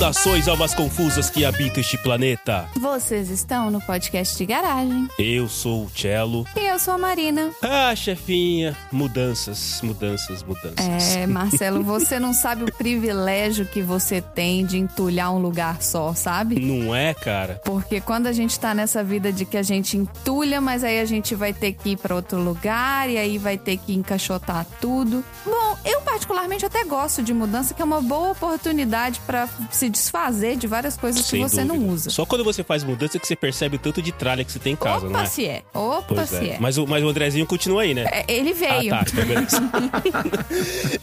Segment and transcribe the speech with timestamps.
[0.00, 2.66] Saudações, almas confusas que habitam este planeta.
[2.74, 5.06] Vocês estão no podcast de garagem.
[5.18, 6.46] Eu sou o Cello.
[6.56, 7.50] E eu sou a Marina.
[7.60, 11.16] Ah, chefinha, mudanças, mudanças, mudanças.
[11.16, 16.14] É, Marcelo, você não sabe o privilégio que você tem de entulhar um lugar só,
[16.14, 16.58] sabe?
[16.58, 17.60] Não é, cara?
[17.62, 21.04] Porque quando a gente tá nessa vida de que a gente entulha, mas aí a
[21.04, 25.22] gente vai ter que ir pra outro lugar e aí vai ter que encaixotar tudo.
[25.44, 30.56] Bom, eu particularmente até gosto de mudança, que é uma boa oportunidade pra se desfazer
[30.56, 31.74] de várias coisas Sem que você dúvida.
[31.86, 32.10] não usa.
[32.10, 34.72] Só quando você faz mudança que você percebe o tanto de tralha que você tem
[34.72, 35.26] em casa, Opa, não é?
[35.26, 35.62] se é.
[35.74, 36.48] Opa, Pois se é.
[36.54, 36.58] é.
[36.60, 38.04] Mas, o, mas o Andrezinho continua aí, né?
[38.10, 38.94] É, Ele veio.
[38.94, 39.62] Ah, tá, então beleza.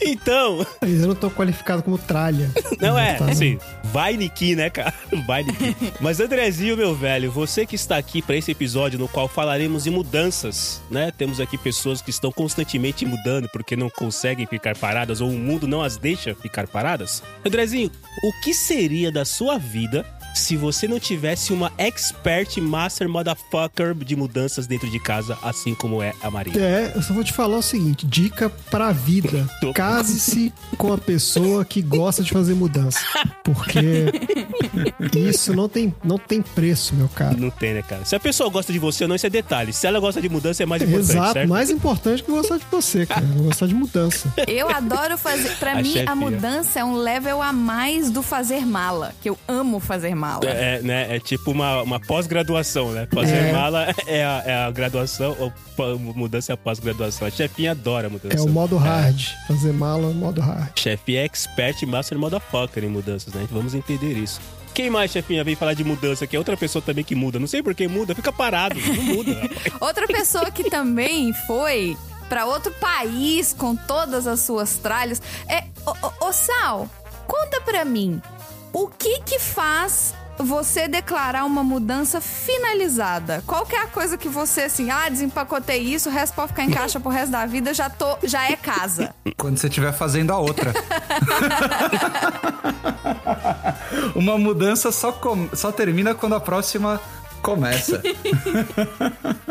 [0.00, 2.50] então, Mas eu não tô qualificado como tralha.
[2.80, 3.26] Não é, Tá.
[3.30, 3.58] assim,
[3.92, 4.92] vai Niki, né, cara?
[5.26, 5.74] Vai Niki.
[6.00, 9.90] Mas Andrezinho, meu velho, você que está aqui para esse episódio no qual falaremos de
[9.90, 11.10] mudanças, né?
[11.10, 15.66] Temos aqui pessoas que estão constantemente mudando porque não conseguem ficar paradas ou o mundo
[15.66, 17.22] não as deixa ficar paradas.
[17.44, 17.90] Andrezinho,
[18.22, 24.14] o que seria da sua vida se você não tivesse uma expert master motherfucker de
[24.16, 26.52] mudanças dentro de casa, assim como é a Maria?
[26.60, 29.48] É, eu só vou te falar o seguinte: dica pra vida.
[29.74, 33.00] Case-se com a pessoa que gosta de fazer mudança.
[33.42, 33.78] Porque
[35.16, 37.36] isso não tem, não tem preço, meu cara.
[37.36, 38.04] Não tem, né, cara?
[38.04, 39.72] Se a pessoa gosta de você ou não, isso é detalhe.
[39.72, 41.48] Se ela gosta de mudança, é mais importante, Exato, certo?
[41.48, 43.26] mais importante que gostar de você, cara.
[43.48, 44.32] Gostar de mudança.
[44.46, 45.56] Eu adoro fazer.
[45.58, 46.10] Pra A mim, chefinha.
[46.10, 49.14] a mudança é um level a mais do fazer mala.
[49.22, 50.44] Que eu amo fazer mala.
[50.44, 51.16] É, é, né?
[51.16, 53.06] É tipo uma, uma pós-graduação, né?
[53.12, 53.52] Fazer É.
[53.52, 57.26] mala é a, é a graduação, ou mudança é a pós-graduação.
[57.26, 58.36] A chefinha adora mudança.
[58.36, 59.20] É o modo hard.
[59.46, 60.70] Fazer mala é o modo hard.
[60.78, 63.46] Chefinha é expert master motherfucker em mudanças, né?
[63.50, 64.40] Vamos entender isso.
[64.74, 66.26] Quem mais, chefinha, vem falar de mudança?
[66.26, 67.38] Que é outra pessoa também que muda.
[67.38, 68.76] Não sei por que muda, fica parado.
[68.78, 69.40] Não muda.
[69.80, 71.96] Outra pessoa que também foi
[72.28, 75.64] pra outro país com todas as suas tralhas é.
[75.86, 76.88] Ô, ô, ô, Sal,
[77.26, 78.20] conta pra mim.
[78.72, 83.42] O que que faz você declarar uma mudança finalizada?
[83.46, 86.64] Qual que é a coisa que você, assim, ah, desempacotei isso, o resto pode ficar
[86.64, 89.12] em caixa pro resto da vida, já, tô, já é casa.
[89.36, 90.72] Quando você estiver fazendo a outra.
[94.14, 97.00] Uma mudança só, com- só termina quando a próxima
[97.42, 98.00] começa.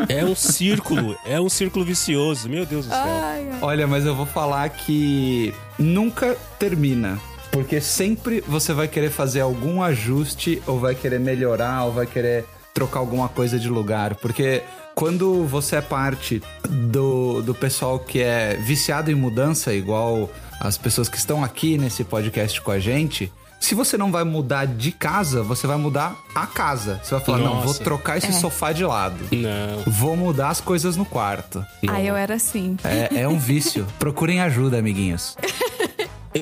[0.08, 1.16] É um círculo.
[1.26, 2.48] É um círculo vicioso.
[2.48, 2.98] Meu Deus do céu.
[3.04, 3.58] Ai, ai.
[3.60, 7.18] Olha, mas eu vou falar que nunca termina.
[7.58, 12.44] Porque sempre você vai querer fazer algum ajuste, ou vai querer melhorar, ou vai querer
[12.72, 14.14] trocar alguma coisa de lugar.
[14.14, 14.62] Porque
[14.94, 20.30] quando você é parte do, do pessoal que é viciado em mudança, igual
[20.60, 24.64] as pessoas que estão aqui nesse podcast com a gente, se você não vai mudar
[24.64, 27.00] de casa, você vai mudar a casa.
[27.02, 27.82] Você vai falar, não, vou Nossa.
[27.82, 29.18] trocar esse sofá de lado.
[29.32, 29.82] Não.
[29.92, 31.66] Vou mudar as coisas no quarto.
[31.88, 32.76] Ai, eu era assim.
[32.84, 33.84] É, é um vício.
[33.98, 35.36] Procurem ajuda, amiguinhos.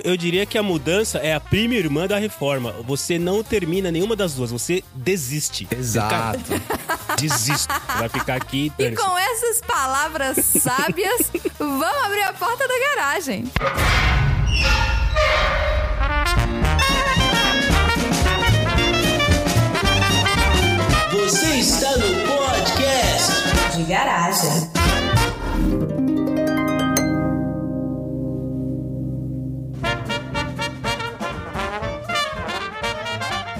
[0.05, 2.73] Eu- diria que a mudança é a prima irmã da reforma.
[2.87, 5.67] Você não termina nenhuma das duas, você desiste.
[5.71, 6.41] Exato.
[7.21, 7.73] Desisto.
[7.99, 8.73] Vai ficar aqui.
[8.79, 13.45] E com essas palavras sábias, vamos abrir a porta da garagem.
[21.12, 24.86] Você está no podcast de garagem.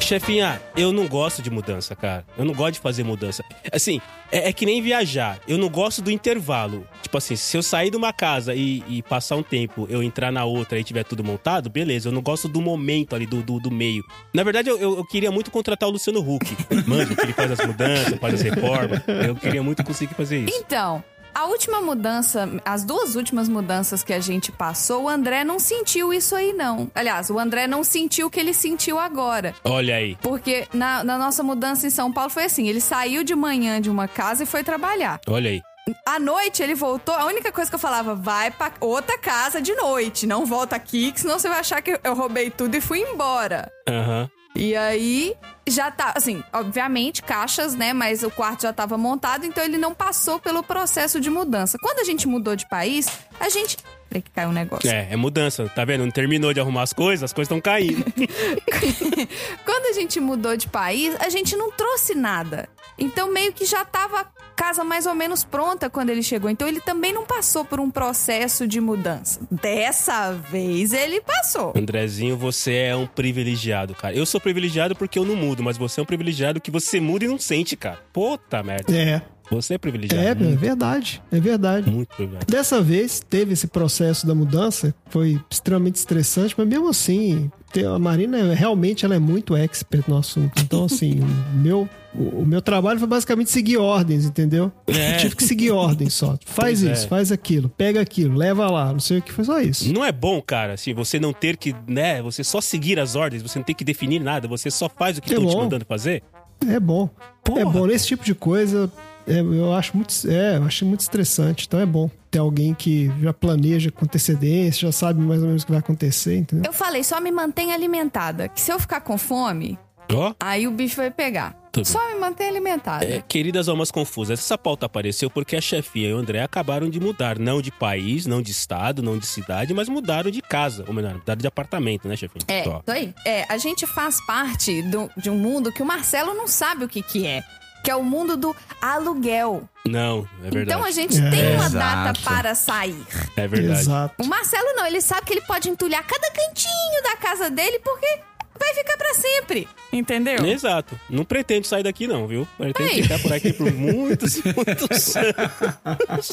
[0.07, 2.25] Chefinha, eu não gosto de mudança, cara.
[2.39, 3.45] Eu não gosto de fazer mudança.
[3.73, 4.01] Assim,
[4.31, 5.41] é, é que nem viajar.
[5.49, 6.87] Eu não gosto do intervalo.
[7.03, 10.31] Tipo assim, se eu sair de uma casa e, e passar um tempo, eu entrar
[10.31, 12.09] na outra e tiver tudo montado, beleza.
[12.09, 14.05] Eu não gosto do momento ali, do, do, do meio.
[14.33, 16.57] Na verdade, eu, eu, eu queria muito contratar o Luciano Huck.
[16.87, 19.03] Mano, que ele faz as mudanças, faz as reformas.
[19.27, 20.57] Eu queria muito conseguir fazer isso.
[20.57, 21.03] Então,
[21.37, 26.11] a última mudança, as duas últimas mudanças que a gente passou, o André não sentiu
[26.11, 26.91] isso aí, não.
[26.95, 29.55] Aliás, o André não sentiu o que ele sentiu agora.
[29.63, 30.17] Olha aí.
[30.23, 33.91] Porque na, na nossa mudança em São Paulo foi assim: ele saiu de manhã de
[33.91, 35.21] uma casa e foi trabalhar.
[35.29, 35.61] Olha aí.
[36.07, 39.75] À noite ele voltou, a única coisa que eu falava, vai pra outra casa de
[39.75, 43.01] noite, não volta aqui, que senão você vai achar que eu roubei tudo e fui
[43.01, 43.71] embora.
[43.87, 44.29] Aham.
[44.57, 45.37] E aí,
[45.67, 47.93] já tá, assim, obviamente, caixas, né?
[47.93, 51.79] Mas o quarto já tava montado, então ele não passou pelo processo de mudança.
[51.79, 53.07] Quando a gente mudou de país,
[53.39, 53.77] a gente.
[54.09, 54.89] Peraí que caiu um negócio.
[54.89, 55.69] É, é mudança.
[55.69, 56.05] Tá vendo?
[56.05, 58.05] Não terminou de arrumar as coisas, as coisas estão caindo.
[59.65, 62.69] Quando a gente mudou de país, a gente não trouxe nada.
[62.99, 64.25] Então, meio que já tava a
[64.55, 66.49] casa mais ou menos pronta quando ele chegou.
[66.49, 69.41] Então, ele também não passou por um processo de mudança.
[69.51, 71.75] Dessa vez, ele passou.
[71.77, 74.15] Andrezinho, você é um privilegiado, cara.
[74.15, 77.27] Eu sou privilegiado porque eu não mudo, mas você é um privilegiado que você muda
[77.27, 78.01] e não sente, cara.
[78.13, 78.97] Puta merda.
[78.97, 79.21] É.
[79.51, 80.45] Você é privilegiado.
[80.45, 81.23] É, é verdade.
[81.31, 81.91] É verdade.
[81.91, 82.47] muito privilegiado.
[82.51, 87.51] Dessa vez teve esse processo da mudança, foi extremamente estressante, mas mesmo assim,
[87.95, 90.61] a Marina realmente ela é muito expert no assunto.
[90.63, 91.21] Então, assim,
[91.55, 94.73] o meu, o, meu trabalho foi basicamente seguir ordens, entendeu?
[94.87, 95.15] É.
[95.15, 96.39] Eu tive que seguir ordens só.
[96.45, 97.09] Faz Pois isso, é.
[97.09, 99.93] faz aquilo, pega aquilo, leva lá, não sei o que, foi só isso.
[99.93, 103.43] Não é bom, cara, assim, você não ter que, né, você só seguir as ordens,
[103.43, 105.85] você não tem que definir nada, você só faz o que É estão te mandando
[105.85, 106.23] fazer.
[106.67, 107.09] É bom.
[107.45, 107.61] Porra.
[107.61, 108.91] É bom, nesse tipo de coisa,
[109.27, 111.67] é, eu acho muito, é, eu acho muito estressante.
[111.67, 115.63] Então é bom ter alguém que já planeja com antecedência, já sabe mais ou menos
[115.63, 116.65] o que vai acontecer, entendeu?
[116.71, 118.49] Eu falei, só me mantém alimentada.
[118.49, 119.79] Que se eu ficar com fome,
[120.13, 121.55] Ó, aí o bicho vai pegar.
[121.73, 123.05] Tudo Só me mantém alimentada.
[123.05, 126.99] é, queridas almas confusas, essa pauta apareceu porque a chefinha e o André acabaram de
[126.99, 130.95] mudar, não de país, não de estado, não de cidade, mas mudaram de casa, ou
[130.95, 132.43] melhor, mudaram de apartamento, né, chefinha?
[132.49, 133.15] É, isso aí.
[133.27, 136.89] É, a gente faz parte do- de um mundo que o Marcelo não sabe o
[136.89, 137.43] que, que é.
[137.87, 139.63] Que é o mundo do aluguel.
[139.87, 140.63] Não, é verdade.
[140.65, 141.31] Então a gente É.
[141.31, 141.73] tem uma Exato.
[142.05, 143.07] data para sair.
[143.37, 143.81] É verdade.
[143.83, 144.15] Exato.
[144.25, 148.19] O Marcelo não, ele sabe que ele pode entulhar cada cantinho da casa dele porque
[148.59, 149.69] vai ficar pra sempre.
[149.93, 150.45] Entendeu?
[150.45, 150.99] Exato.
[151.09, 152.47] Não pretende sair daqui, não, viu?
[152.59, 153.03] Pretende Ei.
[153.03, 156.31] ficar por aqui por muitos, muitos anos.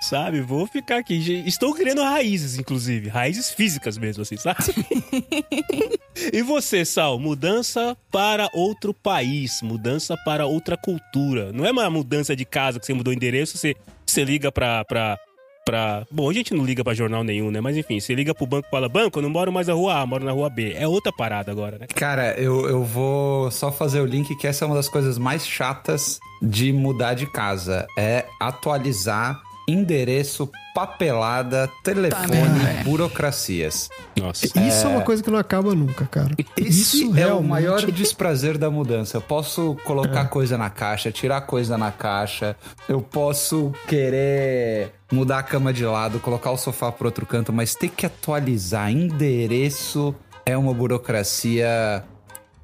[0.02, 0.40] sabe?
[0.40, 1.42] Vou ficar aqui.
[1.46, 3.08] Estou criando raízes, inclusive.
[3.08, 4.58] Raízes físicas mesmo, assim, sabe?
[6.32, 7.18] e você, Sal?
[7.18, 9.62] Mudança para outro país.
[9.62, 11.52] Mudança para outra cultura.
[11.52, 13.74] Não é uma mudança de casa que você mudou o endereço, você,
[14.04, 14.84] você liga pra.
[14.84, 15.18] pra
[15.64, 16.06] Pra...
[16.10, 17.60] Bom, a gente não liga pra jornal nenhum, né?
[17.60, 20.00] Mas enfim, você liga pro banco e fala: Banco, eu não moro mais na rua
[20.00, 20.72] A, moro na rua B.
[20.72, 21.86] É outra parada agora, né?
[21.94, 25.46] Cara, eu, eu vou só fazer o link que essa é uma das coisas mais
[25.46, 27.86] chatas de mudar de casa.
[27.96, 29.42] É atualizar
[29.72, 32.84] endereço, papelada, telefone, merda.
[32.84, 33.88] burocracias.
[34.16, 34.46] Nossa.
[34.46, 34.88] Isso é...
[34.88, 36.34] uma coisa que não acaba nunca, cara.
[36.56, 39.16] Esse Isso é o realmente- maior desprazer da mudança.
[39.16, 42.56] Eu posso colocar coisa na caixa, tirar coisa na caixa.
[42.88, 47.74] Eu posso querer mudar a cama de lado, colocar o sofá pro outro canto, mas
[47.74, 50.14] ter que atualizar endereço
[50.46, 52.04] é uma burocracia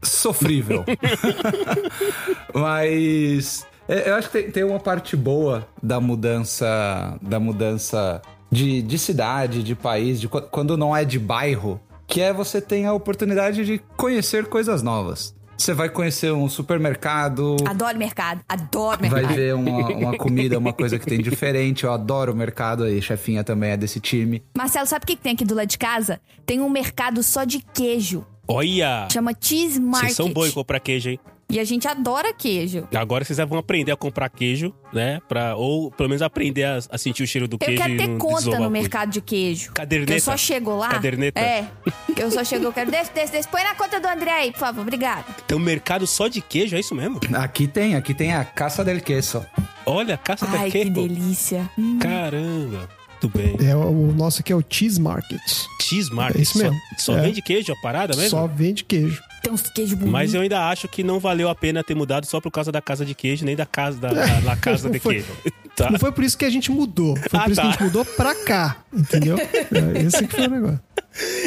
[0.03, 0.85] sofrível.
[2.55, 8.83] mas é, eu acho que tem, tem uma parte boa da mudança, da mudança de,
[8.83, 12.87] de cidade, de país, de qu- quando não é de bairro, que é você tem
[12.87, 15.35] a oportunidade de conhecer coisas novas.
[15.59, 19.35] Você vai conhecer um supermercado, Adoro mercado, adoro vai mercado.
[19.35, 21.85] ver uma, uma comida, uma coisa que tem diferente.
[21.85, 24.43] Eu adoro o mercado aí, chefinha também é desse time.
[24.57, 26.21] Marcelo, sabe o que tem aqui do lado de casa?
[26.45, 28.25] Tem um mercado só de queijo.
[28.47, 29.09] Olha!
[29.11, 30.15] Chama Cheese Market.
[30.15, 31.21] Vocês são em comprar queijo, hein?
[31.49, 32.89] E a gente adora queijo.
[32.95, 35.21] Agora vocês vão aprender a comprar queijo, né?
[35.29, 37.97] Pra, ou pelo menos aprender a, a sentir o cheiro do Eu queijo quero e
[37.97, 38.71] ter conta no queijo.
[38.71, 39.73] mercado de queijo.
[39.73, 40.13] Caderneta?
[40.13, 40.89] Que eu só chego lá.
[40.89, 41.39] Caderneta?
[41.41, 41.69] É.
[42.15, 42.91] Que eu só chego, eu quero.
[42.91, 43.49] Desce, desce, desce.
[43.49, 44.81] Põe na conta do André aí, por favor.
[44.83, 45.25] Obrigado.
[45.47, 47.21] Tem um mercado só de queijo, é isso mesmo?
[47.37, 49.47] Aqui tem, aqui tem a Caça del Queso.
[49.87, 50.91] Olha, caça da Ai, que queijo.
[50.91, 51.71] delícia.
[51.79, 51.99] Hum.
[52.01, 52.89] Caramba.
[53.23, 53.57] Muito bem.
[53.67, 55.41] É, o nosso aqui é o Cheese Market.
[55.81, 56.39] Cheese Market.
[56.39, 56.77] É isso mesmo.
[56.99, 57.23] Só, só É.
[57.23, 58.31] vende queijo a parada mesmo?
[58.31, 59.23] Só vende queijo.
[59.47, 60.13] Tem uns queijos bonitos.
[60.13, 62.83] Mas eu ainda acho que não valeu a pena ter mudado só por causa da
[62.83, 65.15] casa de queijo, nem da casa da, da, da casa de Não foi.
[65.15, 65.33] queijo.
[65.77, 65.89] Tá?
[65.93, 67.15] Não foi por isso que a gente mudou.
[67.17, 67.69] Foi Ah, por isso que tá.
[67.69, 69.37] a gente mudou pra cá, entendeu?
[69.71, 70.81] É, esse que foi o negócio.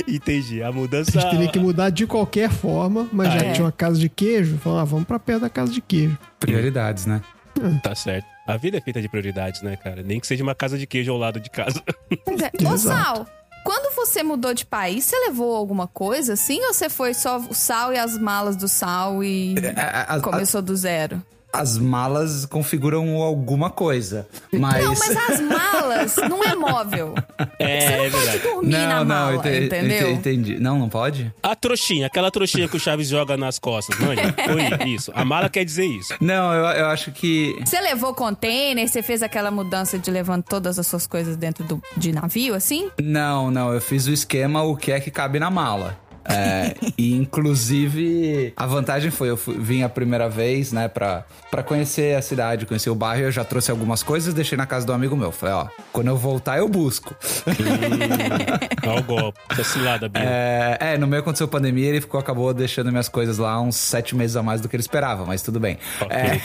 [0.07, 0.63] Entendi.
[0.63, 1.11] A A mudança.
[1.11, 3.47] gente teria que mudar de qualquer forma, mas Ah, já é.
[3.49, 6.17] que tinha uma casa de queijo, falou, ah, vamos pra perto da casa de queijo.
[6.39, 7.21] Prioridades, né?
[7.83, 8.25] Tá certo.
[8.47, 10.01] A vida é feita de prioridades, né, cara?
[10.01, 11.83] Nem que seja uma casa de queijo ao lado de casa.
[12.25, 12.51] Pois é.
[12.65, 12.77] Ô.
[12.77, 13.27] Sal,
[13.69, 16.59] quando você mudou de país, você levou alguma coisa assim?
[16.65, 20.59] Ou você foi só o sal e as malas do sal e A- a- começou
[20.59, 21.21] do zero?
[21.51, 24.27] As malas configuram alguma coisa.
[24.53, 24.83] Mas.
[24.83, 27.15] Não, mas as malas não é móvel.
[27.57, 30.09] É, Você não é pode dormir na mala, ente- entendeu?
[30.11, 30.59] ente- entendi.
[30.59, 31.33] Não, não pode?
[31.41, 34.33] A trouxinha, aquela trouxinha que o Chaves joga nas costas, manja?
[34.45, 35.11] Foi isso.
[35.15, 36.13] A mala quer dizer isso.
[36.21, 37.55] Não, eu, eu acho que.
[37.65, 41.81] Você levou container, você fez aquela mudança de levando todas as suas coisas dentro do,
[41.97, 42.89] de navio, assim?
[43.01, 45.97] Não, não, eu fiz o esquema o que é que cabe na mala.
[46.29, 51.63] É, e inclusive a vantagem foi eu fui- vim a primeira vez, né, pra, pra
[51.63, 53.23] conhecer a cidade, conhecer o bairro.
[53.23, 55.31] Eu já trouxe algumas coisas, deixei na casa do amigo meu.
[55.31, 57.15] Falei, ó, quando eu voltar eu busco.
[58.85, 59.39] Olha o golpe.
[59.63, 60.09] Cilada.
[60.15, 64.15] É, é, no meio aconteceu pandemia, ele ficou, acabou deixando minhas coisas lá uns sete
[64.15, 65.77] meses a mais do que ele esperava, mas tudo bem.
[66.01, 66.15] Ok.
[66.15, 66.39] É,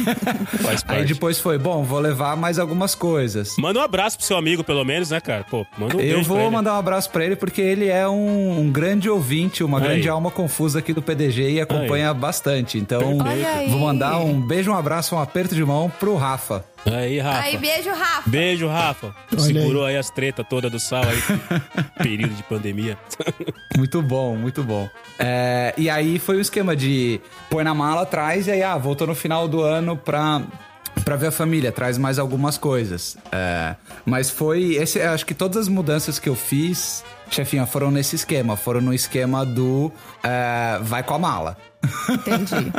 [0.88, 3.54] aí depois foi, bom, vou levar mais algumas coisas.
[3.58, 5.44] Manda um abraço pro seu amigo, pelo menos, né, cara?
[5.44, 8.70] Pô, manda um Eu vou mandar um abraço pra ele porque ele é um, um
[8.70, 9.83] grande ouvinte, uma Aí.
[9.83, 12.78] grande alma confusa aqui do PDG e acompanha bastante.
[12.78, 13.69] Então, aí.
[13.69, 16.64] vou mandar um beijo, um abraço, um aperto de mão pro Rafa.
[16.87, 17.40] Aí, Rafa.
[17.40, 18.31] Aí, beijo, Rafa.
[18.31, 19.14] Beijo, Rafa.
[19.33, 19.97] Olha Segurou aí.
[19.97, 21.19] as tretas todas do sal aí.
[22.02, 22.99] Período de pandemia.
[23.76, 24.88] Muito bom, muito bom.
[25.19, 29.07] É, e aí foi o esquema de põe na mala atrás e aí, ah, voltou
[29.07, 30.43] no final do ano pra,
[31.04, 33.16] Pra ver a família, traz mais algumas coisas.
[33.30, 34.75] É, mas foi.
[34.76, 38.56] Esse, acho que todas as mudanças que eu fiz, chefinha, foram nesse esquema.
[38.56, 39.92] Foram no esquema do.
[40.23, 41.56] é, vai com a mala.
[42.11, 42.54] Entendi.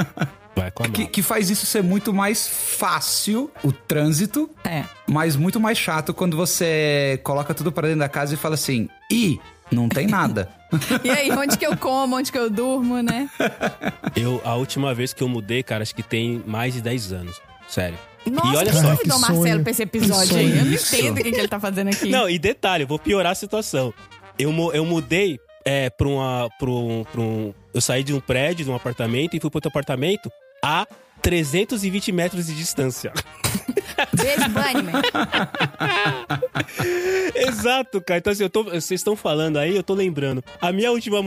[0.58, 1.10] Vai com a Que, mão.
[1.12, 4.86] que faz isso ser muito mais fácil, o trânsito, É.
[5.06, 8.88] mas muito mais chato quando você coloca tudo pra dentro da casa e fala assim:
[9.12, 9.38] ih,
[9.70, 10.48] não tem nada.
[11.04, 13.30] E aí, onde que eu como, onde que eu durmo, né?
[14.16, 17.42] Eu, a última vez que eu mudei, cara, acho que tem mais de 10 anos.
[17.68, 17.98] Sério.
[18.32, 18.90] Nossa, e olha quem só.
[18.90, 19.62] convidou o Marcelo sonho.
[19.64, 20.58] pra esse episódio aí?
[20.58, 22.10] Eu não entendo o que, que ele tá fazendo aqui.
[22.10, 23.94] Não, e detalhe, eu vou piorar a situação.
[24.38, 27.54] Eu, eu mudei é, pra, uma, pra, um, pra um.
[27.74, 30.32] Eu saí de um prédio, de um apartamento, e fui pro outro apartamento
[30.64, 30.88] a
[31.26, 33.12] 320 metros de distância.
[34.14, 35.02] Beijo, Bunnyman.
[37.34, 38.20] Exato, cara.
[38.20, 40.44] Então, assim, eu tô, vocês estão falando aí, eu tô lembrando.
[40.62, 41.18] A minha última.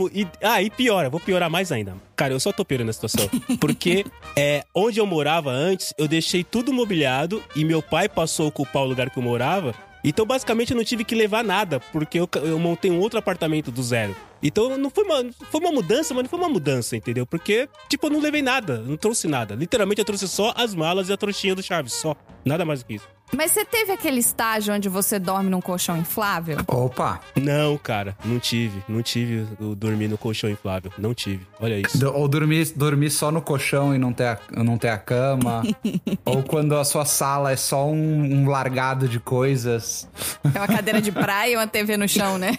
[0.41, 1.97] ah, e piora, vou piorar mais ainda.
[2.15, 3.29] Cara, eu só tô piorando a situação.
[3.59, 4.05] Porque
[4.37, 8.85] é, onde eu morava antes, eu deixei tudo mobiliado e meu pai passou a ocupar
[8.85, 9.75] o lugar que eu morava.
[10.03, 13.71] Então, basicamente, eu não tive que levar nada, porque eu, eu montei um outro apartamento
[13.71, 14.15] do zero.
[14.43, 17.27] Então, não foi uma, foi uma mudança, mas não foi uma mudança, entendeu?
[17.27, 19.55] Porque, tipo, eu não levei nada, não trouxe nada.
[19.55, 22.15] Literalmente, eu trouxe só as malas e a trouxinha do Chaves, só.
[22.45, 23.18] Nada mais do que isso.
[23.37, 26.59] Mas você teve aquele estágio onde você dorme num colchão inflável?
[26.67, 27.21] Opa!
[27.37, 28.83] Não, cara, não tive.
[28.89, 30.91] Não tive o dormir no colchão inflável.
[30.99, 31.47] Não tive.
[31.61, 31.99] Olha isso.
[31.99, 35.63] Do- Ou dormir, dormir só no colchão e não ter a, não ter a cama.
[36.25, 40.09] Ou quando a sua sala é só um, um largado de coisas.
[40.55, 42.59] É uma cadeira de praia e uma TV no chão, né?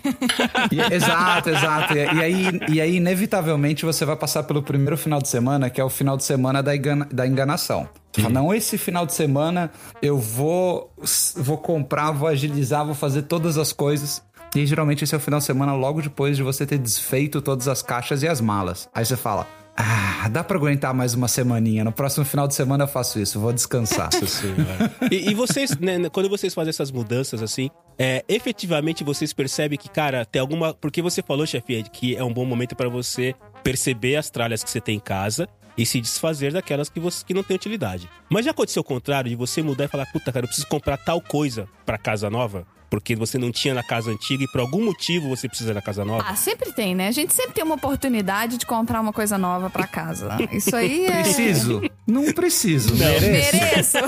[0.72, 1.94] E- exato, exato.
[1.94, 5.82] E, e aí, e aí, inevitavelmente, você vai passar pelo primeiro final de semana, que
[5.82, 7.88] é o final de semana da, engana- da enganação.
[8.14, 10.92] Fala, Não, esse final de semana eu vou,
[11.36, 14.22] vou comprar, vou agilizar, vou fazer todas as coisas.
[14.56, 17.68] E geralmente esse é o final de semana logo depois de você ter desfeito todas
[17.68, 18.90] as caixas e as malas.
[18.94, 19.48] Aí você fala:
[19.78, 21.84] Ah, dá pra aguentar mais uma semaninha.
[21.84, 24.12] No próximo final de semana eu faço isso, vou descansar.
[24.12, 24.92] Senhora.
[25.12, 29.88] E, e vocês, né, quando vocês fazem essas mudanças assim, é, efetivamente vocês percebem que,
[29.88, 30.74] cara, tem alguma.
[30.74, 34.70] Porque você falou, chefe, que é um bom momento pra você perceber as tralhas que
[34.70, 35.48] você tem em casa
[35.82, 38.10] e se desfazer daquelas que, você, que não tem utilidade.
[38.30, 40.98] Mas já aconteceu o contrário, de você mudar e falar, puta, cara, eu preciso comprar
[40.98, 42.68] tal coisa pra casa nova?
[42.90, 46.04] Porque você não tinha na casa antiga e por algum motivo você precisa na casa
[46.04, 46.26] nova?
[46.28, 47.08] Ah, sempre tem, né?
[47.08, 50.30] A gente sempre tem uma oportunidade de comprar uma coisa nova pra casa.
[50.52, 51.22] Isso aí é.
[51.22, 51.82] Preciso?
[52.08, 53.56] Não preciso, mereço.
[53.56, 53.98] Mereço.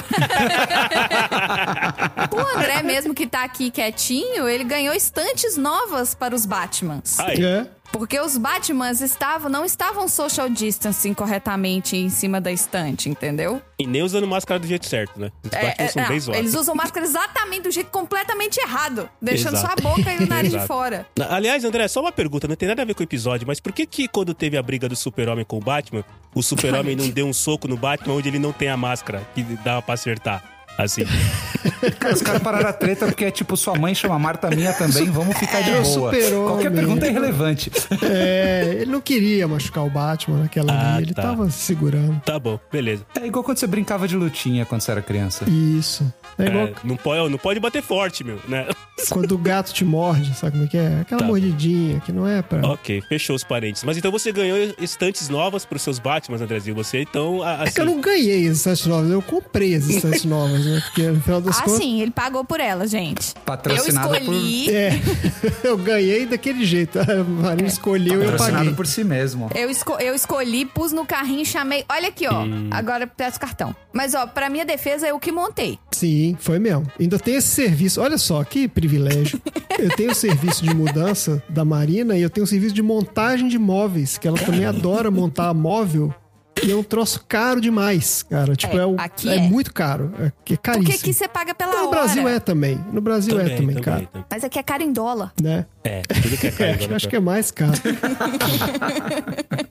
[2.32, 7.20] o André mesmo que tá aqui quietinho, ele ganhou estantes novas para os Batmans.
[7.20, 7.68] Aí, É.
[7.92, 13.62] Porque os Batmans estavam, não estavam social distancing corretamente em cima da estante, entendeu?
[13.82, 15.32] e nem usando máscara do jeito certo, né?
[15.44, 16.40] Os Batman são não, bem zoados.
[16.40, 19.82] eles usam máscara exatamente do jeito completamente errado, deixando Exato.
[19.82, 21.08] sua boca e o nariz de fora.
[21.30, 23.72] Aliás, André, só uma pergunta, não tem nada a ver com o episódio, mas por
[23.72, 26.04] que que quando teve a briga do super-homem com o Batman,
[26.36, 29.42] o super-homem não deu um soco no Batman onde ele não tem a máscara que
[29.42, 30.44] dava pra acertar?
[30.78, 31.04] Assim.
[32.00, 35.06] Cara, os caras pararam a treta porque é tipo, sua mãe chama Marta minha também,
[35.12, 35.86] vamos ficar de É boa.
[35.86, 36.48] super-homem.
[36.48, 37.72] Qualquer pergunta é irrelevante.
[38.02, 41.22] É, ele não queria machucar o Batman naquela Ah, ali, ele tá.
[41.24, 42.20] tava se segurando.
[42.26, 43.06] Tá bom, beleza.
[43.20, 45.46] É igual quando você brincava de lutinha quando você era criança.
[45.48, 46.12] Isso.
[46.38, 48.68] É igual É, não, pode, não pode bater forte, meu, né?
[49.10, 51.00] quando o gato te morde, sabe como é que é?
[51.02, 51.28] Aquela Tá.
[51.28, 52.60] mordidinha que não é pra.
[52.68, 53.84] ok, fechou os parentes.
[53.84, 56.76] Mas então você ganhou estantes novas pros seus Batmans, Andrezinho.
[56.76, 57.94] Você, então, a- É que eu assim...
[57.94, 60.82] não ganhei as estantes novas, eu comprei as estantes novas, né?
[60.86, 61.80] Porque no final das Ah, contas.
[61.82, 63.34] sim, ele pagou por ela, gente.
[63.46, 64.92] Patrocinada eu escolhi, É,
[65.64, 67.00] eu ganhei daquele jeito.
[67.00, 68.74] A Marina escolheu e eu Patrocinado paguei.
[68.76, 69.50] por si mesmo.
[69.56, 71.84] eu, esco- eu escolhi, pus no carrinho, chamei.
[71.90, 72.44] Olha aqui, ó.
[72.44, 72.68] Hum.
[72.72, 73.76] Agora peço o cartão.
[73.94, 75.78] Mas, ó, pra minha defesa, eu que montei.
[75.92, 76.86] Sim, foi mesmo.
[77.00, 78.02] Ainda tem esse serviço.
[78.02, 79.42] Olha só, que privilégio.
[79.80, 83.48] Eu tenho o serviço de mudança da Marina e eu tenho o serviço de montagem
[83.48, 86.14] de móveis, que ela também adora montar móvel.
[86.64, 88.56] E é um troço caro demais, cara.
[88.56, 89.40] Tipo, É, é, aqui é é.
[89.42, 90.12] muito caro.
[90.20, 90.98] É, que é Por caríssimo.
[90.98, 91.90] que que você paga pela no hora?
[91.90, 92.80] Brasil é também.
[92.94, 94.06] No Brasil é também, cara.
[94.06, 94.26] também.
[94.30, 95.34] Mas aqui é caro em dólar.
[95.42, 95.66] Né?
[95.84, 96.94] É, tudo que é caro.
[96.94, 97.72] É, acho que é mais caro.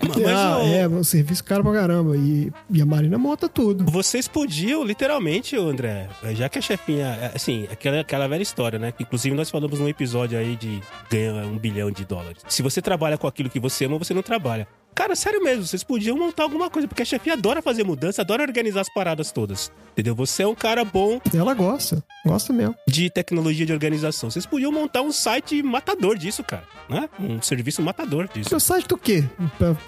[0.09, 2.17] Mas, ah, ô, é, um serviço caro pra caramba.
[2.17, 3.85] E, e a Marina monta tudo.
[3.91, 7.31] Vocês podiam, literalmente, André, já que a chefinha.
[7.35, 8.93] Assim, aquela, aquela velha história, né?
[8.99, 12.43] Inclusive nós falamos num episódio aí de ganhar um bilhão de dólares.
[12.49, 14.67] Se você trabalha com aquilo que você ama, você não trabalha.
[15.01, 18.43] Cara, sério mesmo, vocês podiam montar alguma coisa, porque a chefinha adora fazer mudança, adora
[18.43, 19.73] organizar as paradas todas.
[19.93, 20.15] Entendeu?
[20.15, 22.05] Você é um cara bom Ela gosta.
[22.23, 22.75] Gosta mesmo.
[22.87, 24.31] de tecnologia de organização.
[24.31, 26.65] Vocês podiam montar um site matador disso, cara.
[26.87, 27.09] Né?
[27.19, 28.51] Um serviço matador disso.
[28.51, 29.25] Seu site do quê?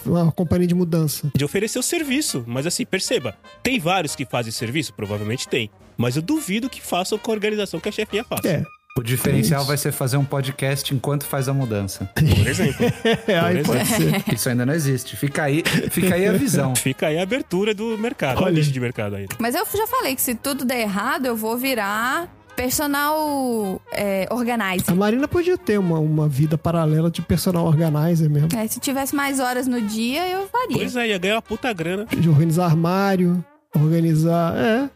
[0.06, 1.30] Uma companhia de mudança.
[1.36, 2.42] de oferecer o serviço.
[2.46, 4.94] Mas assim, perceba, tem vários que fazem serviço?
[4.94, 5.70] Provavelmente tem.
[5.94, 8.46] Mas eu duvido que façam com a organização que a chefinha faz.
[8.46, 8.64] É.
[8.98, 9.68] O diferencial Isso.
[9.68, 12.10] vai ser fazer um podcast enquanto faz a mudança.
[12.14, 12.86] Por exemplo.
[13.26, 13.72] É, aí exemplo.
[13.72, 14.34] pode ser.
[14.34, 15.16] Isso ainda não existe.
[15.16, 16.74] Fica aí, fica aí a visão.
[16.82, 18.42] Fica aí a abertura do mercado.
[18.42, 18.62] Olha aí.
[18.62, 19.34] de mercado ainda.
[19.38, 24.34] Mas eu já falei que se tudo der errado, eu vou virar personal é, A
[24.34, 24.94] organizer.
[24.94, 28.48] Marina podia ter uma, uma vida paralela de personal organizer mesmo.
[28.56, 30.76] É, se tivesse mais horas no dia, eu faria.
[30.76, 32.06] Pois é, ia ganhar uma puta grana.
[32.06, 33.42] De organizar armário,
[33.74, 34.54] organizar.
[34.56, 34.90] É,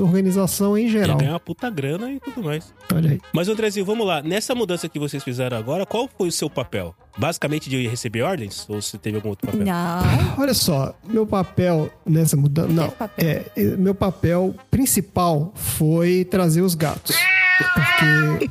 [0.00, 1.16] organização em Ia geral.
[1.18, 2.72] ganhar uma puta grana e tudo mais.
[2.94, 3.20] Olha aí.
[3.32, 4.22] Mas, Andrezinho, vamos lá.
[4.22, 6.94] Nessa mudança que vocês fizeram agora, qual foi o seu papel?
[7.16, 8.64] Basicamente de receber ordens?
[8.68, 9.66] Ou você teve algum outro papel?
[9.66, 10.38] Não.
[10.38, 12.68] Olha só, meu papel nessa mudança.
[12.72, 13.26] Não, papel?
[13.28, 17.16] é, é, meu papel principal foi trazer os gatos.
[17.74, 18.50] Porque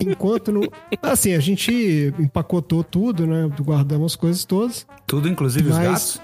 [0.00, 0.68] enquanto no.
[1.00, 3.48] Assim, a gente empacotou tudo, né?
[3.60, 4.86] Guardamos as coisas todas.
[5.06, 6.20] Tudo, inclusive os Mas- gatos.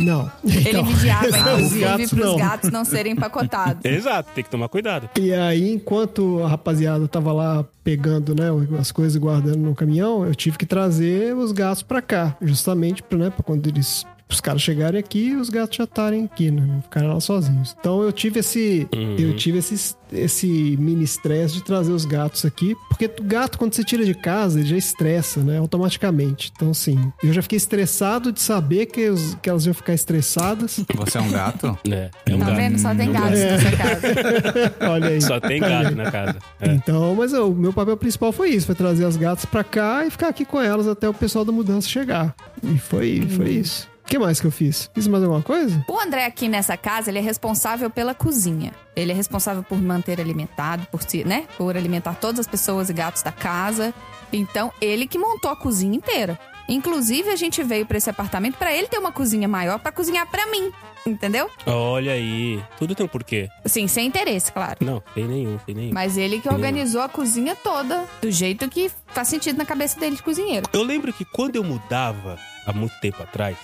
[0.00, 0.30] Não.
[0.44, 2.36] Ele Então, vigiava, os inclusive, gatos pros não.
[2.36, 3.84] gatos não serem empacotados.
[3.84, 5.08] Exato, tem que tomar cuidado.
[5.18, 8.48] E aí, enquanto a rapaziada tava lá pegando né,
[8.78, 12.36] as coisas e guardando no caminhão, eu tive que trazer os gatos pra cá.
[12.42, 14.04] Justamente pra, né, pra quando eles.
[14.28, 16.60] Os caras chegarem aqui os gatos já estarem aqui, né?
[16.66, 17.76] Não ficarem lá sozinhos.
[17.78, 18.88] Então eu tive esse.
[19.18, 22.74] Eu tive esse, esse mini estresse de trazer os gatos aqui.
[22.88, 25.58] Porque o gato, quando você tira de casa, ele já estressa, né?
[25.58, 26.50] Automaticamente.
[26.56, 30.80] Então, assim, eu já fiquei estressado de saber que, os- que elas iam ficar estressadas.
[30.96, 31.78] Você é um gato?
[31.88, 32.56] É, é um Tá gato.
[32.56, 32.78] vendo?
[32.80, 34.74] Só tem gatos nessa casa.
[34.90, 35.22] Olha aí.
[35.22, 36.36] Só tem gato na casa.
[36.60, 36.72] É.
[36.72, 40.10] Então, mas o meu papel principal foi isso, foi trazer as gatas pra cá e
[40.10, 42.34] ficar aqui com elas até o pessoal da mudança chegar.
[42.62, 43.88] E foi, foi isso.
[44.06, 44.88] O que mais que eu fiz?
[44.94, 45.84] Fiz mais alguma coisa?
[45.88, 48.72] O André aqui nessa casa, ele é responsável pela cozinha.
[48.94, 51.44] Ele é responsável por manter alimentado, por si, né?
[51.58, 53.92] Por alimentar todas as pessoas e gatos da casa.
[54.32, 56.38] Então, ele que montou a cozinha inteira.
[56.68, 60.28] Inclusive, a gente veio pra esse apartamento pra ele ter uma cozinha maior pra cozinhar
[60.30, 60.70] pra mim.
[61.04, 61.50] Entendeu?
[61.66, 62.62] Olha aí.
[62.78, 63.48] Tudo tem um porquê.
[63.64, 64.76] Sim, sem interesse, claro.
[64.80, 65.92] Não, tem nenhum, tem nenhum.
[65.92, 70.14] Mas ele que organizou a cozinha toda do jeito que faz sentido na cabeça dele
[70.14, 70.68] de cozinheiro.
[70.72, 73.56] Eu lembro que quando eu mudava, há muito tempo atrás,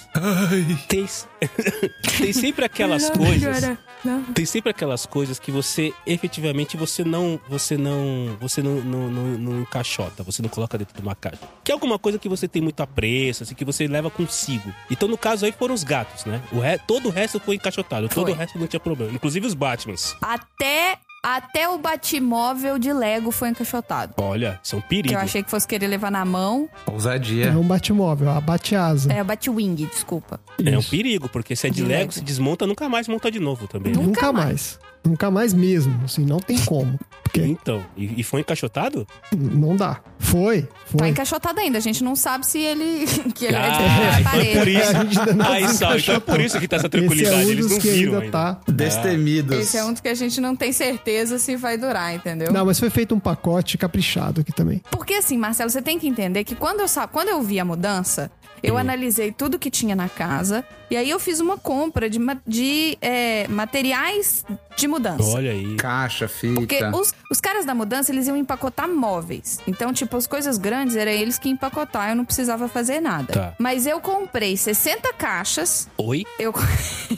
[0.88, 1.06] tem,
[2.18, 3.76] tem sempre aquelas coisas.
[4.35, 9.25] Tem sempre aquelas coisas que você efetivamente você não você não você não, não, não,
[9.38, 11.38] não encaixota, você não coloca dentro de uma caixa.
[11.62, 14.73] Que é alguma coisa que você tem muito apreço, assim, que você leva consigo.
[14.90, 16.43] Então no caso aí foram os gatos, né?
[16.52, 16.78] O re...
[16.78, 18.32] todo o resto foi encaixotado, todo Foi.
[18.32, 20.17] o resto não tinha problema, inclusive os Batmans.
[20.21, 24.15] Até, até o batimóvel de Lego foi encaixotado.
[24.17, 25.13] Olha, são Que perigos.
[25.13, 26.69] eu achei que fosse querer levar na mão.
[26.87, 27.47] Ousadia.
[27.47, 29.13] É um bate-móvel, a bate-asa.
[29.13, 30.41] É, o Batwing, desculpa.
[30.65, 32.13] É um perigo, porque se é de, De Lego, Lego.
[32.13, 33.93] se desmonta, nunca mais monta de novo também.
[33.93, 33.99] né?
[33.99, 34.47] Nunca Nunca mais.
[34.47, 34.78] mais.
[35.04, 36.99] Nunca mais mesmo, assim, não tem como.
[37.25, 39.06] Porque Então, e, e foi encaixotado?
[39.34, 40.00] não dá.
[40.19, 41.08] Foi, Tá foi.
[41.08, 41.78] encaixotado ainda.
[41.78, 43.06] A gente não sabe se ele.
[43.34, 44.71] que ele Ah, desmontar a então é por parede.
[44.78, 44.91] isso.
[44.97, 47.00] A gente ainda não Aí, Sal, então é por isso que tá essa Esse é
[47.00, 47.45] tranquilidade.
[47.47, 48.30] um Eles não que viram ainda ainda.
[48.32, 48.60] tá.
[48.71, 49.58] Destemidos.
[49.58, 52.52] Esse é um dos que a gente não tem certeza se vai durar, entendeu?
[52.52, 54.80] Não, mas foi feito um pacote caprichado aqui também.
[54.91, 57.65] Porque assim, Marcelo, você tem que entender que quando eu, sa- quando eu vi a
[57.65, 58.30] mudança,
[58.62, 62.98] eu analisei tudo que tinha na casa e aí eu fiz uma compra de, de
[63.00, 64.44] é, materiais
[64.76, 65.25] de mudança.
[65.25, 65.76] Olha aí.
[65.76, 66.60] Caixa, fita.
[66.60, 69.58] Porque os, os caras da mudança, eles iam empacotar móveis.
[69.66, 73.32] Então, tipo, as coisas grandes eram eles que iam empacotar, eu não precisava fazer nada.
[73.32, 73.54] Tá.
[73.58, 75.88] Mas eu comprei 60 caixas.
[75.96, 76.25] Oi?
[76.38, 76.52] Eu,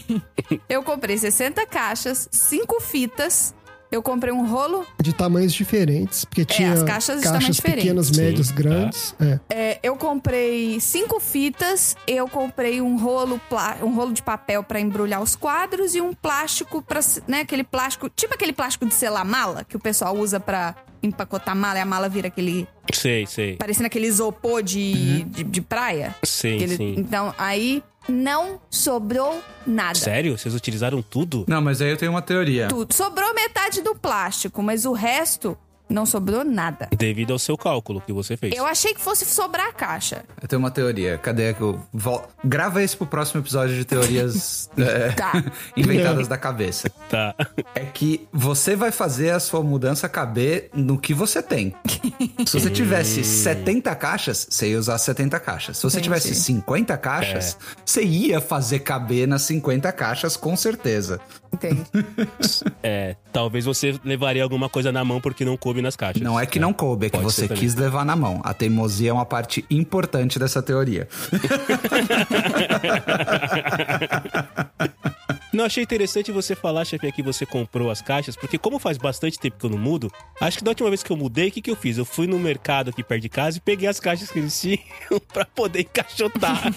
[0.69, 3.55] eu comprei 60 caixas, 5 fitas.
[3.91, 4.85] Eu comprei um rolo.
[5.01, 7.63] De tamanhos diferentes, porque tinha É, as caixas diferente.
[7.63, 8.55] pequenas, Sim, médias, tá.
[8.55, 9.15] grandes.
[9.21, 9.41] É.
[9.51, 11.97] é, eu comprei cinco fitas.
[12.07, 13.41] Eu comprei um rolo,
[13.83, 18.09] um rolo de papel pra embrulhar os quadros e um plástico para, né, aquele plástico,
[18.09, 21.85] tipo aquele plástico de selar mala que o pessoal usa pra empacotar mala e a
[21.87, 23.57] mala vira aquele Sei, sei.
[23.57, 26.15] parecendo aquele isopor de, de, de praia.
[26.25, 26.95] Sim, Aquele- sim.
[26.99, 29.99] Então, aí não sobrou nada.
[29.99, 30.37] Sério?
[30.37, 31.45] Vocês utilizaram tudo?
[31.49, 32.69] Não, mas aí eu tenho uma teoria.
[32.69, 32.93] Tudo.
[32.93, 35.57] Sobrou metade do plástico, mas o resto
[35.89, 36.89] não sobrou nada.
[36.97, 38.55] Devido ao seu cálculo que você fez.
[38.57, 40.25] Eu achei que fosse sobrar a caixa.
[40.41, 41.19] Eu tenho uma teoria.
[41.19, 42.27] Cadê que eu vol...
[42.45, 45.33] Grava esse pro próximo episódio de teorias é, Tá.
[45.77, 46.91] inventadas da cabeça.
[47.09, 47.35] Tá.
[47.75, 51.75] É que você vai fazer a sua mudança caber no que você tem.
[52.47, 55.77] Se você tivesse 70 caixas, você ia usar 70 caixas.
[55.77, 56.05] Se você Entendi.
[56.05, 61.21] tivesse 50 caixas, você ia fazer caber nas 50 caixas, com certeza.
[61.53, 61.83] Entende?
[62.83, 66.23] É, talvez você levaria alguma coisa na mão porque não coube nas caixas.
[66.23, 68.41] Não é que não coube, é que Pode você quis levar na mão.
[68.43, 71.09] A teimosia é uma parte importante dessa teoria.
[75.55, 79.39] Não, achei interessante você falar, chefe, que você comprou as caixas, porque como faz bastante
[79.39, 81.63] tempo que eu não mudo, acho que da última vez que eu mudei, o que,
[81.63, 81.97] que eu fiz?
[81.97, 84.81] Eu fui no mercado aqui perto de casa e peguei as caixas que eles tinham
[85.33, 86.75] pra poder encaixotar.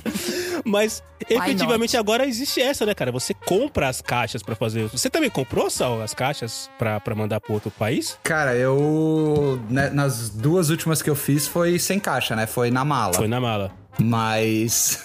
[0.67, 3.11] Mas efetivamente agora existe essa, né, cara?
[3.11, 4.87] Você compra as caixas pra fazer.
[4.89, 8.17] Você também comprou, Sal, as caixas pra, pra mandar pro outro país?
[8.23, 9.59] Cara, eu.
[9.69, 12.45] né, nas duas últimas que eu fiz foi sem caixa, né?
[12.45, 13.13] Foi na mala.
[13.13, 13.71] Foi na mala.
[13.99, 15.03] Mas.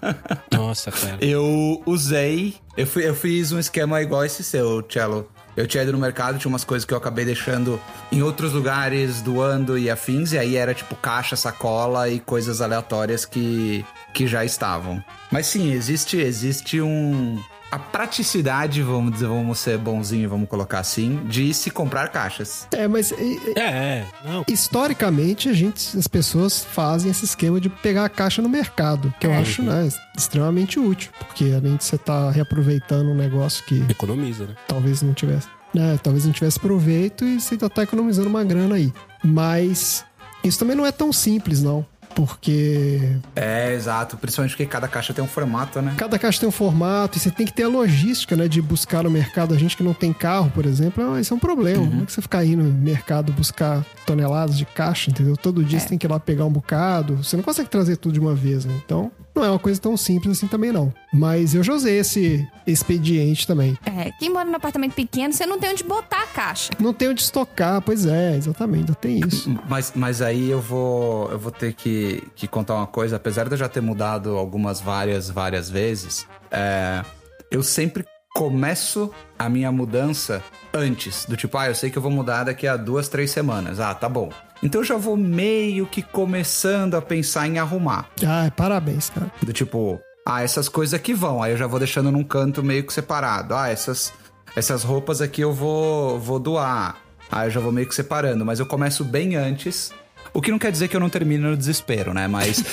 [0.50, 1.18] Nossa, cara.
[1.20, 2.54] eu usei.
[2.76, 5.28] Eu, fui, eu fiz um esquema igual esse seu, Cello.
[5.56, 9.20] Eu tinha ido no mercado, tinha umas coisas que eu acabei deixando em outros lugares,
[9.20, 13.84] doando e afins, e aí era tipo caixa, sacola e coisas aleatórias que,
[14.14, 15.02] que já estavam.
[15.30, 17.38] Mas sim, existe, existe um.
[17.72, 22.68] A praticidade, vamos dizer, vamos ser bonzinho, vamos colocar assim, de se comprar caixas.
[22.70, 24.06] É, mas É, é.
[24.22, 29.12] Não, historicamente a gente, as pessoas fazem esse esquema de pegar a caixa no mercado,
[29.18, 33.82] que eu acho né, extremamente útil, porque além de você estar reaproveitando um negócio que
[33.88, 34.54] economiza, né?
[34.68, 38.74] talvez não tivesse, né, talvez não tivesse proveito e você ainda tá economizando uma grana
[38.74, 38.92] aí.
[39.24, 40.04] Mas
[40.44, 41.86] isso também não é tão simples, não.
[42.14, 44.16] Porque É, exato.
[44.16, 45.94] Principalmente porque cada caixa tem um formato, né?
[45.96, 48.48] cada caixa tem um formato e você tem que ter a logística, né?
[48.48, 49.54] De buscar no mercado.
[49.54, 51.86] A gente que não tem carro, por exemplo, isso é um problema.
[51.86, 55.36] Como é que você ficar indo no mercado buscar toneladas de caixa, entendeu?
[55.36, 57.16] Todo dia você tem que ir lá pegar um bocado.
[57.16, 58.74] Você não consegue trazer tudo de uma vez, né?
[58.84, 60.92] Então, não é uma coisa tão simples assim também, não.
[61.12, 63.78] Mas eu já usei esse expediente também.
[63.84, 66.70] É, quem mora num apartamento pequeno, você não tem onde botar a caixa.
[66.78, 69.54] Não tem onde estocar, pois é, exatamente, tem isso.
[69.68, 73.16] Mas, mas aí eu vou, eu vou ter que, que contar uma coisa.
[73.16, 77.02] Apesar de eu já ter mudado algumas várias, várias vezes, é,
[77.50, 80.42] eu sempre começo a minha mudança
[80.72, 81.26] antes.
[81.26, 83.78] Do tipo, ah, eu sei que eu vou mudar daqui a duas, três semanas.
[83.78, 84.30] Ah, tá bom.
[84.62, 88.08] Então eu já vou meio que começando a pensar em arrumar.
[88.26, 89.30] Ah, parabéns, cara.
[89.42, 91.42] Do tipo, ah, essas coisas aqui vão.
[91.42, 93.54] Aí eu já vou deixando num canto meio que separado.
[93.54, 94.12] Ah, essas,
[94.56, 96.96] essas roupas aqui eu vou, vou doar.
[97.30, 98.44] Aí eu já vou meio que separando.
[98.44, 99.92] Mas eu começo bem antes.
[100.34, 102.26] O que não quer dizer que eu não termino no desespero, né?
[102.26, 102.64] Mas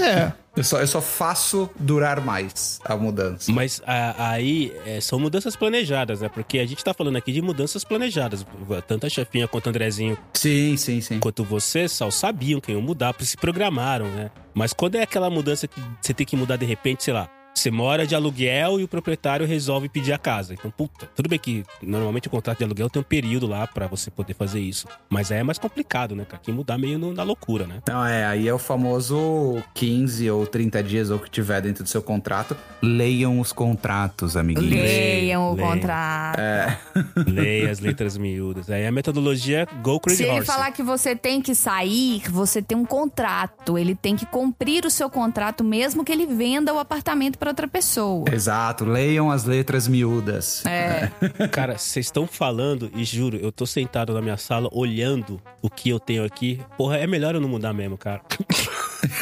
[0.00, 3.50] É, eu só, eu só faço durar mais a mudança.
[3.52, 6.28] Mas a- aí é, são mudanças planejadas, né?
[6.28, 8.44] Porque a gente tá falando aqui de mudanças planejadas.
[8.86, 11.18] Tanto a chefinha quanto o Andrezinho Sim, sim, sim.
[11.20, 14.30] quanto você, Sal, sabiam que iam mudar, se programaram, né?
[14.54, 17.70] Mas quando é aquela mudança que você tem que mudar de repente, sei lá, você
[17.70, 20.54] mora de aluguel e o proprietário resolve pedir a casa.
[20.54, 23.86] Então, puta, tudo bem que normalmente o contrato de aluguel tem um período lá pra
[23.86, 24.86] você poder fazer isso.
[25.08, 26.42] Mas aí é mais complicado, né, cara?
[26.42, 27.80] Que mudar meio no- na loucura, né?
[27.86, 31.84] Não, é, aí é o famoso 15 ou 30 dias ou o que tiver dentro
[31.84, 32.56] do seu contrato.
[32.82, 34.70] Leiam os contratos, amiguinhos.
[34.72, 35.70] Leiam o leiam.
[35.70, 36.40] contrato.
[37.26, 38.70] Leia as letras miúdas.
[38.70, 40.46] Aí a metodologia Go Crazy Se ele Horse.
[40.46, 43.76] falar que você tem que sair, você tem um contrato.
[43.78, 47.66] Ele tem que cumprir o seu contrato, mesmo que ele venda o apartamento para outra
[47.66, 48.24] pessoa.
[48.32, 50.64] Exato, leiam as letras miúdas.
[50.64, 51.10] É.
[51.50, 55.90] Cara, vocês estão falando e juro, eu tô sentado na minha sala olhando o que
[55.90, 56.60] eu tenho aqui.
[56.78, 58.20] Porra, é melhor eu não mudar mesmo, cara.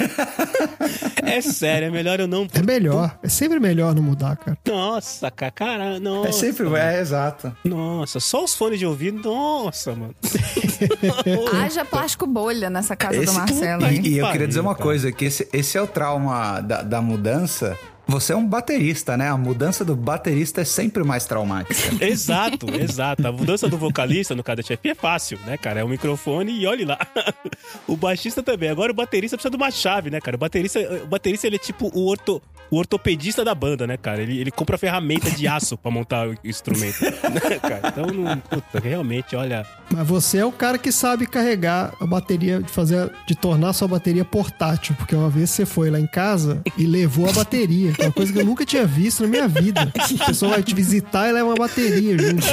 [1.24, 2.46] é sério, é melhor eu não.
[2.52, 3.18] é melhor.
[3.22, 4.58] É sempre melhor não mudar, cara.
[4.68, 6.28] Nossa, cara, cara, nossa.
[6.28, 7.56] É sempre, é, exato.
[7.64, 10.14] Nossa, só os fones de ouvido, nossa, mano.
[11.64, 13.80] Haja plástico bolha nessa casa do Esse- Marcelo.
[13.80, 14.02] Puta hein?
[14.04, 17.78] E eu queria dizer uma coisa, que esse, esse é o trauma da, da mudança.
[18.06, 19.28] Você é um baterista, né?
[19.28, 21.74] A mudança do baterista é sempre mais traumática.
[22.04, 23.26] exato, exato.
[23.26, 25.80] A mudança do vocalista no caso da é fácil, né, cara?
[25.80, 26.98] É um microfone e olhe lá.
[27.86, 28.68] o baixista também.
[28.68, 30.36] Agora o baterista precisa de uma chave, né, cara?
[30.36, 34.22] O baterista, o baterista ele é tipo o, orto, o ortopedista da banda, né, cara?
[34.22, 37.80] Ele, ele compra ferramenta de aço pra montar o instrumento, né, cara?
[37.88, 39.66] Então, não, puta, realmente, olha.
[39.90, 43.72] Mas você é o cara que sabe carregar a bateria, de fazer, de tornar a
[43.72, 47.89] sua bateria portátil, porque uma vez você foi lá em casa e levou a bateria,
[47.92, 49.92] que é uma coisa que eu nunca tinha visto na minha vida.
[50.20, 52.46] A pessoa vai te visitar e leva uma bateria junto.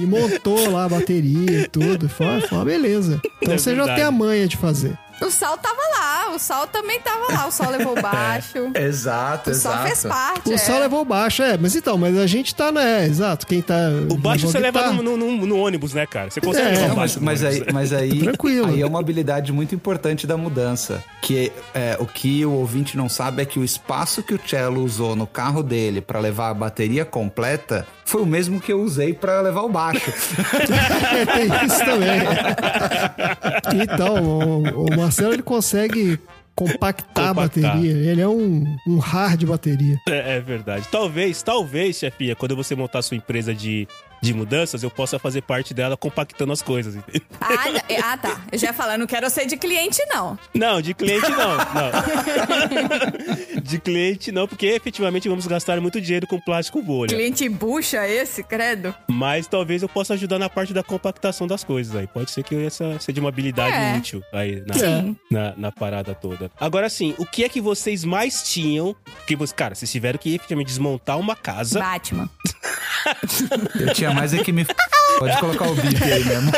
[0.00, 2.08] E montou lá a bateria e tudo.
[2.08, 3.20] Foi, foi uma beleza.
[3.40, 4.98] Então É você já tem a manha de fazer.
[5.20, 7.46] O Sol tava lá, o Sol também tava lá.
[7.46, 8.70] O Sol levou baixo.
[8.74, 9.86] exato, O Sol exato.
[9.86, 10.48] fez parte.
[10.50, 10.58] O é.
[10.58, 11.56] sol levou baixo, é.
[11.56, 13.06] Mas então, mas a gente tá, né?
[13.06, 13.46] Exato.
[13.46, 13.74] Quem tá.
[14.10, 15.02] O baixo você leva guitarra.
[15.02, 16.30] no, no- no ônibus, né, cara?
[16.30, 18.66] Você consegue É, levar o mas, baixo no mas aí, mas aí, Tranquilo.
[18.68, 21.02] aí é uma habilidade muito importante da mudança.
[21.22, 24.82] Que é, o que o ouvinte não sabe é que o espaço que o Cello
[24.84, 29.12] usou no carro dele pra levar a bateria completa foi o mesmo que eu usei
[29.12, 30.00] pra levar o baixo.
[31.34, 32.20] Tem isso também.
[33.82, 36.18] Então, o, o Marcelo ele consegue
[36.54, 37.92] compactar, a bateria.
[37.92, 40.00] Ele é um, um hard bateria.
[40.08, 40.86] É, é verdade.
[40.90, 43.88] Talvez, talvez, chefia, quando você montar sua empresa de,
[44.20, 46.96] de mudanças, eu possa fazer parte dela compactando as coisas.
[46.96, 47.22] entendeu?
[47.40, 48.40] Ah, ah, tá.
[48.50, 50.38] Eu já ia falar, não quero ser de cliente, não.
[50.54, 51.56] Não, de cliente não.
[51.56, 51.90] não.
[53.62, 57.14] de cliente não, porque efetivamente vamos gastar muito dinheiro com plástico bolha.
[57.14, 58.94] Cliente bucha esse, credo.
[59.08, 62.06] Mas talvez eu possa ajudar na parte da compactação das coisas aí.
[62.06, 63.96] Pode ser que essa seja uma habilidade É.
[63.96, 66.50] útil aí na, na, na parada toda.
[66.58, 68.94] Agora sim, o que é que vocês mais tinham?
[69.26, 71.78] Que cara, vocês tiveram que efetivamente desmontar uma casa.
[71.78, 72.28] Batman.
[73.78, 74.66] Eu tinha mais é que me.
[75.18, 76.52] Pode colocar o bip aí mesmo.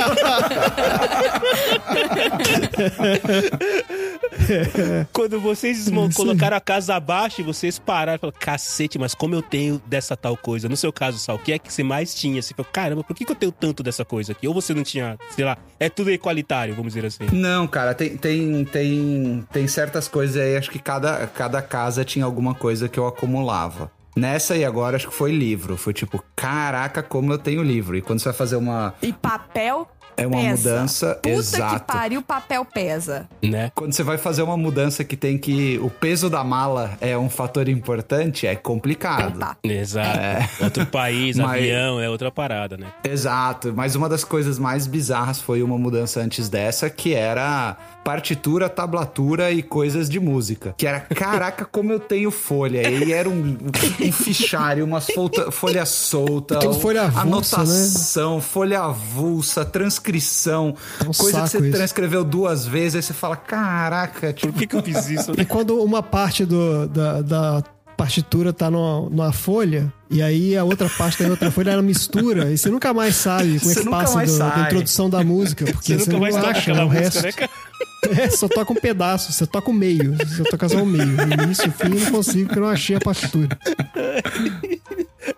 [5.13, 9.43] Quando vocês colocaram a casa abaixo e vocês pararam e falaram, cacete, mas como eu
[9.43, 10.69] tenho dessa tal coisa?
[10.69, 12.43] No seu caso, Sal, o que é que você mais tinha?
[12.43, 14.49] Você falou, caramba, por que, que eu tenho tanto dessa coisa aqui?
[14.49, 17.25] Ou você não tinha, sei lá, é tudo equalitário, vamos dizer assim.
[17.33, 22.25] Não, cara, tem, tem, tem, tem certas coisas aí, acho que cada, cada casa tinha
[22.25, 23.91] alguma coisa que eu acumulava.
[24.19, 25.77] Nessa e agora, acho que foi livro.
[25.77, 27.97] Foi tipo, caraca, como eu tenho livro.
[27.97, 28.95] E quando você vai fazer uma.
[29.03, 30.71] E papel É uma pesa.
[30.71, 31.75] mudança, Puta exato.
[31.81, 33.29] que pariu, papel pesa.
[33.43, 33.71] Né?
[33.75, 35.79] Quando você vai fazer uma mudança que tem que.
[35.83, 39.37] O peso da mala é um fator importante, é complicado.
[39.39, 39.57] Epa.
[39.63, 40.19] Exato.
[40.65, 42.89] Outro país, Mas- avião, é outra parada, né?
[43.05, 47.77] Exato, mas uma das coisas mais bizarras foi uma mudança antes dessa, que era
[48.09, 50.75] partitura, tablatura e coisas de música.
[50.79, 52.81] Que era, caraca, como eu tenho folha.
[52.81, 53.59] E aí era um,
[54.01, 61.13] um fichário, umas folta, folha solta, Tem folha avulsa, anotação, folha avulsa, transcrição, É um
[61.13, 61.77] coisa que você isso.
[61.77, 65.33] transcreveu duas vezes, aí você fala, caraca, tipo, Por que, que eu fiz isso?
[65.39, 67.63] E quando uma parte do, da, da
[67.99, 72.51] partitura tá numa, numa folha, e aí a outra parte da outra folha ela mistura,
[72.51, 75.95] e você nunca mais sabe como é que passa do- da introdução da música, porque
[75.95, 77.41] Você você, nunca mais não acha aquela o música, resto.
[77.43, 77.49] né?
[78.17, 81.17] É, só toca um pedaço, você toca o meio, você toca só o meio.
[81.43, 83.59] Início, fim, eu não consigo, porque eu não achei a partitura.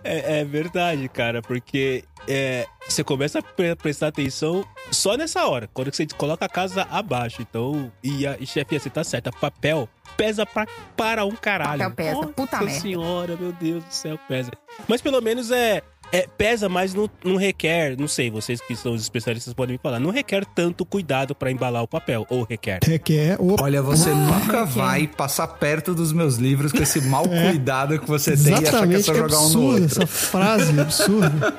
[0.05, 5.69] É, é verdade, cara, porque é, você começa a pre- prestar atenção só nessa hora,
[5.73, 7.41] quando você coloca a casa abaixo.
[7.41, 11.85] Então, e, a, e chefia, você tá certa, papel pesa pra, para um caralho.
[11.91, 12.81] Papel pesa, puta Nossa merda.
[12.81, 14.51] senhora, meu Deus do céu, pesa.
[14.89, 15.83] Mas pelo menos é.
[16.13, 19.81] é, pesa, mas não, não requer, não sei, vocês que são os especialistas podem me
[19.83, 22.81] falar, não requer tanto cuidado pra embalar o papel, ou requer.
[22.85, 23.37] Requer.
[23.41, 27.99] Opa, olha, você nunca que- vai passar perto dos meus livros com esse mau cuidado
[27.99, 29.85] que você tem e achar que é exatamente, só que jogar um no absurdo outro.
[30.03, 31.55] essa frase, absurda.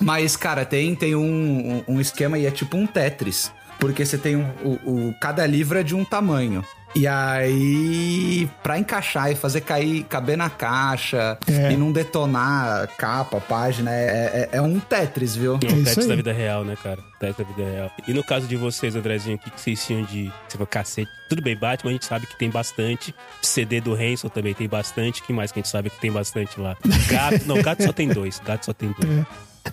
[0.00, 3.52] Mas, cara, tem, tem um, um esquema e é tipo um Tetris.
[3.82, 6.64] Porque você tem um, o, o- Cada livro é de um tamanho.
[6.94, 11.72] E aí, pra encaixar e fazer cair, caber na caixa É.
[11.72, 15.58] e não detonar capa, página, é, é, é um Tetris, viu?
[15.62, 16.98] É isso Tetris da vida real, né, cara?
[17.18, 17.90] Tetris da vida real.
[18.06, 20.24] E no caso de vocês, Andrezinho, o que, que vocês tinham de.
[20.46, 21.10] Você falou, cacete.
[21.30, 23.14] Tudo bem, Batman, a gente sabe que tem bastante.
[23.40, 25.22] CD do Hanson também tem bastante.
[25.22, 26.76] que mais que a gente sabe que tem bastante lá?
[27.08, 27.46] Gato.
[27.46, 28.40] Não, gato só tem dois.
[28.44, 29.24] Gato só tem dois.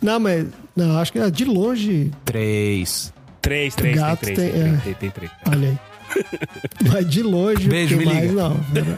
[0.02, 3.12] Não, mas não, acho que é de longe, Três.
[3.41, 4.52] Três, três, Gato tem três.
[4.54, 4.78] tem- Tem, é.
[4.78, 5.32] tem, tem três.
[5.47, 5.78] olha aí.
[6.91, 8.41] Mas de longe, Beijo, o que me mais liga.
[8.41, 8.52] não.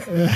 [0.08, 0.28] É.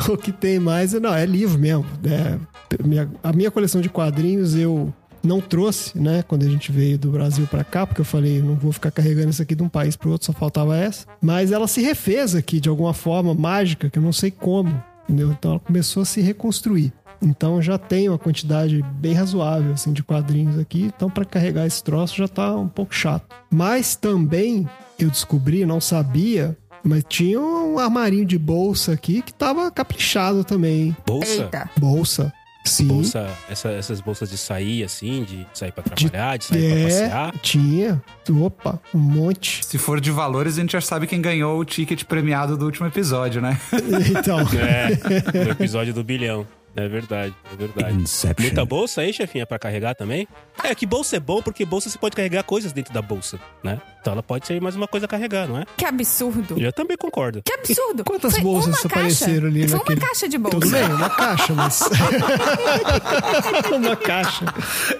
[0.12, 1.86] o que tem mais não, é livro mesmo.
[2.04, 2.38] É,
[2.84, 7.10] minha- a minha coleção de quadrinhos eu não trouxe, né, quando a gente veio do
[7.10, 9.96] Brasil pra cá, porque eu falei, não vou ficar carregando isso aqui de um país
[9.96, 11.06] pro outro, só faltava essa.
[11.20, 15.30] Mas ela se refez aqui de alguma forma mágica, que eu não sei como, entendeu?
[15.32, 16.92] Então ela começou a se reconstruir.
[17.24, 21.82] Então já tem uma quantidade bem razoável assim de quadrinhos aqui, então para carregar esse
[21.82, 23.34] troço já tá um pouco chato.
[23.50, 29.70] Mas também eu descobri, não sabia, mas tinha um armarinho de bolsa aqui que tava
[29.70, 30.82] caprichado também.
[30.88, 30.96] hein?
[31.06, 31.42] Bolsa?
[31.44, 31.70] Eita.
[31.78, 32.32] Bolsa.
[32.66, 32.86] Sim.
[32.88, 36.84] Bolsa, essa- essas bolsas de sair, assim, de sair pra trabalhar, de, sair pra É,
[36.84, 37.38] passear.
[37.42, 38.02] tinha.
[38.40, 39.62] Opa, um monte.
[39.62, 42.86] Se for de valores, a gente já sabe quem ganhou o ticket premiado do último
[42.86, 43.58] episódio, né?
[44.18, 46.46] Então, É, no episódio do bilhão.
[46.76, 47.94] É verdade, é verdade.
[47.96, 48.46] Inception.
[48.46, 50.26] Muita bolsa aí, chefinha, pra carregar também?
[50.62, 53.80] É, que bolsa é bom porque bolsa você pode carregar coisas dentro da bolsa, né?
[54.00, 55.64] Então ela pode ser mais uma coisa a carregar, não é?
[55.76, 56.60] Que absurdo.
[56.60, 57.42] Eu também concordo.
[57.44, 58.02] Que absurdo.
[58.04, 60.58] quantas Foi bolsas uma apareceram ali Foi naquele- uma caixa de bolsa.
[60.60, 61.80] tudo bem, uma caixa, mas.
[63.72, 64.44] uma caixa.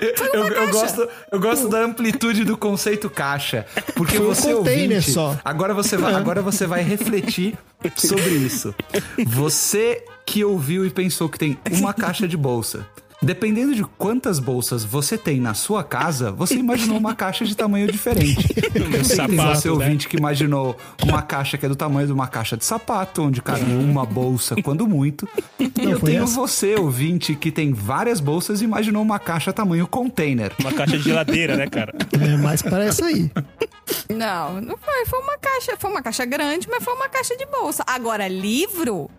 [0.00, 0.70] Eu, eu caixa.
[0.72, 3.66] gosto, eu gosto da amplitude do conceito caixa.
[3.94, 5.36] Porque Foi um você container ouvinte, só.
[5.44, 7.56] Agora você, vai, agora você vai refletir
[7.96, 8.74] sobre isso.
[9.26, 12.86] Você que ouviu e pensou que tem uma caixa de bolsa.
[13.22, 17.90] Dependendo de quantas bolsas você tem na sua casa, você imaginou uma caixa de tamanho
[17.90, 18.36] diferente.
[18.74, 19.74] Eu sei que tem você né?
[19.74, 23.40] ouvinte que imaginou uma caixa que é do tamanho de uma caixa de sapato, onde
[23.40, 25.26] cabe uma bolsa, quando muito.
[25.58, 26.34] E Não, eu tenho essa.
[26.34, 30.52] você, ouvinte, que tem várias bolsas e imaginou uma caixa tamanho container.
[30.60, 31.94] Uma caixa de geladeira, né, cara?
[32.20, 33.30] É mais para essa aí.
[34.10, 35.06] Não, não foi.
[35.06, 35.76] Foi uma caixa.
[35.78, 37.82] Foi uma caixa grande, mas foi uma caixa de bolsa.
[37.86, 39.10] Agora, livro?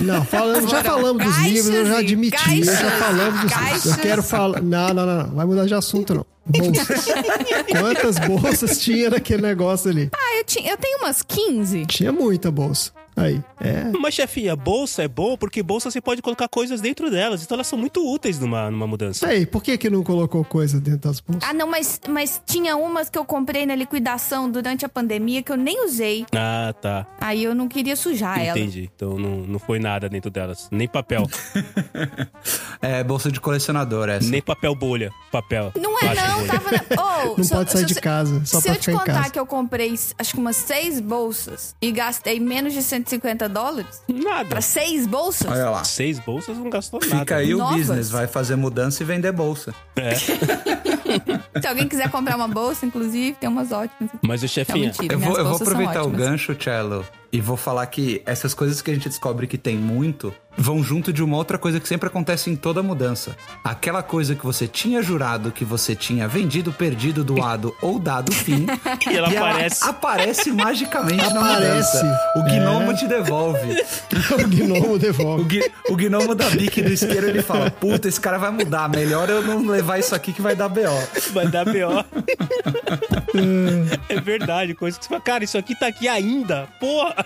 [0.00, 3.86] Não, falamos, já falamos dos livros, eu já admiti, caixas, já falamos dos livros.
[3.86, 4.62] Eu quero falar.
[4.62, 5.34] Não, não, não, não.
[5.34, 6.26] Vai mudar de assunto, não.
[6.46, 7.06] Bolsas.
[7.80, 10.10] Quantas bolsas tinha naquele negócio ali?
[10.14, 11.86] Ah, eu, tinha, eu tenho umas 15.
[11.86, 12.92] Tinha muita bolsa.
[13.16, 13.42] Aí.
[13.60, 13.84] É.
[13.98, 17.42] Mas, chefinha, bolsa é bom porque bolsa você pode colocar coisas dentro delas.
[17.42, 19.26] Então elas são muito úteis numa, numa mudança.
[19.26, 21.48] Aí, por que que não colocou coisa dentro das bolsas?
[21.48, 25.50] Ah, não, mas, mas tinha umas que eu comprei na liquidação durante a pandemia que
[25.50, 26.26] eu nem usei.
[26.34, 27.06] Ah, tá.
[27.20, 28.58] Aí eu não queria sujar ela.
[28.58, 28.90] Entendi.
[28.94, 30.68] Então não, não foi nada dentro delas.
[30.70, 31.26] Nem papel.
[32.80, 34.28] É bolsa de colecionador essa.
[34.28, 35.10] nem papel bolha.
[35.32, 35.72] Papel.
[35.76, 36.46] Não é não, bolha.
[36.52, 37.02] tava na...
[37.02, 39.46] Oh, Não se- pode sair de casa, só Se pra eu te contar que eu
[39.46, 44.48] comprei, acho que umas seis bolsas e gastei menos de 150 dólares Nada.
[44.48, 45.84] pra seis bolsas, Olha lá.
[45.84, 47.18] Seis bolsas não gastou nada.
[47.20, 47.76] Fica aí o Novas.
[47.76, 49.74] business, vai fazer mudança e vender bolsa.
[49.94, 50.14] É.
[51.60, 54.10] se alguém quiser comprar uma bolsa, inclusive, tem umas ótimas.
[54.22, 57.86] Mas o Não, mentira, Eu vou, eu vou aproveitar o gancho, Cello, e vou falar
[57.86, 61.58] que essas coisas que a gente descobre que tem muito vão junto de uma outra
[61.58, 63.36] coisa que sempre acontece em toda mudança.
[63.62, 68.64] Aquela coisa que você tinha jurado que você tinha vendido, perdido, doado ou dado fim.
[69.10, 69.84] E ela aparece.
[69.86, 71.96] aparece magicamente na Aparece.
[71.98, 72.20] mudança.
[72.36, 72.94] O gnomo É.
[72.94, 73.68] te devolve.
[74.32, 75.44] o gnomo O, devolve.
[75.44, 78.88] gui- o gnomo da bique do isqueiro ele fala: Puta, esse cara vai mudar.
[78.88, 80.80] Melhor eu não levar isso aqui que vai dar BO.
[81.34, 82.02] Vai dar B.O.
[84.08, 87.25] é verdade, coisa que você fala, cara, isso aqui tá aqui ainda, porra!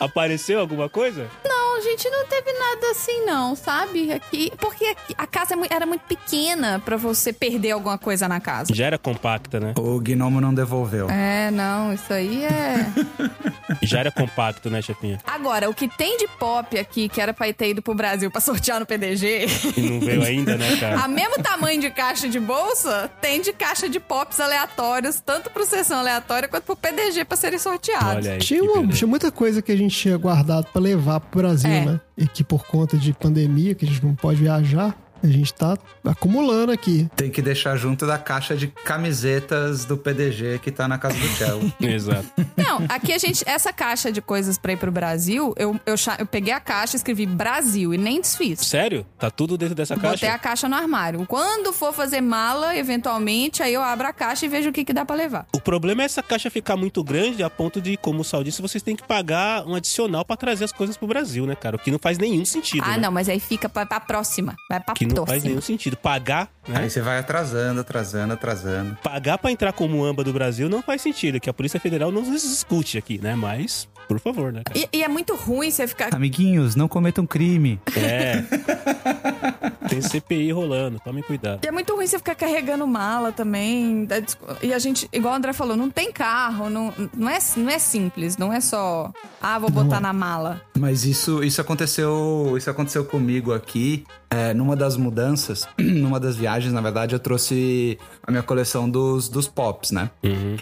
[0.00, 1.28] Apareceu alguma coisa?
[1.44, 4.12] Não, gente, não teve nada assim, não, sabe?
[4.12, 8.40] Aqui, porque aqui- a casa é era muito pequena pra você perder alguma coisa na
[8.40, 8.74] casa.
[8.74, 9.74] Já era compacta, né?
[9.78, 11.08] O gnomo não devolveu.
[11.10, 12.86] É, não, isso aí é.
[13.82, 15.18] Já era compacto, né, chefinha?
[15.26, 18.40] Agora, o que tem de pop aqui, que era pra ter ido pro Brasil pra
[18.40, 19.46] sortear no PDG,
[19.76, 21.00] E não veio ainda, né, cara?
[21.04, 25.64] a mesmo tamanho de caixa de bolsa, tem de caixa de pops aleatórios, tanto pro
[25.64, 28.16] sessão aleatória quanto pro PDG pra serem sorteados.
[28.26, 28.38] Olha aí.
[28.38, 31.84] Tinha, uma- tinha muita coisa que a gente tinha guardado pra levar pro Brasil, É.
[31.84, 32.00] né?
[32.16, 35.76] E que por conta de pandemia, que a gente não pode viajar, a gente tá
[36.04, 37.08] acumulando aqui.
[37.16, 41.28] Tem que deixar junto da caixa de camisetas do PDG que tá na casa do
[41.28, 41.72] Cello.
[41.80, 42.26] Exato.
[42.56, 43.42] Não, aqui a gente.
[43.46, 47.26] Essa caixa de coisas pra ir pro Brasil, eu, eu, eu peguei a caixa, escrevi
[47.26, 48.60] Brasil e nem desfiz.
[48.60, 49.06] Sério?
[49.18, 50.34] Tá tudo dentro dessa Botei caixa?
[50.34, 51.24] a caixa no armário.
[51.26, 54.92] Quando for fazer mala, eventualmente, aí eu abro a caixa e vejo o que, que
[54.92, 55.46] dá pra levar.
[55.54, 58.60] O problema é essa caixa ficar muito grande a ponto de, como o Sal disse,
[58.60, 61.76] vocês têm que pagar um adicional pra trazer as coisas pro Brasil, né, cara?
[61.76, 62.82] O que não faz nenhum sentido.
[62.84, 62.98] ah, né?
[62.98, 64.54] não, mas aí fica pra, pra próxima.
[64.68, 65.96] Vai pra Que não faz nenhum sentido.
[65.96, 66.80] Pagar, né?
[66.80, 68.96] Aí você vai atrasando, atrasando, atrasando.
[69.02, 72.22] Pagar pra entrar como AMBA do Brasil não faz sentido, que a Polícia Federal não
[72.22, 73.34] nos discute aqui, né?
[73.34, 74.62] Mas, por favor, né?
[74.74, 76.14] E, e é muito ruim você ficar.
[76.14, 77.78] Amiguinhos, não cometam crime.
[77.96, 78.42] É.
[79.88, 81.60] Tem CPI rolando, tomem cuidado.
[81.64, 84.04] E é muito ruim você ficar carregando mala também.
[84.04, 87.70] desco- E a gente, igual o André falou, não tem carro, não, não, é, não
[87.70, 90.60] é simples, não é só, ah, vou botar na mala.
[90.78, 92.54] Mas isso, isso aconteceu.
[92.56, 94.04] Isso aconteceu comigo aqui.
[94.30, 99.26] é, numa das mudanças, numa das viagens, na verdade, eu trouxe a minha coleção dos,
[99.28, 100.10] dos pops, né?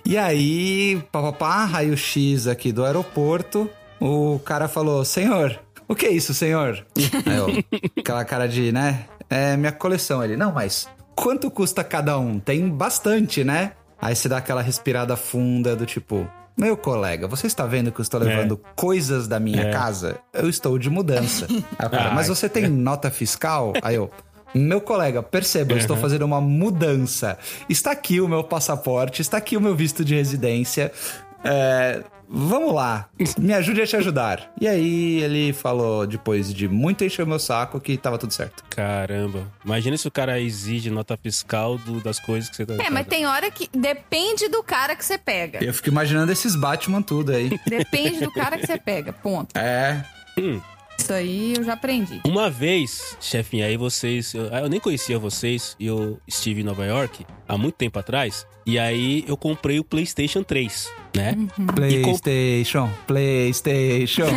[0.04, 3.35] E aí, papapá, raio-x aqui do aeroporto,
[4.00, 6.84] o cara falou, senhor, o que é isso, senhor?
[7.26, 7.46] Aí eu,
[7.98, 9.04] aquela cara de, né?
[9.28, 10.22] É minha coleção.
[10.22, 12.38] Ele, não, mas quanto custa cada um?
[12.38, 13.72] Tem bastante, né?
[14.00, 16.28] Aí você dá aquela respirada funda do tipo.
[16.58, 19.70] Meu colega, você está vendo que eu estou levando coisas da minha É.
[19.72, 20.18] casa?
[20.32, 21.46] Eu estou de mudança.
[21.76, 23.72] Cara, Ah, mas você tem nota fiscal?
[23.82, 24.10] Aí eu.
[24.54, 27.36] Meu colega, perceba, eu estou fazendo uma mudança.
[27.68, 30.90] Está aqui o meu passaporte, está aqui o meu visto de residência.
[31.44, 33.08] É, vamos lá,
[33.38, 34.52] me ajude a te ajudar.
[34.60, 38.64] E aí ele falou, depois de muito encher o meu saco, que tava tudo certo.
[38.70, 39.46] Caramba.
[39.64, 42.74] Imagina se o cara exige nota fiscal do- das coisas que você tá.
[42.82, 45.62] É, mas tem hora que depende do cara que você pega.
[45.64, 47.50] Eu fico imaginando esses Batman tudo aí.
[47.66, 49.56] Depende do cara que você pega, ponto.
[49.56, 50.04] É,
[50.98, 52.20] Isso aí eu já aprendi.
[52.24, 54.32] Uma vez, chefinha, aí vocês.
[54.34, 58.46] Eu, eu nem conhecia vocês, e eu estive em Nova York há muito tempo atrás.
[58.64, 61.34] E aí eu comprei o PlayStation 3, né?
[61.58, 61.66] Uhum.
[61.66, 64.26] PlayStation, PlayStation.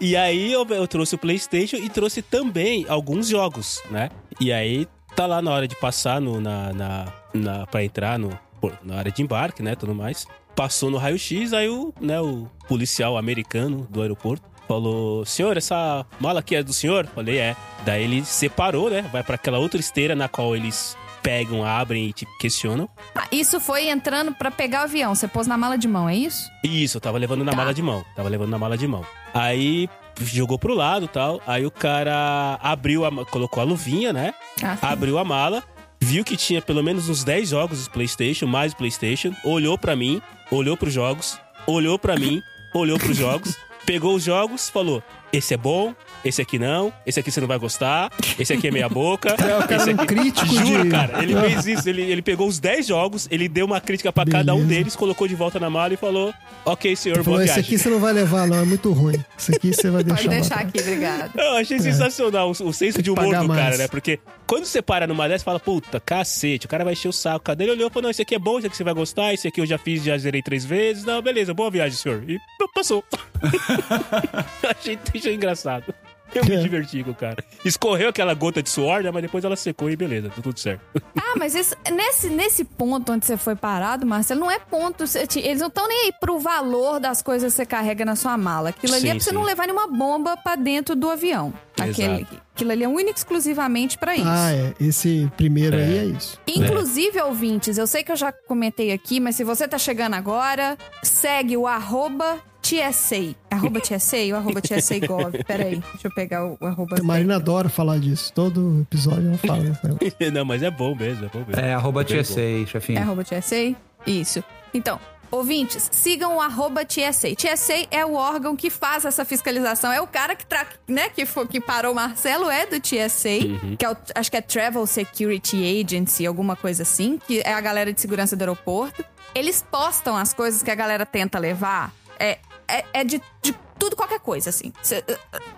[0.00, 4.08] E aí eu, eu trouxe o PlayStation e trouxe também alguns jogos, né?
[4.40, 8.36] E aí tá lá na hora de passar no, na, na, na, pra entrar no,
[8.82, 9.76] na área de embarque, né?
[9.76, 10.26] Tudo mais.
[10.56, 16.40] Passou no raio-x, aí o, né, o policial americano do aeroporto falou: Senhor, essa mala
[16.40, 17.06] aqui é do senhor?
[17.06, 17.56] Falei: É.
[17.84, 19.02] Daí ele separou, né?
[19.12, 22.88] Vai pra aquela outra esteira na qual eles pegam, abrem e te questionam.
[23.14, 25.14] Ah, isso foi entrando pra pegar o avião.
[25.14, 26.50] Você pôs na mala de mão, é isso?
[26.64, 27.56] Isso, eu tava levando na Tá.
[27.56, 28.04] mala de mão.
[28.16, 29.04] Tava levando na mala de mão.
[29.32, 29.88] Aí
[30.20, 31.40] jogou pro lado e tal.
[31.46, 33.24] Aí o cara abriu a.
[33.26, 34.34] colocou a luvinha, né?
[34.62, 34.76] Ah.
[34.82, 35.62] Abriu a mala,
[36.00, 40.20] viu que tinha pelo menos uns 10 jogos do PlayStation, mais PlayStation, olhou pra mim,
[40.50, 42.42] olhou pros jogos, olhou pra mim,
[42.74, 43.56] olhou pros jogos,
[43.86, 45.02] pegou os jogos, falou:
[45.32, 48.70] esse é bom, esse aqui não, esse aqui você não vai gostar, esse aqui é
[48.70, 49.34] meia boca.
[49.42, 50.06] É, o cara esse é um aqui...
[50.06, 51.88] crítico Juro, de- cara, ele fez isso.
[51.88, 55.26] Ele, ele pegou os 10 jogos, ele deu uma crítica pra cada um deles, colocou
[55.26, 56.32] de volta na mala e falou:
[56.64, 57.68] Ok, senhor, Falou, boa esse viagem.
[57.68, 59.22] aqui você não vai levar, não, é muito ruim.
[59.38, 60.22] Esse aqui você vai deixar.
[60.22, 61.32] Pode deixar aqui, obrigado.
[61.36, 63.88] Eu achei sensacional o, o senso de humor do cara, né?
[63.88, 67.40] Porque quando você para numa dessas, fala, puta, cacete, o cara vai encher o saco.
[67.40, 69.32] Cadê ele olhou e falou, não, esse aqui é bom, esse aqui você vai gostar,
[69.32, 71.04] esse aqui eu já fiz, já zerei três vezes.
[71.04, 72.22] Não, beleza, boa viagem, senhor.
[72.28, 72.38] E
[72.74, 73.02] passou.
[74.68, 75.94] achei, achei engraçado.
[76.34, 76.60] Eu me É.
[76.60, 77.44] diverti com o cara.
[77.62, 79.10] Escorreu aquela gota de suor, né?
[79.10, 80.80] Mas depois ela secou e beleza, deu tudo certo.
[81.14, 85.06] Ah, mas esse- nesse, nesse ponto onde você foi parado, Marcelo, não é ponto.
[85.06, 88.38] você Eles não estão nem aí pro valor das coisas que você carrega na sua
[88.38, 88.70] mala.
[88.70, 89.36] Aquilo ali Sim, é pra você sim.
[89.36, 91.52] não levar nenhuma bomba pra dentro do avião.
[91.78, 92.42] Aquele, Exato.
[92.54, 94.26] Aquilo ali é único e exclusivamente pra isso.
[94.28, 94.74] Ah, é.
[94.80, 95.84] Esse primeiro É.
[95.84, 96.38] aí é isso.
[96.46, 100.76] Inclusive, ouvintes, eu sei que eu já comentei aqui, mas se você tá chegando agora,
[101.02, 103.34] segue o arroba TSA.
[103.50, 105.32] Arroba TSA ou arroba TSA Gov?
[105.44, 106.96] Peraí, deixa eu pegar o, o arroba.
[107.00, 108.32] A Marina adora falar disso.
[108.32, 109.80] Todo episódio ela fala isso.
[109.88, 110.30] né?
[110.32, 111.60] não, mas é bom mesmo, é bom mesmo.
[111.60, 112.22] É, arroba bom.
[112.22, 112.98] TSA, chefinho.
[112.98, 113.74] É arroba TSA?
[114.06, 114.42] Isso.
[114.72, 114.98] Então,
[115.32, 117.34] ouvintes, sigam o arroba TSA.
[117.34, 119.90] TSA é o órgão que faz essa fiscalização.
[119.90, 120.66] É o cara que, tra...
[120.86, 124.36] né, que, fo- que parou o Marcelo, é do TSA, que é o- acho que
[124.36, 129.04] é Travel Security Agency, alguma coisa assim, que é a galera de segurança do aeroporto.
[129.34, 131.92] Eles postam as coisas que a galera tenta levar.
[132.18, 134.72] É, é, é de, de tudo, qualquer coisa, assim.
[134.82, 135.02] Cê-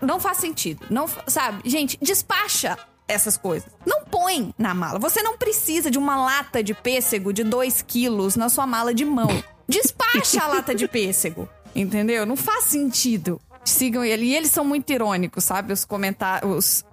[0.01, 0.87] não faz sentido.
[0.89, 1.68] Não, sabe?
[1.68, 3.68] Gente, despacha essas coisas.
[3.85, 4.99] Não põe na mala.
[4.99, 9.05] Você não precisa de uma lata de pêssego de 2 quilos na sua mala de
[9.05, 9.29] mão.
[9.69, 11.49] Despacha a lata de pêssego.
[11.75, 12.25] Entendeu?
[12.25, 13.41] Não faz sentido.
[13.65, 14.27] Sigam ele.
[14.27, 15.73] E eles são muito irônicos, sabe?
[15.73, 16.85] Os comentários.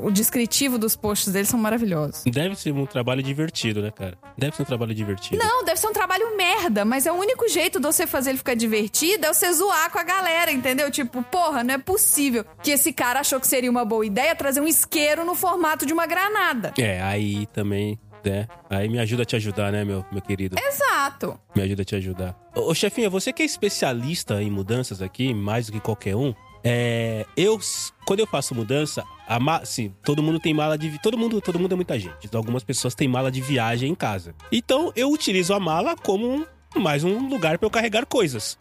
[0.00, 2.22] O descritivo dos posts deles são maravilhosos.
[2.24, 4.16] Deve ser um trabalho divertido, né, cara?
[4.38, 5.42] Deve ser um trabalho divertido.
[5.42, 8.38] Não, deve ser um trabalho merda, mas é o único jeito de você fazer ele
[8.38, 10.88] ficar divertido é você zoar com a galera, entendeu?
[10.88, 14.60] Tipo, porra, não é possível que esse cara achou que seria uma boa ideia trazer
[14.60, 16.72] um isqueiro no formato de uma granada.
[16.78, 17.98] É, aí também,
[18.30, 18.48] né?
[18.68, 20.56] Aí me ajuda a te ajudar, né, meu, meu querido?
[20.58, 21.38] Exato.
[21.54, 22.36] Me ajuda a te ajudar.
[22.54, 27.24] Ô, chefinha, você que é especialista em mudanças aqui, mais do que qualquer um, é,
[27.36, 27.58] eu,
[28.04, 31.58] quando eu faço mudança, a ma, sim, todo mundo tem mala de, todo mundo, todo
[31.58, 32.16] mundo é muita gente.
[32.24, 34.34] Então, algumas pessoas têm mala de viagem em casa.
[34.50, 36.46] Então, eu utilizo a mala como um-
[36.80, 38.58] mais um lugar pra eu carregar coisas.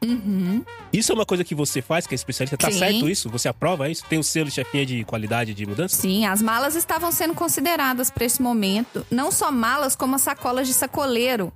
[0.91, 2.57] Isso é uma coisa que você faz, que é especialista.
[2.57, 2.79] Tá Sim.
[2.79, 3.29] certo isso?
[3.29, 4.03] Você aprova isso?
[4.07, 5.95] Tem o selo chefinha de qualidade de mudança?
[5.95, 10.67] Sim, as malas estavam sendo consideradas para esse momento, não só malas, como as sacolas
[10.67, 11.51] de sacoleiro,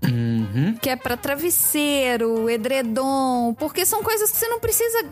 [0.82, 5.06] que é para travesseiro, edredom, porque são coisas que você não precisa,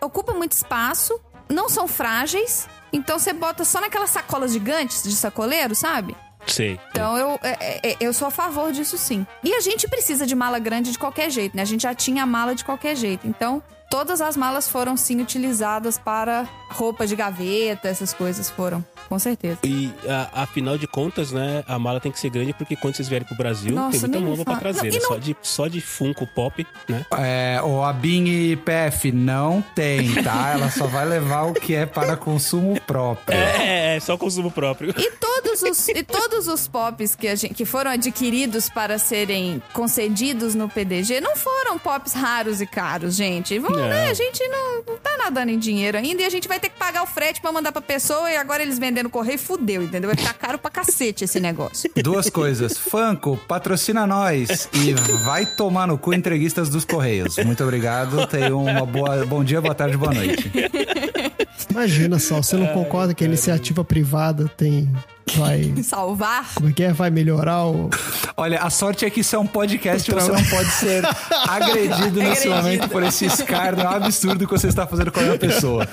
[0.00, 1.18] ocupa muito espaço,
[1.48, 6.16] não são frágeis, então você bota só naquelas sacolas gigantes de sacoleiro, sabe?
[6.46, 6.78] Sei.
[6.90, 9.26] Então eu, é, é, eu sou a favor disso sim.
[9.42, 11.62] E a gente precisa de mala grande de qualquer jeito, né?
[11.62, 13.26] A gente já tinha mala de qualquer jeito.
[13.26, 13.62] Então,
[13.92, 19.58] todas as malas foram sim utilizadas para roupa de gaveta, essas coisas foram, com certeza.
[19.62, 23.06] E a- afinal de contas, né, a mala tem que ser grande porque quando vocês
[23.06, 24.86] vierem pro Brasil, Nossa, tem muita mala pra trazer.
[24.90, 24.98] Não, né?
[25.02, 27.04] não- Só, de, só de Funko Pop, né?
[27.18, 30.52] É, o Abin e PF não tem, tá?
[30.56, 33.36] Ela só vai levar o que é para consumo próprio.
[33.36, 34.94] É, é, só consumo próprio.
[34.96, 39.62] E todos os, e todos os pops que, a gente, que foram adquiridos para serem
[39.74, 43.58] concedidos no PDG não foram pops raros e caros, gente.
[43.58, 43.88] Vamos, Não.
[43.88, 44.10] né?
[44.10, 46.78] A gente não, não tá nadando em dinheiro ainda e a gente vai ter que
[46.78, 50.08] pagar o frete pra mandar pra pessoa e agora eles vendendo correio, fudeu, entendeu?
[50.08, 51.90] Vai ficar caro pra cacete esse negócio.
[52.02, 52.76] Duas coisas.
[52.78, 54.92] Funko, patrocina nós e
[55.24, 57.36] vai tomar no cu entreguistas dos Correios.
[57.38, 58.26] Muito obrigado.
[58.26, 59.24] Tenha uma boa.
[59.24, 60.50] Bom dia, boa tarde, boa noite.
[61.72, 64.88] Imagina só, você não concorda que a iniciativa privada tem.
[65.36, 65.72] Vai.
[65.82, 66.50] Salvar.
[66.54, 66.92] Como é que é?
[66.92, 67.88] Vai melhorar o.
[68.36, 71.02] Olha, a sorte é que isso é um podcast e você não pode ser
[71.48, 72.54] agredido nesse Agredido.
[72.56, 75.88] momento por esse escárnio absurdo que você está fazendo com a minha pessoa.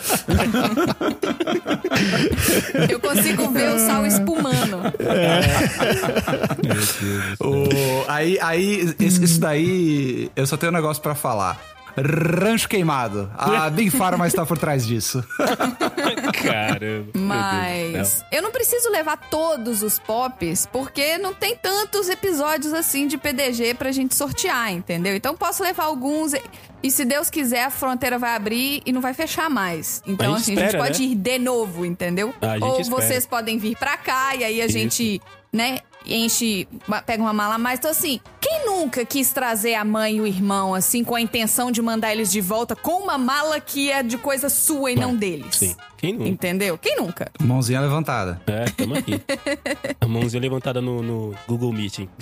[2.89, 4.79] Eu consigo ver o sal espumando.
[7.39, 11.59] O- aí, aí isso, isso daí, eu só tenho um negócio pra falar.
[11.97, 13.31] Rancho queimado.
[13.37, 15.23] A Big Pharma está por trás disso.
[16.41, 17.11] Caramba.
[17.15, 23.17] Mas eu não preciso levar todos os pops, porque não tem tantos episódios assim de
[23.17, 25.15] PDG pra gente sortear, entendeu?
[25.15, 26.33] Então posso levar alguns.
[26.83, 30.01] e- se Deus quiser, a fronteira vai abrir e não vai fechar mais.
[30.07, 31.11] Então, A gente assim, a gente espera, pode né?
[31.11, 32.33] ir de novo, entendeu?
[32.41, 33.01] A gente Ou espera.
[33.01, 35.21] vocês podem vir pra cá e aí a gente,
[35.51, 36.67] né, enche,
[37.05, 37.79] pega uma mala a mais.
[37.79, 41.71] Então, assim, quem nunca quis trazer a mãe e o irmão, assim, com a intenção
[41.71, 45.15] de mandar eles de volta com uma mala que é de coisa sua e não
[45.15, 45.55] deles?
[45.55, 45.75] sim.
[45.99, 46.29] Quem nunca?
[46.29, 46.77] Entendeu?
[46.77, 47.29] Quem nunca?
[47.41, 48.41] Mãozinha levantada.
[48.47, 49.21] É, tamo aqui.
[49.99, 52.07] A mãozinha levantada no, no Google Meeting.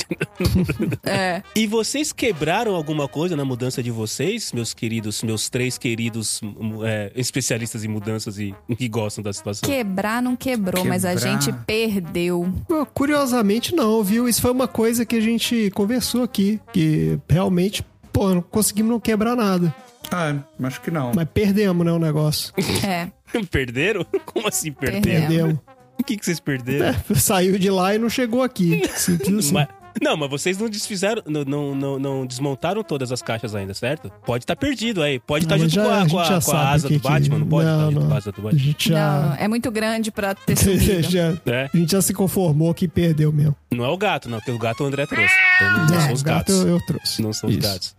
[1.04, 1.42] É.
[1.56, 6.86] E vocês quebraram alguma coisa na mudança de vocês, meus queridos, meus três queridos hum,
[6.86, 9.68] é, especialistas em mudanças e que gostam da situação?
[9.68, 11.32] Quebrar não quebrou, mas a Quebrar.
[11.42, 12.52] gente perdeu.
[12.94, 14.28] Curiosamente não, viu?
[14.28, 19.00] Isso foi uma coisa que a gente conversou aqui, que realmente, pô, não conseguimos não
[19.00, 19.74] quebrar nada.
[20.12, 21.12] Ah, acho que não.
[21.16, 22.54] Mas perdemos, né, o negócio.
[22.86, 23.10] É.
[23.52, 24.06] Perderam?
[24.26, 25.02] Como assim perderam?
[25.28, 25.60] Perdemos.
[26.00, 26.88] O que, que vocês perderam?
[26.88, 28.82] É, saiu de lá e não chegou aqui.
[28.96, 29.54] Simples assim.
[29.54, 29.68] Mas-
[30.00, 34.12] não, mas vocês não desfizeram, não, não, não, não desmontaram todas as caixas ainda, certo?
[34.28, 35.20] Pode estar perdido aí.
[35.20, 36.66] Pode estar mas junto já- com a a, gente com a- já com a sabe
[36.76, 38.76] asa que do Batman, que- não pode estar junto com a asa do Batman.
[38.78, 41.02] já, Não, é muito grande pra ter sumido.
[41.02, 41.68] já, É.
[41.74, 43.56] a gente já se conformou que perdeu mesmo.
[43.72, 45.34] Não é o gato, não, porque o gato o André trouxe.
[45.56, 46.56] Então não, não são os o gato gatos.
[46.60, 47.22] eu, eu trouxe.
[47.24, 47.68] Não são os Isso.
[47.68, 47.96] gatos.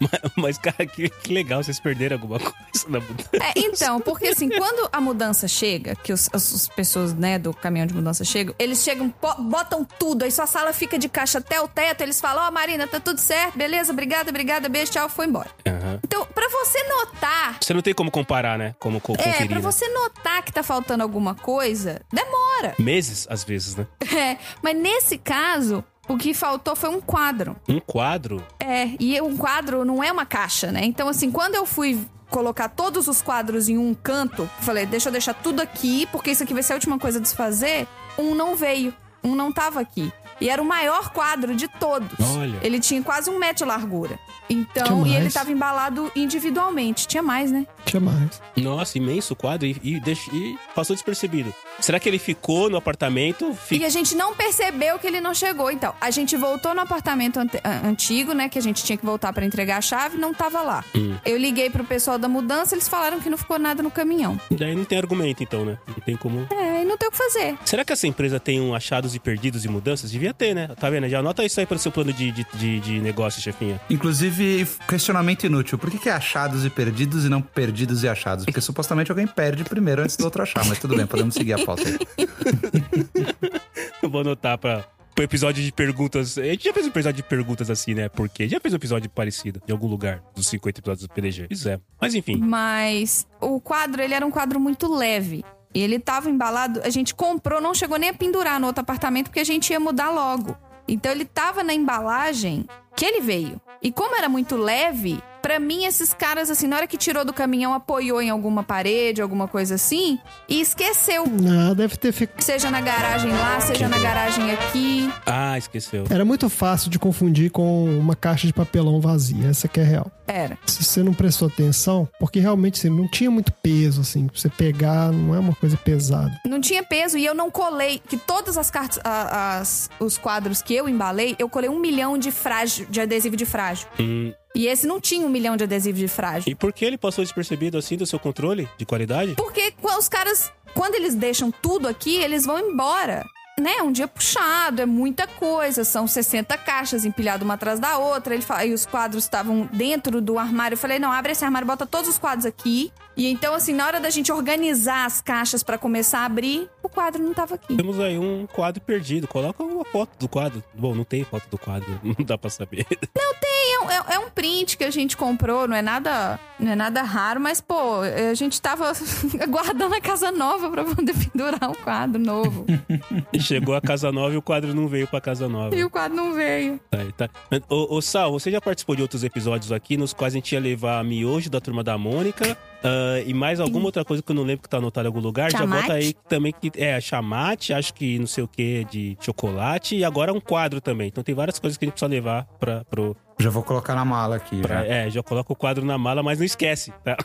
[0.36, 3.30] Mas, cara, que, que legal vocês perderam alguma coisa na mudança.
[3.34, 7.52] É, então, porque assim, quando a mudança chega, que os, as, as pessoas, né, do
[7.54, 11.60] caminhão de mudança chegam, eles chegam, botam tudo, aí sua sala fica de caixa até
[11.60, 15.26] o teto, eles falam, ó, Marina, tá tudo certo, beleza, obrigada, obrigada, beijo, tchau, foi
[15.26, 15.50] embora.
[15.66, 16.00] Aham.
[16.04, 18.74] Então, pra você notar, Você não tem como comparar, né?
[18.78, 19.46] Como co- é, conferir.
[19.48, 19.62] pra né?
[19.62, 22.74] você notar que tá faltando alguma coisa, demora.
[22.78, 23.86] Meses, às vezes, né?
[24.12, 27.56] É, mas nesse caso, o que faltou foi um quadro.
[27.68, 28.44] Um quadro.
[28.58, 30.84] É, e um quadro não é uma caixa, né?
[30.84, 31.98] Então, assim, quando eu fui
[32.28, 36.42] colocar todos os quadros em um canto, falei, deixa eu deixar tudo aqui, porque isso
[36.42, 37.86] aqui vai ser a última coisa a desfazer.
[38.18, 38.92] Um não veio,
[39.22, 40.12] um não tava aqui.
[40.42, 42.08] E era o maior quadro de todos.
[42.36, 42.58] Olha.
[42.62, 44.18] Ele tinha quase um metro de largura.
[44.50, 45.34] Então, e ele mais?
[45.34, 47.06] tava embalado individualmente.
[47.06, 47.66] Tinha mais, né?
[47.86, 48.42] Tinha mais.
[48.56, 49.96] Nossa, imenso o quadro e, e,
[50.32, 51.54] e passou despercebido.
[51.80, 53.54] Será que ele ficou no apartamento?
[53.54, 55.70] Fi- E a gente não percebeu que ele não chegou.
[55.70, 58.48] Então, a gente voltou no apartamento ante- antigo, né?
[58.48, 60.84] Que a gente tinha que voltar pra entregar a chave, não tava lá.
[60.94, 61.16] Hum.
[61.24, 64.38] Eu liguei pro pessoal da mudança, eles falaram que não ficou nada no caminhão.
[64.50, 65.78] Daí não tem argumento, então, né?
[65.86, 66.46] Não tem como.
[66.50, 67.56] É, e não tem o que fazer.
[67.64, 70.10] Será que essa empresa tem um achados e perdidos e mudanças?
[70.10, 70.68] Devia ter, né?
[70.78, 71.08] Tá vendo?
[71.08, 73.80] Já anota isso aí para o seu plano de, de, de, de negócio, chefinha.
[73.90, 75.78] Inclusive, questionamento inútil.
[75.78, 78.44] Por que, que é achados e perdidos e não perdidos e achados?
[78.44, 80.64] Porque supostamente alguém perde primeiro antes do outro achar.
[80.66, 81.98] Mas tudo bem, podemos seguir a pauta aí.
[84.02, 84.84] Eu vou anotar pra.
[85.14, 86.38] Pro episódio de perguntas.
[86.38, 88.08] A gente já fez um episódio de perguntas assim, né?
[88.08, 91.48] Porque já fez um episódio parecido de algum lugar dos 50 episódios do PDG.
[91.48, 91.78] Pois é.
[92.00, 92.38] Mas enfim.
[92.38, 95.44] Mas o quadro, ele era um quadro muito leve.
[95.74, 99.26] E ele tava embalado, a gente comprou, não chegou nem a pendurar no outro apartamento
[99.26, 100.56] porque a gente ia mudar logo.
[100.86, 103.60] Então ele tava na embalagem que ele veio.
[103.80, 107.32] E como era muito leve, pra mim esses caras assim, na hora que tirou do
[107.32, 110.18] caminhão, apoiou em alguma parede, alguma coisa assim,
[110.48, 111.26] e esqueceu.
[111.26, 112.40] Não, deve ter ficado.
[112.42, 115.10] Seja na garagem lá, seja na garagem aqui.
[115.26, 116.04] Ah, esqueceu.
[116.08, 119.48] Era muito fácil de confundir com uma caixa de papelão vazia.
[119.48, 120.10] Essa que é real.
[120.26, 120.56] Era.
[120.66, 124.48] Se você não prestou atenção, porque realmente assim, não tinha muito peso, assim, pra você
[124.48, 126.32] pegar, não é uma coisa pesada.
[126.46, 130.62] Não tinha peso e eu não colei, que todas as cartas, a- as, os quadros
[130.62, 133.88] que eu embalei, eu colei um milhão de frágil, de adesivo de frágil.
[133.98, 136.50] Hum, E esse não tinha um milhão de adesivo de frágil.
[136.50, 139.34] e por que ele passou despercebido assim do seu controle de qualidade?
[139.36, 143.24] Porque qu- os caras, quando eles deixam tudo aqui, eles vão embora.
[143.60, 143.82] Né?
[143.82, 145.84] Um dia puxado, é muita coisa.
[145.84, 148.32] São 60 caixas empilhadas uma atrás da outra.
[148.34, 150.74] Ele fala, e os quadros estavam dentro do armário.
[150.74, 152.90] Eu falei, não, abre esse armário, bota todos os quadros aqui.
[153.16, 156.88] E então, assim, na hora da gente organizar as caixas pra começar a abrir, o
[156.88, 157.76] quadro não tava aqui.
[157.76, 159.28] Temos aí um quadro perdido.
[159.28, 160.62] Coloca uma foto do quadro.
[160.74, 162.86] Bom, não tem foto do quadro, não dá pra saber.
[163.14, 166.74] É, um- é- é um print que a gente comprou, não é nada, não é
[166.74, 168.92] nada raro, mas pô, a gente tava
[169.40, 172.66] aguardando a casa nova pra poder pendurar um quadro novo.
[173.40, 175.74] Chegou a casa nova e o quadro não veio pra casa nova.
[175.76, 176.80] e o quadro não veio.
[176.90, 177.28] Tá, aí, tá.
[177.68, 180.60] Ô, ô, Sal, você já participou de outros episódios aqui nos quais a gente ia
[180.60, 184.42] levar miojo da turma da Mônica ah, e mais alguma outra coisa que eu não
[184.42, 185.50] lembro que tá anotado em algum lugar.
[185.50, 185.82] Já Chamate?
[185.82, 190.04] bota aí também que é chamate, acho que não sei o que de chocolate e
[190.04, 191.08] agora um quadro também.
[191.08, 193.16] Então tem várias coisas que a gente precisa levar pra, pro.
[193.38, 194.60] Já vou colocar na mala aqui.
[194.60, 194.86] pra- já.
[194.86, 197.16] é, já coloca o quadro na mala, mas não esquece, tá?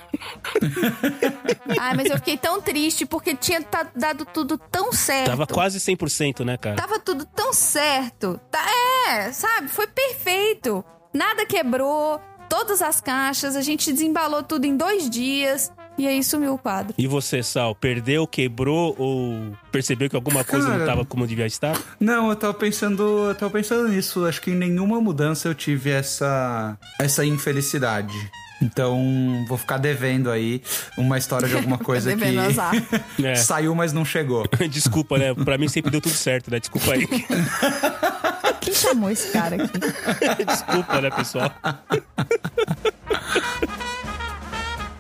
[1.79, 3.63] Ai, mas eu fiquei tão triste porque tinha
[3.95, 5.27] dado tudo tão certo.
[5.29, 6.75] Tava quase 100%, né, cara?
[6.75, 8.39] Tava tudo tão certo.
[8.49, 8.59] Tá,
[9.09, 9.67] é, sabe?
[9.67, 10.83] Foi perfeito.
[11.13, 12.19] Nada quebrou.
[12.49, 15.71] Todas as caixas, a gente desembalou tudo em dois dias.
[15.97, 16.93] E aí sumiu o quadro.
[16.95, 21.47] E você, Sal, perdeu, quebrou ou percebeu que alguma coisa não Cara, tava como devia
[21.47, 21.75] estar?
[21.99, 24.23] Não, eu tava pensando, eu tava pensando nisso.
[24.25, 28.15] Acho que em nenhuma mudança eu tive essa essa infelicidade.
[28.61, 30.61] Então, vou ficar devendo aí
[30.97, 32.23] uma história de alguma coisa que.
[33.23, 33.33] É.
[33.35, 34.45] saiu, mas não chegou.
[34.69, 35.33] Desculpa, né?
[35.33, 36.59] Pra mim sempre deu tudo certo, né?
[36.59, 37.07] Desculpa aí.
[38.61, 39.79] Quem chamou esse cara aqui?
[40.45, 41.51] Desculpa, né, pessoal?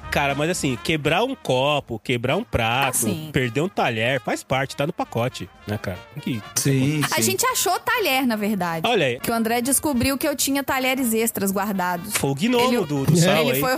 [0.09, 3.29] Cara, mas assim, quebrar um copo, quebrar um prato, Ah, sim.
[3.31, 5.97] perder um talher, faz parte, tá no pacote, né, cara?
[6.15, 8.87] Tem que- Sim, A gente achou talher, na verdade.
[8.87, 12.15] Olha aí, Que o André descobriu que eu tinha talheres extras guardados.
[12.17, 13.59] foi o gnomo Ele- do, do sal Ele aí.
[13.59, 13.77] foi.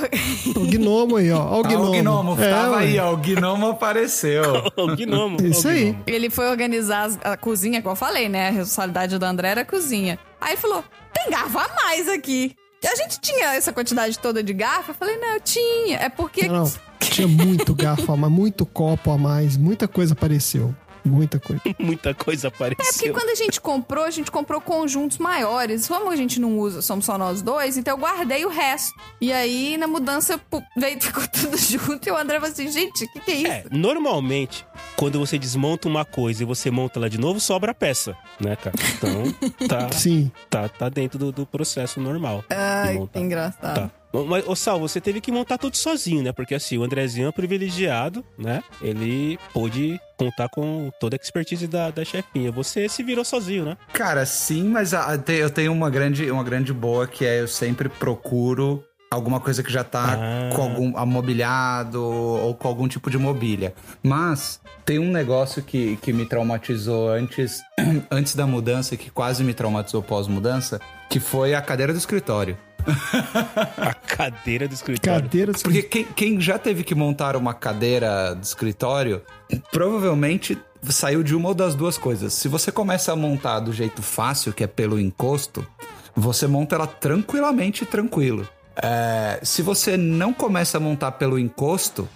[0.56, 1.40] O gnomo aí, ó.
[1.42, 1.90] Ó o Ah, gnomo.
[1.90, 2.84] o gnomo, É, tava ué.
[2.84, 3.14] aí, ó.
[3.14, 4.44] O gnomo apareceu.
[4.78, 5.38] o gnomo.
[5.46, 5.98] Isso o aí.
[6.08, 8.48] Ele foi organizar a cozinha, como eu falei, né?
[8.48, 10.18] A responsabilidade do André era a cozinha.
[10.40, 12.56] Aí ele falou: tem garfo a mais aqui.
[12.86, 14.92] A gente tinha essa quantidade toda de garfo?
[14.92, 15.98] Eu falei, não, eu tinha.
[15.98, 16.48] É porque.
[16.48, 16.72] Não, não.
[17.00, 20.76] Tinha muito garfo a mais, muito copo a mais, muita coisa apareceu.
[21.04, 21.62] Muita coisa.
[21.80, 23.14] Muita coisa É porque apareceu.
[23.14, 25.88] quando a gente comprou, a gente comprou conjuntos maiores.
[25.88, 28.94] Como a gente não usa, somos só nós dois, então eu guardei o resto.
[29.22, 30.40] E aí, na mudança,
[30.78, 33.48] veio, ficou tudo junto e o André falou assim: gente, o que, que é isso?
[33.52, 37.76] É, normalmente, quando você desmonta uma coisa e você monta ela de novo, sobra a
[37.76, 38.76] peça, né, cara?
[38.98, 39.34] Então,
[39.68, 40.32] tá, Sim.
[40.50, 42.44] tá, tá dentro do, do processo normal.
[42.50, 43.76] Ai, que engraçado.
[43.76, 43.99] Tá.
[44.12, 46.32] Mas, ô Sal, você teve que montar tudo sozinho, né?
[46.32, 48.64] Porque assim, o Andrezinho é um privilegiado, né?
[48.82, 52.52] Ele pôde contar com toda a expertise da, da chefinha.
[52.52, 53.78] Você se virou sozinho, né?
[53.94, 57.88] Cara, sim, mas a- eu tenho uma grande, uma grande boa que é eu sempre
[57.88, 60.56] procuro alguma coisa que já tá Ah.
[60.56, 63.74] com algum amobiliado ou com algum tipo de mobília.
[64.04, 67.62] Mas tem um negócio que, que me traumatizou antes,
[68.12, 70.80] antes da mudança, que quase me traumatizou pós-mudança,
[71.10, 72.58] que foi a cadeira do escritório.
[73.78, 75.22] A cadeira do escritório.
[75.24, 79.22] Cadeira de Porque quem, quem já teve que montar uma cadeira de escritório,
[79.72, 80.58] provavelmente
[80.90, 82.34] saiu de uma ou das duas coisas.
[82.34, 85.66] Se você começa a montar do jeito fácil, que é pelo encosto,
[86.16, 88.48] você monta ela tranquilamente tranquilo.
[88.82, 92.08] É, se você não começa a montar pelo encosto,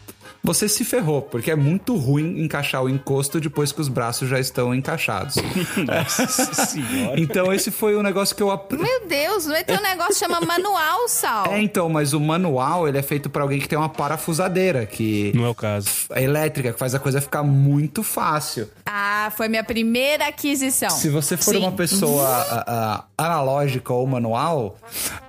[0.43, 4.39] você se ferrou, porque é muito ruim encaixar o encosto depois que os braços já
[4.39, 5.35] estão encaixados.
[5.87, 6.27] Nossa
[6.65, 7.19] senhora.
[7.19, 8.83] Então esse foi o negócio que eu aprendi.
[8.83, 11.47] Meu Deus, não é ter um negócio que chama manual, Sal.
[11.47, 15.31] É, então, mas o manual, ele é feito pra alguém que tem uma parafusadeira, que
[15.35, 15.87] Não é o caso.
[16.11, 18.69] é elétrica, que faz a coisa ficar muito fácil.
[18.85, 20.89] Ah, foi minha primeira aquisição.
[20.89, 21.59] Se você for Sim.
[21.61, 24.77] uma pessoa a- a- analógica ou manual,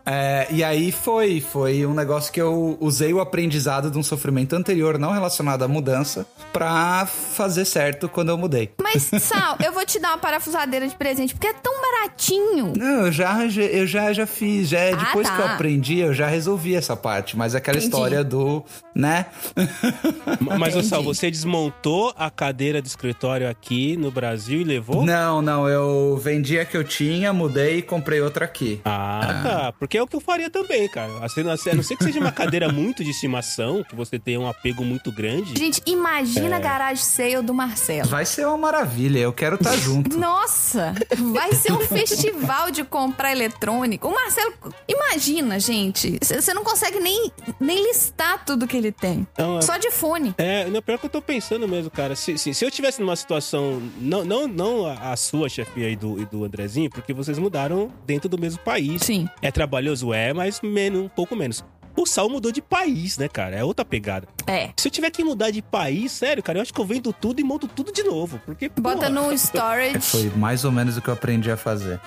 [0.07, 4.55] é, e aí foi, foi um negócio que eu usei o aprendizado de um sofrimento
[4.55, 8.71] anterior, não relacionado à mudança, pra fazer certo quando eu mudei.
[8.83, 12.73] Mas, Sal, eu vou te dar uma parafusadeira de presente, porque é tão baratinho.
[12.77, 15.37] Não, eu já, eu já, já fiz, já, Ah, depois tá.
[15.37, 17.95] que eu aprendi, eu já resolvi essa parte, mas aquela Entendi.
[17.95, 19.27] história do, né?
[20.59, 25.05] Mas, Sal, você desmontou a cadeira do escritório aqui no Brasil e levou?
[25.05, 28.81] Não, não, eu vendi a que eu tinha, mudei e comprei outra aqui.
[28.85, 29.73] Ah, tá.
[29.79, 31.13] Porque é o que eu faria também, cara.
[31.13, 34.85] A não ser que seja uma cadeira muito de estimação, que você tenha um apego
[34.85, 35.55] muito grande.
[35.59, 38.09] Gente, imagina a garage sale do Marcelo.
[38.09, 40.17] Vai ser uma maravilha, eu quero estar junto.
[40.19, 40.95] Nossa,
[41.33, 44.09] vai ser um festival de comprar eletrônico.
[44.09, 44.53] O Marcelo,
[44.89, 46.19] imagina, gente.
[46.23, 47.31] Você não consegue nem,
[47.61, 49.27] nem listar tudo que ele tem.
[49.39, 50.35] Não, é- Só de fone.
[50.39, 52.15] É, não, pior que eu tô pensando mesmo, cara.
[52.17, 53.83] Se, se, se eu tivesse numa situação.
[53.99, 57.93] Não, não, não a, a sua chefia e do, e do Andrezinho, porque vocês mudaram
[58.07, 59.03] dentro do mesmo país.
[59.03, 59.29] Sim.
[59.43, 59.51] É
[59.85, 60.13] trabalhoso?
[60.13, 61.65] É, mas menos, um pouco menos.
[61.97, 63.55] O Sal mudou de país, né, cara?
[63.55, 64.27] É outra pegada.
[64.49, 64.71] É.
[64.77, 67.41] Se eu tiver que mudar de país, sério, cara, eu acho que eu vendo tudo
[67.41, 68.41] e monto tudo de novo.
[68.45, 68.69] Porque.
[68.69, 70.01] Bota porra, no storage.
[70.01, 72.01] Foi mais ou menos o que eu aprendi a fazer.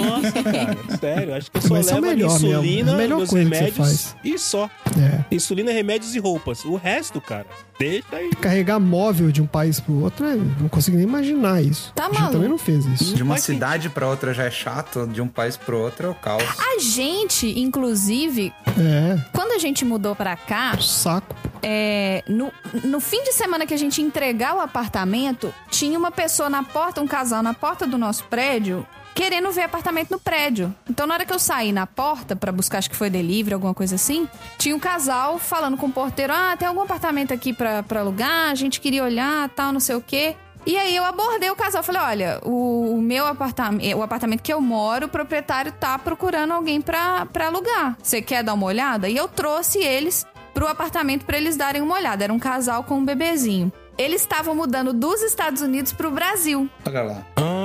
[0.00, 1.34] Nossa, cara, sério.
[1.34, 4.70] Acho que eu só Mas é levo melhor insulina, É melhor meus remédios e só.
[4.98, 5.34] É.
[5.34, 6.64] Insulina, remédios e roupas.
[6.64, 7.46] O resto, cara,
[7.78, 8.30] deixa aí.
[8.40, 11.92] Carregar móvel de um país pro outro, eu não consigo nem imaginar isso.
[11.94, 12.32] Tá a gente maluco?
[12.34, 13.14] também não fez isso.
[13.14, 16.10] De uma Faz cidade pra outra já é chato, de um país pro outro é
[16.10, 16.42] o caos.
[16.42, 21.34] A gente, inclusive, É, quando a gente mudou pra cá, saco.
[21.62, 22.52] é, no,
[22.84, 27.00] no fim de semana que a gente entregar o apartamento, tinha uma pessoa na porta,
[27.00, 30.74] um casal na porta do nosso prédio, querendo ver apartamento no prédio.
[30.88, 33.74] Então, na hora que eu saí na porta pra buscar, acho que foi delivery, alguma
[33.74, 37.82] coisa assim, tinha um casal falando com o porteiro: Ah, tem algum apartamento aqui pra,
[37.82, 38.50] pra alugar?
[38.50, 40.36] A gente queria olhar, tal, não sei o quê.
[40.66, 44.52] E aí eu abordei o casal, falei, olha, o, o meu apartamento, o apartamento que
[44.52, 47.98] eu moro, o proprietário tá procurando alguém pra, pra alugar.
[48.02, 49.06] Você quer dar uma olhada?
[49.06, 52.24] E eu trouxe eles pro apartamento pra eles darem uma olhada.
[52.24, 53.70] Era um casal com um bebezinho.
[53.98, 56.68] Eles estavam mudando dos Estados Unidos pro Brasil.
[56.86, 57.26] Olha lá.
[57.36, 57.63] Ah,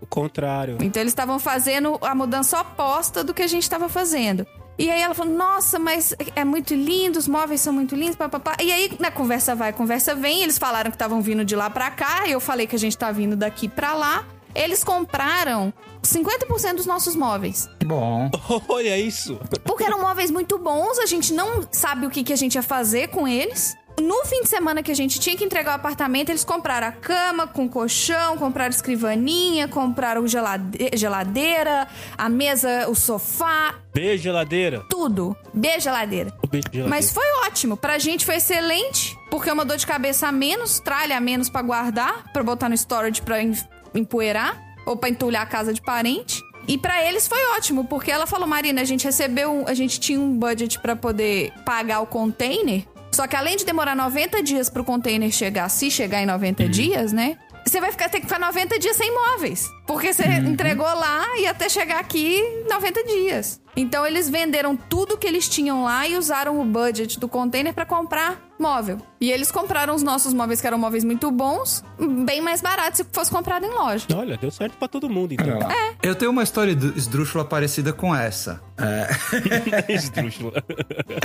[0.00, 0.78] o contrário.
[0.80, 4.46] Então eles estavam fazendo a mudança oposta do que a gente estava fazendo.
[4.78, 8.56] E aí ela falou: Nossa, mas é muito lindo, os móveis são muito lindos, papapá.
[8.60, 11.90] E aí, na conversa vai, conversa vem, eles falaram que estavam vindo de lá pra
[11.90, 14.24] cá, e eu falei que a gente tá vindo daqui pra lá.
[14.54, 17.68] Eles compraram 50% dos nossos móveis.
[17.84, 18.30] Bom.
[18.68, 19.36] Olha isso.
[19.64, 22.62] Porque eram móveis muito bons, a gente não sabe o que, que a gente ia
[22.62, 23.74] fazer com eles.
[24.00, 26.92] No fim de semana que a gente tinha que entregar o apartamento, eles compraram a
[26.92, 31.86] cama com colchão, compraram escrivaninha, compraram gelade- geladeira,
[32.18, 34.84] a mesa, o sofá, Beijo, geladeira.
[34.90, 35.36] tudo.
[35.52, 36.32] Beijo, geladeira.
[36.50, 36.88] Beijo, geladeira.
[36.88, 37.76] Mas foi ótimo.
[37.76, 41.48] Pra gente foi excelente, porque é uma dor de cabeça a menos, tralha a menos
[41.48, 43.56] pra guardar, pra botar no storage pra em-
[43.94, 46.42] empoeirar ou pra entulhar a casa de parente.
[46.66, 50.18] E pra eles foi ótimo, porque ela falou: "Marina, a gente recebeu, a gente tinha
[50.18, 52.84] um budget pra poder pagar o container,
[53.14, 57.12] só que além de demorar 90 dias pro container chegar, se chegar em 90 dias,
[57.12, 57.38] né?
[57.66, 59.70] Você vai ficar, ter que ficar 90 dias sem móveis.
[59.86, 63.60] Porque você entregou lá e até chegar aqui 90 dias.
[63.76, 67.84] Então eles venderam tudo que eles tinham lá e usaram o budget do container pra
[67.84, 68.98] comprar móvel.
[69.20, 71.82] E eles compraram os nossos móveis, que eram móveis muito bons,
[72.24, 74.06] bem mais baratos se fosse comprado em loja.
[74.14, 75.58] Olha, deu certo pra todo mundo, então.
[76.02, 78.60] Eu tenho uma história esdrúxula parecida com essa.
[78.78, 79.08] É,
[79.92, 80.62] Esdrúxula.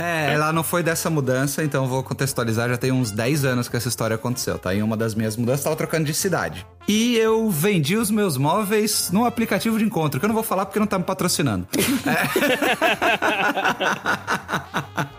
[0.00, 2.68] é, ela não foi dessa mudança, então eu vou contextualizar.
[2.68, 4.74] Já tem uns 10 anos que essa história aconteceu, tá?
[4.74, 6.66] Em uma das minhas mudanças, tava trocando de cidade.
[6.88, 8.49] E eu vendi os meus móveis
[9.12, 11.66] num aplicativo de encontro, que eu não vou falar porque não tá me patrocinando.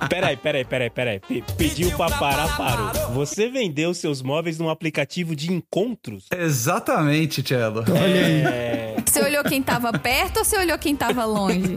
[0.09, 1.19] Peraí, peraí, peraí, peraí.
[1.21, 2.91] Pe- Pediu pra parar, parou.
[3.13, 6.25] Você vendeu seus móveis num aplicativo de encontros?
[6.37, 7.83] Exatamente, Cello.
[7.87, 8.41] Olha aí.
[8.43, 11.75] É, Você olhou quem tava perto ou você olhou quem tava longe?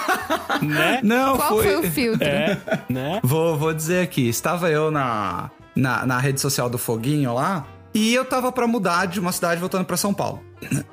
[0.62, 1.00] né?
[1.04, 2.26] Não, Qual foi o filtro?
[2.26, 3.20] É, né?
[3.22, 8.14] Vou, vou dizer aqui, estava eu na, na, na rede social do Foguinho lá, e
[8.14, 10.42] eu tava pra mudar de uma cidade voltando pra São Paulo.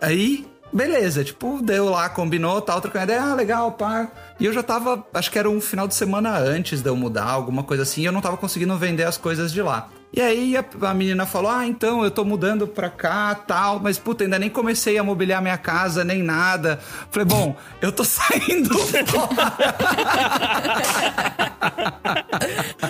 [0.02, 4.10] Aí, beleza, tipo, deu lá, combinou, tal, trocando ideia, ah, legal, pá.
[4.40, 7.26] E eu já tava, acho que era um final de semana antes de eu mudar,
[7.26, 9.90] alguma coisa assim, e eu não tava conseguindo vender as coisas de lá.
[10.14, 13.98] E aí a, a menina falou: Ah, então eu tô mudando pra cá tal, mas
[14.00, 16.80] puta, ainda nem comecei a mobiliar minha casa, nem nada.
[17.12, 18.70] Falei, bom, eu tô saindo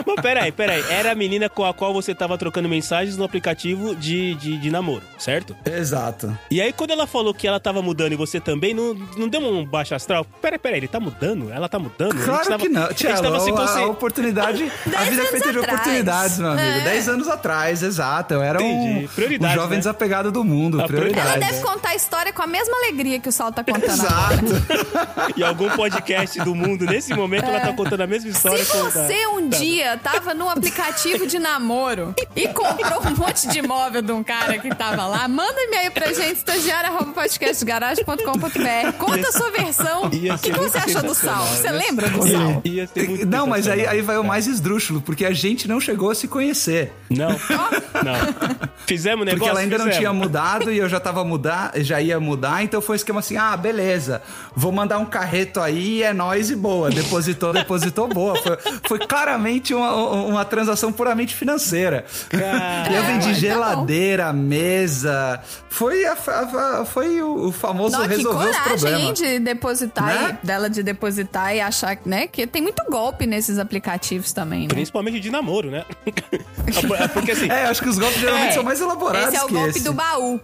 [0.06, 0.84] Mas peraí, peraí.
[0.90, 4.72] Era a menina com a qual você tava trocando mensagens no aplicativo de, de, de
[4.72, 5.56] namoro, certo?
[5.66, 6.38] Exato.
[6.52, 9.42] E aí, quando ela falou que ela tava mudando e você também, não, não deu
[9.42, 10.26] um baixo astral?
[10.42, 11.52] Peraí, peraí, ele tá mudando?
[11.52, 12.14] Ela tá mudando?
[12.14, 12.84] A gente Claro tava- que não.
[12.84, 14.64] A gente Tchelo, tava se a, a oportunidade.
[14.86, 15.74] a Dez vida é anos feita de atrás.
[15.80, 16.68] oportunidades, meu amigo.
[16.68, 16.84] É.
[16.84, 18.34] Dez anos atrás, exato.
[18.34, 19.08] Eu era um, um
[19.54, 19.78] jovem né?
[19.78, 20.82] desapegado do mundo.
[20.82, 21.18] A prioridades.
[21.18, 21.62] Ela prioridade.
[21.62, 23.86] deve contar a história com a mesma alegria que o Sal tá contando.
[23.86, 25.38] Exato.
[25.38, 28.64] Em algum podcast do mundo, nesse momento, ela tá contando a mesma história.
[28.64, 29.58] Se você um Tá.
[29.58, 34.58] dia tava num aplicativo de namoro e comprou um monte de imóvel de um cara
[34.58, 38.92] que tava lá, manda um e-mail pra gente, estagiário.podcastgaragem.com.br.
[38.98, 40.06] Conta a sua versão.
[40.06, 41.46] O que, que você achou do Sal?
[41.48, 41.78] Você né?
[41.88, 42.62] lembra do Sal?
[42.64, 45.80] Ia ser muito Não, mas aí, aí vai o mais esdrúxulo, porque a gente não
[45.80, 46.94] chegou a se conhecer.
[47.10, 48.70] Não, não.
[48.86, 49.38] Fizemos negócio?
[49.40, 49.98] Porque ela ainda não Fizemos.
[49.98, 53.38] tinha mudado e eu já tava mudar, já ia mudar, então foi um esquema assim:
[53.38, 54.22] ah, beleza,
[54.56, 56.90] vou mandar um carreto aí, é nóis e boa.
[56.90, 58.36] Depositou, depositou boa.
[58.42, 62.06] Foi, foi claramente uma, uma transação puramente financeira.
[62.30, 63.40] Cara, E eu vendi tá bom.
[63.40, 65.40] geladeira, mesa.
[65.70, 69.20] Foi, a- a- a- foi o, o famoso Não, que resolver os coragem, hein, problemas.
[69.20, 70.40] de depositar, Né?
[70.44, 74.68] e, dela de depositar e achar, né, que tem muito golpe nesses aplicativos também, né?
[74.70, 75.84] Principalmente de namoro, né?
[77.14, 78.54] Porque assim, É, acho que os golpes geralmente É.
[78.54, 79.84] são mais elaborados Esse é o que golpe esse.
[79.84, 80.40] do baú.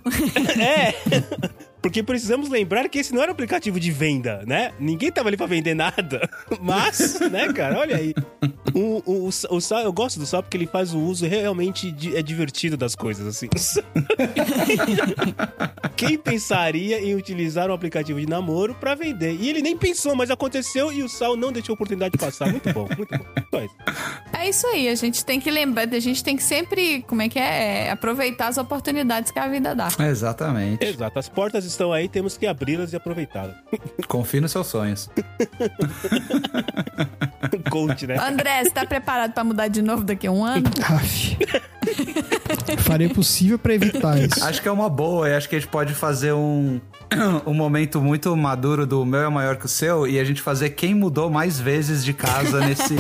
[0.60, 0.93] É.
[1.84, 4.72] Porque precisamos lembrar que esse não era um aplicativo de venda, né?
[4.80, 6.28] Ninguém tava ali pra vender nada.
[6.62, 8.14] Mas, né, cara, olha aí.
[8.74, 12.16] O, o, o, o eu gosto do Sal porque ele faz o uso realmente di-
[12.16, 13.50] é divertido das coisas, assim.
[15.96, 19.36] Quem pensaria em utilizar um aplicativo de namoro pra vender?
[19.40, 22.50] E ele nem pensou, mas aconteceu e o Sal não deixou a oportunidade de passar.
[22.50, 23.68] Muito bom, muito bom.
[24.34, 27.30] É isso aí, a gente tem que lembrar, a gente tem que sempre, como é
[27.30, 29.90] que é, É, aproveitar as oportunidades que a vida dá.
[30.00, 30.84] Exatamente.
[30.84, 33.56] Exato, as portas estão aí, temos que abri-las e aproveitá-las.
[34.08, 35.10] Confie nos seus sonhos.
[37.70, 38.18] Coach, né?
[38.18, 40.70] André, você tá preparado pra mudar de novo daqui a um ano?
[42.80, 44.44] Farei o possível pra evitar isso.
[44.44, 46.80] Acho que é uma boa, e acho que a gente pode fazer um,
[47.46, 50.72] um momento muito maduro do meu é maior que o seu e a gente fazer
[50.72, 52.96] quem mudou mais vezes de casa nesse.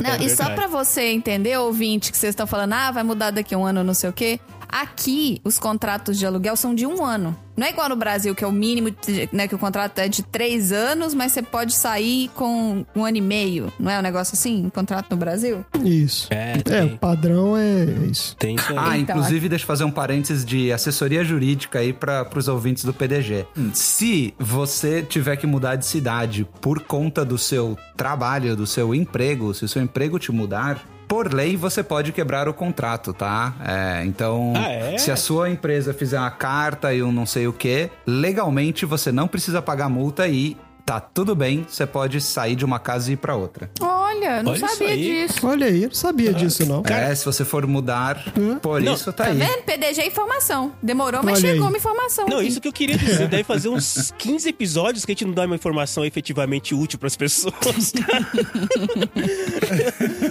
[0.00, 3.54] Não, e só pra você entender, ouvinte, que vocês estão falando, ah, vai mudar daqui
[3.54, 4.38] a um ano, não sei o quê.
[4.72, 7.36] Aqui, os contratos de aluguel são de um ano.
[7.54, 8.88] Não é igual no Brasil, que é o mínimo,
[9.30, 9.46] né?
[9.46, 13.20] Que o contrato é de três anos, mas você pode sair com um ano e
[13.20, 13.70] meio.
[13.78, 14.64] Não é um negócio assim?
[14.64, 15.62] Um contrato no Brasil?
[15.84, 16.28] Isso.
[16.30, 18.34] É, É, o padrão é isso.
[18.36, 18.78] Tem isso aí.
[18.78, 22.84] Ah, Então, inclusive, deixa eu fazer um parênteses de assessoria jurídica aí para os ouvintes
[22.84, 23.44] do PDG.
[23.74, 29.52] Se você tiver que mudar de cidade por conta do seu trabalho, do seu emprego,
[29.52, 30.82] se o seu emprego te mudar.
[31.12, 33.52] Por lei, você pode quebrar o contrato, tá?
[33.62, 34.96] É, então, Ah, é?
[34.96, 39.12] se a sua empresa fizer uma carta e um não sei o que, legalmente você
[39.12, 40.56] não precisa pagar multa e
[40.86, 43.70] tá tudo bem, você pode sair de uma casa e ir pra outra.
[43.78, 45.02] Olha Olha, não Olha isso sabia aí.
[45.26, 45.46] disso.
[45.46, 46.82] Olha aí, eu não sabia disso, não.
[46.86, 48.24] É, se você for mudar,
[48.62, 49.36] por Não, isso tá Tá aí.
[49.38, 49.62] vendo?
[49.64, 50.72] PDG é informação.
[50.82, 51.72] Demorou, mas Olha chegou aí.
[51.72, 52.26] uma informação.
[52.28, 52.48] Não, aqui.
[52.48, 53.28] isso que eu queria dizer.
[53.28, 57.16] Deve fazer uns 15 episódios que a gente não dá uma informação efetivamente útil pras
[57.16, 57.52] pessoas.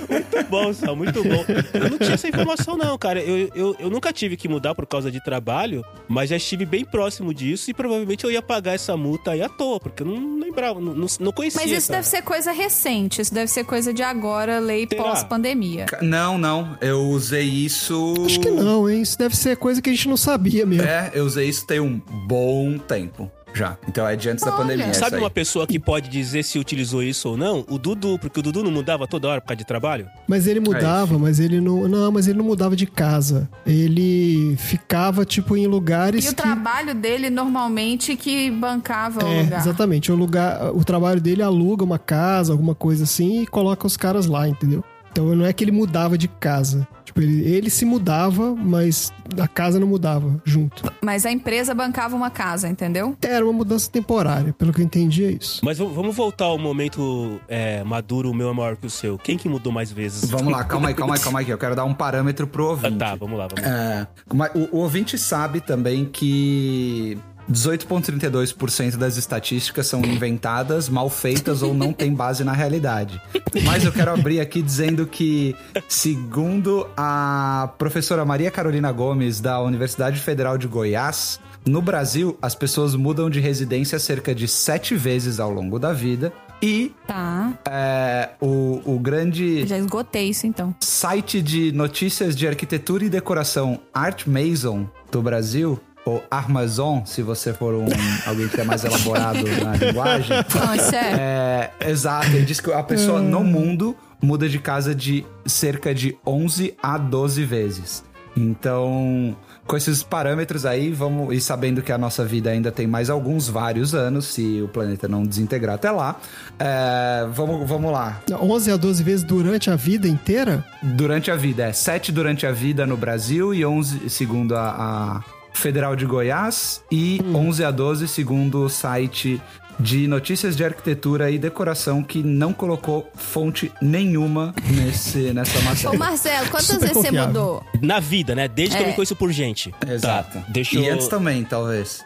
[0.10, 1.46] muito bom, Sal, muito bom.
[1.74, 3.22] Eu não tinha essa informação, não, cara.
[3.22, 6.84] Eu, eu, eu nunca tive que mudar por causa de trabalho, mas já estive bem
[6.86, 10.40] próximo disso e provavelmente eu ia pagar essa multa aí à toa, porque eu não
[10.40, 11.62] lembrava, não, não, conhecia.
[11.62, 13.22] Mas isso essa- deve ser coisa recente.
[13.22, 15.86] Isso deve ser coisa de agora, lei pós-pandemia.
[16.02, 16.78] Não, não.
[16.82, 18.14] Eu usei isso.
[18.26, 19.02] Acho que não, hein?
[19.02, 20.86] Isso deve ser coisa que a gente não sabia mesmo.
[20.86, 23.78] É, eu usei isso tem um bom tempo já.
[23.88, 24.62] Então é de antes da Olha.
[24.62, 24.86] pandemia.
[24.86, 27.66] essa Sabe uma pessoa que pode dizer se utilizou isso ou não?
[27.70, 30.08] O Dudu, porque o Dudu não mudava toda hora por causa de trabalho?
[30.28, 31.88] Mas ele mudava, mas ele não.
[31.88, 33.50] Não, mas ele não mudava de casa.
[33.66, 36.26] Ele ficava, tipo, em lugares.
[36.26, 36.42] E o que...
[36.42, 39.60] trabalho dele, normalmente, que bancava o É, lugar.
[39.60, 40.12] exatamente.
[40.12, 44.26] O lugar, o trabalho dele aluga uma casa, alguma coisa assim, e coloca os caras
[44.26, 44.84] lá, entendeu?
[45.12, 46.88] Então não é que ele mudava de casa.
[47.04, 50.84] Tipo, ele, ele se mudava, mas a casa não mudava junto.
[51.04, 53.18] Mas a empresa bancava uma casa, entendeu?
[53.22, 55.60] Era uma mudança temporária, pelo que eu entendi é isso.
[55.64, 59.18] Mas vamos voltar ao momento é, maduro, o meu é maior que o seu.
[59.18, 60.30] Quem que mudou mais vezes?
[60.30, 61.46] Vamos lá, calma aí, calma aí, calma aí.
[61.46, 62.98] que Eu quero dar um parâmetro pro Ah, ouvinte.
[62.98, 64.08] tá, vamos lá, vamos lá.
[64.54, 67.18] É, o, o ouvinte sabe também que
[67.50, 73.22] 18,32% das estatísticas são inventadas, mal feitas ou não têm base na realidade.
[73.64, 75.56] Mas eu quero abrir aqui dizendo que,
[75.88, 82.96] segundo a professora Maria Carolina Gomes, da Universidade Federal de Goiás, no Brasil, as pessoas
[82.96, 86.34] mudam de residência cerca de sete vezes ao longo da vida.
[86.62, 87.54] E Tá.
[87.68, 90.76] é, o, o grande Já esgotei isso, então.
[90.80, 97.54] site de notícias de arquitetura e decoração Art Mason do Brasil, ou Armazon, se você
[97.54, 97.88] for um,
[98.26, 100.38] alguém que é mais elaborado na linguagem.
[100.56, 101.20] Não, é sério.
[101.20, 106.16] É, exato, ele diz que a pessoa no mundo muda de casa de cerca de
[106.26, 108.04] 11 a 12 vezes.
[108.36, 109.36] Então,
[109.68, 113.50] com esses parâmetros aí, vamos e sabendo que a nossa vida ainda tem mais alguns
[113.50, 116.18] vários anos, se o planeta não desintegrar até lá,
[116.58, 118.22] é, vamos, vamos lá.
[118.32, 120.66] 11 a 12 vezes durante a vida inteira?
[120.82, 125.41] Durante a vida, é 7 durante a vida no Brasil e 11 segundo a, a
[125.54, 129.42] Federal de Goiás e 11 a 12 segundo o site
[129.80, 135.98] de notícias de arquitetura e decoração que não colocou fonte nenhuma nesse, nessa Ô, matéria.
[136.00, 137.28] Marcelo, quantas Super vezes você confiável.
[137.28, 137.64] mudou?
[137.82, 138.48] Na vida, né?
[138.48, 138.90] Desde que eu É.
[138.90, 139.74] me conheço por gente.
[139.88, 140.38] Exato.
[140.40, 140.94] Tá, deixa E eu...
[140.94, 142.04] antes também, talvez.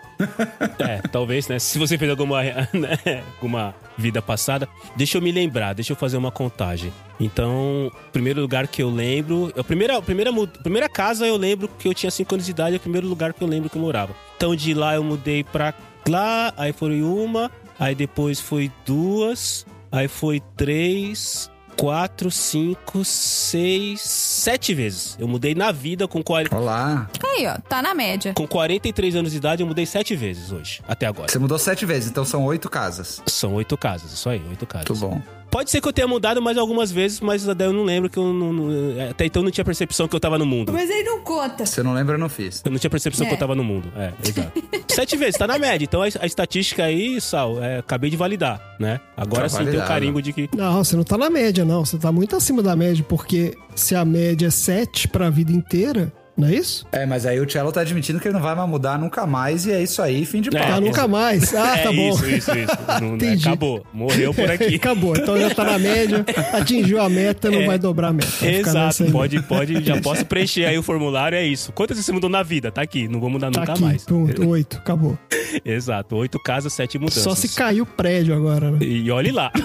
[0.79, 1.59] É, talvez, né?
[1.59, 2.41] Se você fez alguma,
[2.73, 6.91] né, alguma vida passada, deixa eu me lembrar, deixa eu fazer uma contagem.
[7.19, 9.53] Então, primeiro lugar que eu lembro.
[9.57, 12.51] A primeira, a primeira, a primeira casa eu lembro que eu tinha 5 anos de
[12.51, 14.15] idade, é o primeiro lugar que eu lembro que eu morava.
[14.35, 15.73] Então, de lá eu mudei pra
[16.07, 21.49] lá, aí foi uma, aí depois foi duas, aí foi três.
[21.77, 25.15] Quatro, cinco, seis, sete vezes.
[25.19, 27.09] Eu mudei na vida com 40, Olá.
[27.23, 28.33] Aí, ó, tá na média.
[28.33, 31.31] com 43 anos de idade, eu mudei sete vezes hoje, até agora.
[31.31, 33.21] Você mudou sete vezes, então são oito casas.
[33.25, 34.87] São oito casas, isso aí, oito casas.
[34.89, 35.44] Muito bom.
[35.55, 38.17] Pode ser que eu tenha mudado mais algumas vezes, mas daí eu não lembro que
[38.19, 40.73] eu não, não- até então eu não tinha percepção que eu tava no mundo.
[40.73, 41.65] Mas aí não conta.
[41.65, 42.61] Se eu não lembro, eu não fiz.
[42.65, 43.29] Eu não tinha percepção É.
[43.29, 43.87] que eu tava no mundo.
[43.95, 44.61] É, exato.
[44.89, 45.85] Sete vezes, tá na média.
[45.85, 48.99] Então a, a estatística aí, Sal, é, acabei de validar, né?
[49.15, 50.49] Agora Tá sim tem o carimbo de que.
[50.53, 51.85] Não, você não tá na média, não.
[51.85, 56.11] Você tá muito acima da média, porque se a média é 7 pra vida inteira,
[56.37, 56.85] não é isso?
[56.91, 59.65] É, mas aí o Cello tá admitindo que ele não vai mais mudar nunca mais
[59.65, 60.73] e é isso aí, fim de É, papo.
[60.73, 61.53] ah, nunca mais.
[61.55, 62.09] Ah, é tá bom.
[62.09, 62.77] isso, isso, isso.
[63.01, 63.47] Não- Entendi.
[63.47, 63.85] acabou.
[63.93, 64.75] Morreu por aqui.
[64.85, 65.15] Acabou.
[65.15, 67.65] Então já tá na média, atingiu a meta, não É.
[67.65, 68.45] vai dobrar a meta.
[68.45, 71.71] Exato, pode, pode, já posso preencher aí o formulário, é isso.
[71.71, 72.71] Quantas vezes você mudou na vida?
[72.71, 74.03] Tá aqui, não vou mudar Tá nunca aqui, mais.
[74.03, 75.17] pronto, oito, acabou.
[75.63, 77.23] Exato, oito casas, sete mudanças.
[77.23, 78.77] Só se cair o prédio agora, né?
[78.81, 79.51] E olhe lá.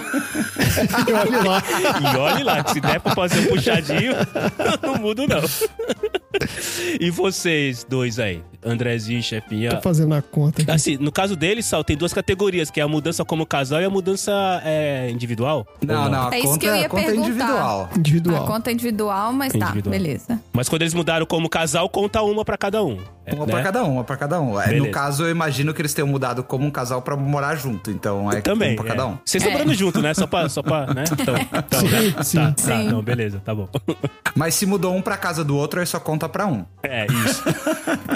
[1.07, 1.63] E olha lá.
[2.13, 4.13] E olhe lá, que se der pra fazer um puxadinho,
[4.81, 5.41] não mudo não.
[6.99, 9.71] E vocês dois aí, Andrezinho e Chefinha?
[9.75, 10.71] Tô fazendo a conta aqui.
[10.71, 13.85] Assim, no caso deles, Sal, tem duas categorias, que é a mudança como casal e
[13.85, 14.31] a mudança
[14.63, 15.65] é, individual.
[15.85, 17.27] Não, não, a É isso conta, que eu ia a conta é perguntar.
[17.29, 17.89] individual.
[17.97, 18.43] Individual.
[18.43, 19.83] A conta é individual, mas Individual.
[19.83, 20.39] tá, beleza.
[20.53, 22.97] Mas quando eles mudaram como casal, conta uma pra cada um.
[23.23, 23.53] É, Uma né?
[23.53, 24.59] pra cada um, uma pra cada um.
[24.59, 24.85] É, Beleza.
[24.87, 27.91] no caso, eu imagino que eles tenham mudado como um casal pra morar junto.
[27.91, 28.73] Então é Também.
[28.73, 29.05] um pra cada é.
[29.05, 29.17] um.
[29.23, 29.61] Vocês estão É.
[29.61, 30.11] morando junto, né?
[30.15, 30.49] Só pra.
[30.49, 31.03] Só pra né?
[31.21, 32.23] Então, então, Sim, né?
[32.23, 32.37] sim.
[32.39, 32.89] Tá, tá, Sim.
[32.89, 33.69] não, beleza, tá bom.
[34.35, 36.65] Mas se mudou um pra casa do outro, aí só conta pra um.
[36.81, 37.43] É, isso.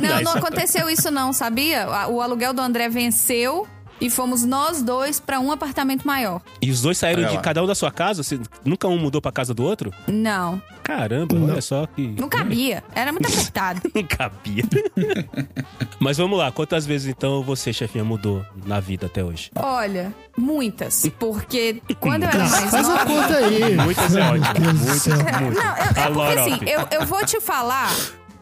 [0.02, 1.88] Não, não aconteceu isso não, sabia?
[2.10, 3.68] O aluguel do André venceu
[4.02, 6.42] e fomos nós dois pra um apartamento maior.
[6.62, 8.24] E os dois saíram de cada um da sua casa?
[8.24, 9.94] Você- nunca um mudou pra casa do outro?
[10.08, 12.10] Não, Caramba, olha só que.
[12.20, 12.84] não cabia.
[12.94, 13.82] Era muito apertado.
[13.96, 14.64] Não cabia.
[16.00, 19.50] Mas vamos lá, quantas vezes então você, chefinha, mudou na vida até hoje?
[19.56, 21.10] Olha, muitas.
[21.18, 23.06] Porque quando eu era mais faz nova.
[23.06, 23.76] conta aí.
[23.78, 24.66] Muitas é ótimo.
[24.74, 25.16] Muitas, céu.
[25.42, 25.64] muitas.
[25.64, 27.90] Não, eu, é porque assim, eu, eu vou te falar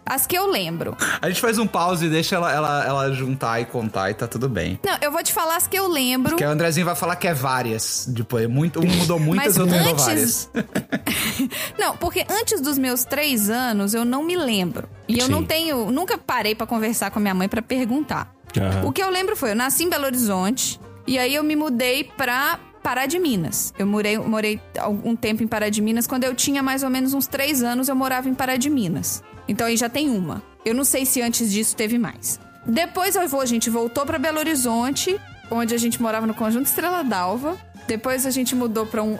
[0.05, 0.95] as que eu lembro.
[1.21, 4.27] A gente faz um pause e deixa ela, ela, ela juntar e contar e tá
[4.27, 4.79] tudo bem.
[4.85, 6.31] Não, eu vou te falar as que eu lembro.
[6.31, 8.05] Porque o Andrezinho vai falar que é várias.
[8.07, 10.49] Depois, muito, um mudou muitas, outro mudou antes- várias.
[11.77, 14.87] Não, porque antes dos meus três anos eu não me lembro.
[15.07, 15.31] E eu Sim.
[15.31, 15.91] não tenho.
[15.91, 18.33] Nunca parei pra conversar com a minha mãe pra perguntar.
[18.57, 18.85] Aham.
[18.87, 22.03] O que eu lembro foi: eu nasci em Belo Horizonte e aí eu me mudei
[22.03, 23.73] pra Pará de Minas.
[23.77, 26.05] Eu morei, morei algum tempo em Pará de Minas.
[26.07, 29.23] Quando eu tinha mais ou menos uns três anos, eu morava em Pará de Minas.
[29.47, 30.41] Então aí já tem uma.
[30.65, 32.39] Eu não sei se antes disso teve mais.
[32.65, 35.19] Depois eu vou, a gente voltou pra Belo Horizonte,
[35.51, 37.57] onde a gente morava no Conjunto Estrela d'Alva.
[37.87, 39.17] Depois a gente mudou pra um.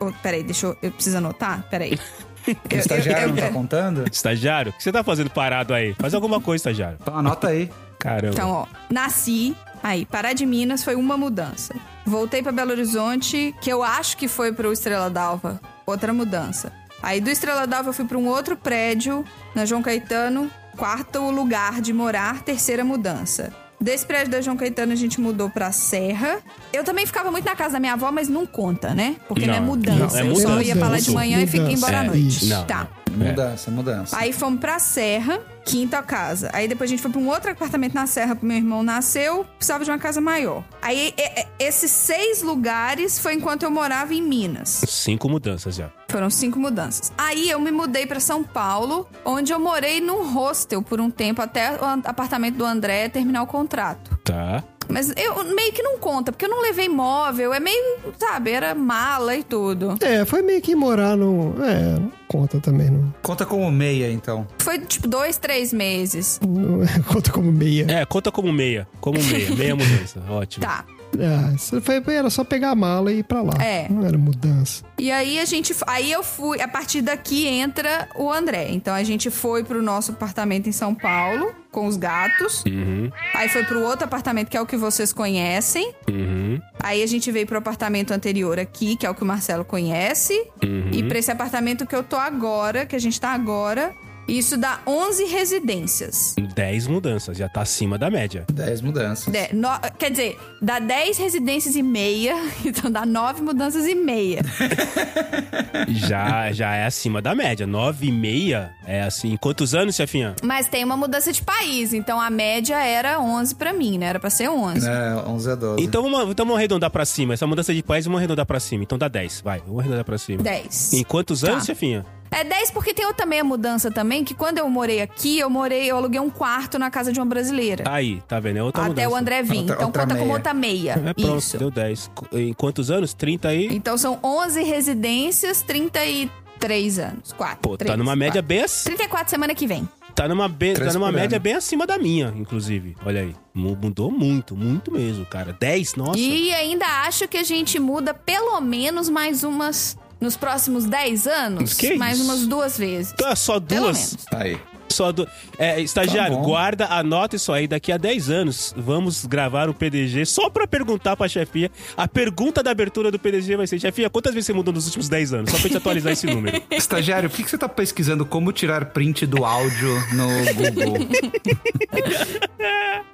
[0.00, 0.76] Oh, peraí, deixa eu.
[0.80, 1.66] Eu preciso anotar?
[1.70, 1.98] Peraí.
[2.46, 4.04] O estagiário não tá contando?
[4.12, 5.94] Estagiário, o que você tá fazendo parado aí?
[5.98, 6.98] Faz alguma coisa, estagiário.
[7.00, 7.70] Então anota aí.
[7.98, 8.34] Caramba.
[8.34, 11.74] Então, ó, nasci, aí, Pará de Minas foi uma mudança.
[12.04, 16.70] Voltei pra Belo Horizonte, que eu acho que foi pro Estrela d'Alva, outra mudança.
[17.04, 19.24] Aí do Estrela d'Alva eu fui pra um outro prédio,
[19.54, 23.52] na João Caetano, quarto lugar de morar, terceira mudança.
[23.80, 26.38] Desse prédio da João Caetano a gente mudou pra Serra.
[26.72, 29.16] Eu também ficava muito na casa da minha avó, mas não conta, né?
[29.28, 29.98] Porque não, é Não, mudança.
[30.22, 30.64] não, é eu só mudança.
[30.64, 32.36] ia pra lá de manhã e fiquei embora à Mudança, noite.
[32.44, 32.46] isso.
[32.48, 32.88] Não, Tá.
[33.16, 34.16] Mudança, mudança.
[34.18, 36.50] Aí fomos pra Serra, quinta casa.
[36.52, 39.44] Aí depois a gente foi pra um outro apartamento na Serra, pro meu irmão nasceu,
[39.56, 40.64] precisava de uma casa maior.
[40.82, 44.82] Aí e- e- esses seis lugares foi enquanto eu morava em Minas.
[44.88, 45.90] Cinco mudanças já.
[46.08, 47.12] Foram cinco mudanças.
[47.18, 51.42] Aí eu me mudei pra São Paulo, onde eu morei num hostel por um tempo
[51.42, 54.16] até o an- apartamento do André terminar o contrato.
[54.24, 54.62] Tá.
[54.88, 57.82] Mas eu meio que não conta, porque eu não levei móvel, é meio,
[58.18, 59.96] sabe, era mala e tudo.
[60.00, 61.54] É, foi meio que morar no.
[61.64, 63.14] É, não conta também, não.
[63.22, 64.46] Conta como meia, então.
[64.58, 66.40] Foi tipo dois, três meses.
[67.06, 67.86] conta como meia.
[67.88, 68.88] É, conta como meia.
[69.00, 69.54] Como meia.
[69.54, 70.20] Meia mudança.
[70.28, 70.66] Ótimo.
[70.66, 70.84] Tá.
[71.18, 73.54] É, foi, era só pegar a mala e ir pra lá.
[73.62, 73.86] É.
[73.88, 74.84] Não era mudança.
[74.98, 75.74] E aí a gente.
[75.86, 76.60] Aí eu fui.
[76.60, 78.68] A partir daqui entra o André.
[78.70, 82.64] Então a gente foi pro nosso apartamento em São Paulo, com os gatos.
[82.66, 85.92] Uhum, Aí foi pro outro apartamento, que é o que vocês conhecem.
[86.08, 89.64] uhum, Aí a gente veio pro apartamento anterior aqui, que é o que o Marcelo
[89.64, 90.34] conhece.
[90.62, 90.90] uhum.
[90.92, 93.92] E pra esse apartamento que eu tô agora, que a gente tá agora.
[94.26, 96.34] Isso dá 11 residências.
[96.54, 97.36] Dez mudanças.
[97.36, 98.44] Já tá acima da média.
[98.52, 99.32] 10 mudanças.
[99.32, 99.68] De- no-
[99.98, 102.34] quer dizer, dá 10 residências e meia.
[102.64, 104.40] Então dá 9 mudanças e meia.
[105.88, 107.66] Já, já é acima da média.
[107.66, 109.36] Nove e meia é assim.
[109.36, 110.34] Quantos anos, chefinha?
[110.42, 114.06] Mas tem uma mudança de país, então a média era 11 pra mim, né?
[114.06, 114.86] Era pra ser 11.
[114.88, 115.82] É, 11 a 12.
[115.84, 117.34] Então vamos, então vamos arredondar pra cima.
[117.34, 118.82] Essa mudança de país, vamos arredondar pra cima.
[118.82, 119.40] Então dá 10.
[119.42, 120.42] Vai, vamos arredondar pra cima.
[120.42, 120.92] 10.
[120.94, 121.52] Em quantos Tá.
[121.52, 122.04] anos, chefinha?
[122.34, 125.48] É 10 porque tem outra também a mudança também, que quando eu morei aqui, eu
[125.48, 127.84] morei, eu aluguei um quarto na casa de uma brasileira.
[127.86, 128.56] Aí, tá vendo?
[128.58, 129.08] É outra até mudança.
[129.10, 129.58] o André vir.
[129.58, 130.34] Outra- então outra conta como meia.
[130.36, 130.92] outra meia.
[131.06, 131.58] É pronto, Isso.
[131.58, 132.10] deu 10.
[132.32, 133.14] Em quantos anos?
[133.14, 133.68] 30 aí?
[133.70, 137.32] Então são 11 residências, 33 anos.
[137.32, 137.58] 4.
[137.60, 138.96] Pô, tá numa média bem acima.
[138.96, 139.88] 34 semana que vem.
[140.14, 141.42] Tá numa, be- tá numa média ano.
[141.42, 142.96] bem acima da minha, inclusive.
[143.04, 143.34] Olha aí.
[143.52, 145.52] Mu- Mudou muito, muito mesmo, cara.
[145.58, 146.18] 10, nossa.
[146.18, 149.96] E ainda acho que a gente muda pelo menos mais umas.
[150.24, 152.24] Nos próximos 10 anos, Que mais isso?
[152.24, 153.12] umas duas vezes.
[153.12, 153.96] Então é só Pelo duas.
[153.98, 154.16] menos.
[154.32, 154.58] Aí.
[154.94, 155.26] Só du...
[155.58, 157.66] É, estagiário, Tá guarda, anota isso aí.
[157.66, 161.70] Daqui a 10 anos, vamos gravar um PDG só pra perguntar pra chefia.
[161.96, 165.08] A pergunta da abertura do PDG vai ser: chefia, quantas vezes você mudou nos últimos
[165.08, 165.50] 10 anos?
[165.50, 166.62] Só pra gente atualizar esse número.
[166.70, 171.08] Estagiário, por que que você tá pesquisando como tirar print do áudio no Google?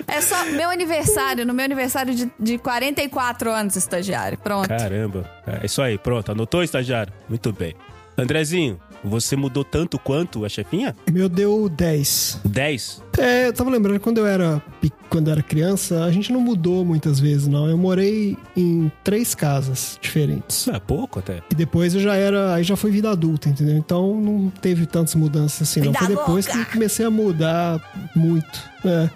[0.07, 4.37] É só meu aniversário, no meu aniversário de, de 44 anos, estagiário.
[4.39, 4.69] Pronto.
[4.69, 5.31] Caramba.
[5.47, 6.33] É isso aí, pronto.
[6.33, 7.13] Anotou, estagiário?
[7.29, 7.75] Muito bem.
[8.19, 10.95] Andrezinho, você mudou tanto quanto a chefinha?
[11.11, 12.41] Meu deu 10.
[12.45, 13.03] 10?
[13.19, 14.63] É, eu tava lembrando, quando eu era
[15.11, 17.69] quando eu era criança, a gente não mudou muitas vezes, não.
[17.69, 20.69] Eu morei em três casas diferentes.
[20.69, 21.43] É pouco até.
[21.51, 22.55] E depois eu já era.
[22.55, 23.77] Aí já foi vida adulta, entendeu?
[23.77, 25.93] Então não teve tantas mudanças assim, não.
[25.93, 26.53] Vida Foi depois louca!
[26.53, 28.71] que eu comecei a mudar muito.
[28.85, 29.11] É.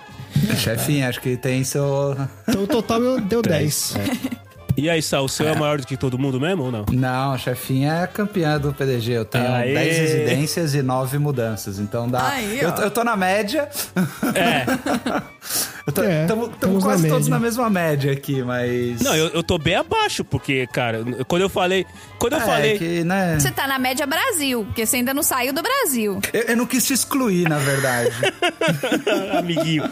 [0.56, 2.16] Chefinho, acho que tem seu.
[2.48, 3.94] Então o total meu deu 10.
[4.76, 5.54] E aí, Sal, o seu é.
[5.54, 6.84] maior do que todo mundo mesmo ou não?
[6.92, 9.12] Não, chefinha é campeã do PDG.
[9.12, 9.72] Eu tenho Aê!
[9.72, 11.78] 10 residências e 9 mudanças.
[11.78, 12.28] Então dá.
[12.28, 13.68] Aí, eu, eu tô na média.
[14.34, 14.64] É.
[15.94, 19.02] Tô, É, tamo, tamo estamos na quase todos na mesma média aqui, mas.
[19.02, 21.84] Não, eu, eu tô bem abaixo, porque, cara, quando eu falei.
[22.18, 22.78] Quando eu é, falei.
[22.78, 23.38] que, né?
[23.38, 26.18] Você tá na média Brasil, porque você ainda não saiu do Brasil.
[26.32, 28.08] Eu, eu não quis te excluir, na verdade.
[29.38, 29.84] Amiguinho.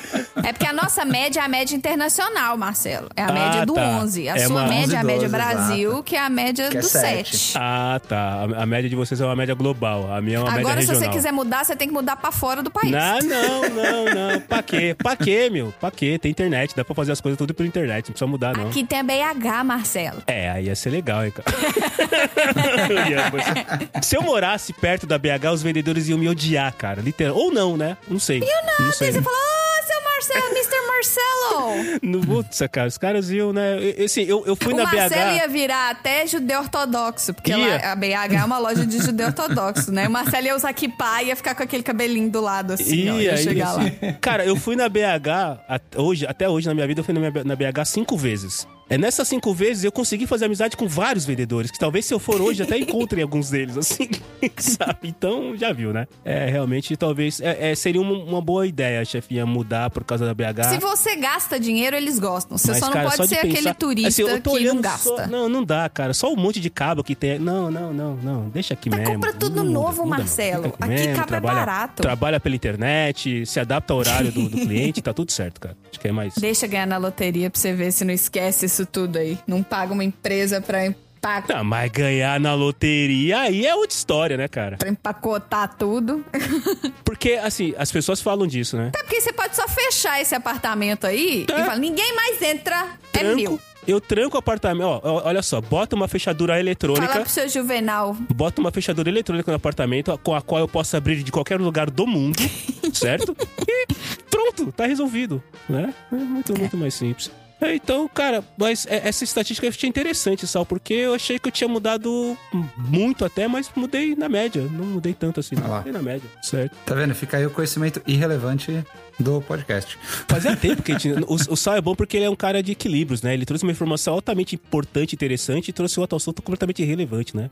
[0.43, 3.09] É porque a nossa média é a média internacional, Marcelo.
[3.15, 3.83] É a Ah, média do tá.
[3.83, 4.29] 11.
[4.31, 6.03] A É sua uma- média é a 11, média 12, Brasil, exato.
[6.03, 7.37] que é a média Que é do sete.
[7.37, 7.59] 7.
[7.59, 8.47] Ah, tá.
[8.57, 10.13] A, a média de vocês é uma média global.
[10.13, 11.11] A minha é uma Agora, média se regional.
[11.13, 12.91] você quiser mudar, você tem que mudar pra fora do país.
[12.91, 14.41] Não, não, não, não.
[14.41, 14.95] Pra quê?
[14.97, 15.73] Pra quê, meu?
[15.81, 16.19] Pra quê?
[16.19, 18.69] Tem internet, dá pra fazer as coisas tudo por internet, não precisa mudar, não.
[18.69, 20.23] Aqui tem a BH, Marcelo.
[20.27, 21.53] É, aí ia ser legal, hein, cara.
[24.03, 27.01] Se eu morasse perto da BH, os vendedores iam me odiar, cara.
[27.01, 27.37] Literal.
[27.37, 27.97] Ou não, né?
[28.09, 28.41] Não sei.
[28.41, 29.13] não, não sei.
[29.13, 30.72] Você fala, ô, seu Marcelo, Mr.
[31.03, 31.99] Marcelo.
[32.03, 33.77] Não, putz, cara, os caras iam, né?
[34.05, 35.37] Assim, eu, eu fui o na Marcelo BH.
[35.37, 37.57] ia virar até judeu ortodoxo, porque Ia.
[37.59, 40.07] lá, a BH é uma loja de judeu ortodoxo, né?
[40.09, 43.15] O Marcelo ia usar kippah e ia ficar com aquele cabelinho do lado, assim, ó,
[43.19, 44.13] ia Ia, chegar ia, lá.
[44.21, 45.61] Cara, eu fui na BH,
[45.97, 48.67] hoje, até hoje na minha vida, eu fui na, minha- na BH cinco vezes.
[48.93, 52.19] É nessas cinco vezes eu consegui fazer amizade com vários vendedores, que talvez se eu
[52.19, 54.07] for hoje até encontre alguns deles, assim,
[54.59, 54.99] sabe?
[55.05, 56.07] Então, já viu, né?
[56.23, 60.35] É, realmente, talvez, é, é, seria uma, uma boa ideia, chefinha, mudar por causa da
[60.35, 60.65] BH.
[60.75, 62.59] Se você gasta dinheiro, eles gostam.
[62.59, 65.05] Você Mas, só não cara, pode só ser aquele pensar- turista Assim, que não gasta.
[65.05, 66.13] só- Não, não dá, cara.
[66.13, 67.39] Só um monte de cabo que tem.
[67.39, 68.49] Não, não, não, não.
[68.51, 69.15] Deixa aqui Mas mesmo.
[69.15, 70.19] compra tudo muda, novo, muda.
[70.19, 70.65] Marcelo.
[70.65, 72.03] Fica Aqui cabo é trabalha, barato.
[72.03, 75.77] Trabalha pela internet, se adapta ao horário do, do cliente, tá tudo certo, cara.
[75.91, 76.35] Acho que é mais.
[76.35, 79.39] Deixa ganhar na loteria pra você ver se não esquece isso tudo aí.
[79.47, 84.37] Não paga uma empresa pra, empa- Não, mas ganhar na loteria aí é outra história,
[84.37, 84.77] né, cara?
[84.77, 86.25] pra empacotar tudo.
[87.05, 88.91] Porque, assim, as pessoas falam disso, né?
[88.97, 91.61] É porque você pode só fechar esse apartamento aí É.
[91.61, 93.37] e falar, ninguém mais entra, é Tranco.
[93.37, 93.61] meu.
[93.87, 94.87] Eu tranco o apartamento.
[94.87, 97.21] Ó, olha só, bota uma fechadura Fala eletrônica.
[97.21, 98.17] pro seu Juvenal.
[98.33, 101.91] Bota uma fechadura eletrônica no apartamento com a qual eu posso abrir de qualquer lugar
[101.91, 102.39] do mundo,
[102.95, 103.37] certo?
[103.69, 103.87] E
[104.31, 105.93] pronto, tá resolvido, né?
[106.13, 107.29] É muito, muito mais simples.
[107.71, 111.53] Então, cara, mas é- essa estatística eu achei interessante, Sal, porque eu achei que eu
[111.53, 112.37] tinha mudado
[112.77, 114.63] muito até, mas mudei na média.
[114.71, 115.73] Não mudei tanto assim, não.
[115.73, 115.79] Ah.
[115.79, 116.75] Mudei na média, certo?
[116.85, 117.15] Tá vendo?
[117.15, 118.85] Fica aí o conhecimento irrelevante
[119.19, 119.99] do podcast.
[120.29, 121.21] Fazia tempo que a gente.
[121.27, 123.35] O, o Sal é bom porque ele é um cara de equilíbrios, né?
[123.35, 127.51] Ele trouxe uma informação altamente importante, interessante e trouxe outro assunto completamente irrelevante, né?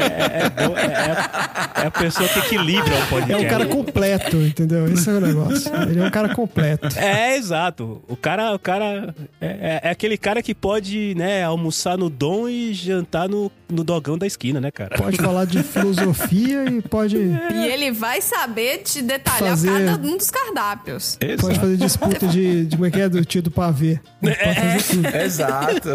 [0.03, 3.45] é, é, bom, é- é- é a pessoa que equilibra o É podcast.
[3.45, 4.87] um cara completo, entendeu?
[4.91, 5.71] Esse é o negócio.
[5.89, 6.87] Ele é um cara completo.
[6.97, 8.01] É, exato.
[8.07, 12.47] O cara, o cara é, é- é aquele cara que pode, né, almoçar no Dom
[12.49, 14.95] e jantar no, no dogão da esquina, né, cara?
[14.97, 20.17] Pode falar de filosofia e pode, E ele vai saber te detalhar Fazer- cada um
[20.17, 21.17] dos cardápios.
[21.39, 23.99] pode fazer disputa de, de como é que é do tio do pavê.
[24.21, 25.15] Pode fazer tudo.
[25.17, 25.89] Exato.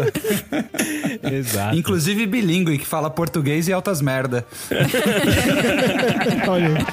[1.33, 1.75] Exato.
[1.75, 4.45] Inclusive bilíngue, que fala português e altas merda.
[6.47, 6.85] Olha.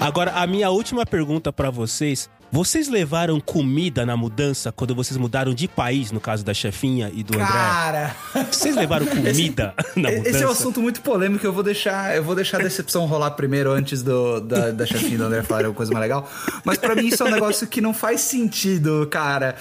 [0.00, 2.30] Agora, a minha última pergunta pra vocês.
[2.50, 7.22] Vocês levaram comida na mudança quando vocês mudaram de país, no caso da chefinha e
[7.22, 7.46] do André?
[7.46, 8.16] Cara,
[8.50, 10.28] Vocês levaram comida na mudança?
[10.30, 11.44] esse é um assunto muito polêmico.
[11.44, 15.18] Eu vou deixar, eu vou deixar a decepção rolar primeiro antes do, da, da chefinha
[15.18, 16.28] do André falar alguma coisa mais legal.
[16.64, 19.54] Mas pra mim isso é um negócio que não faz sentido, cara.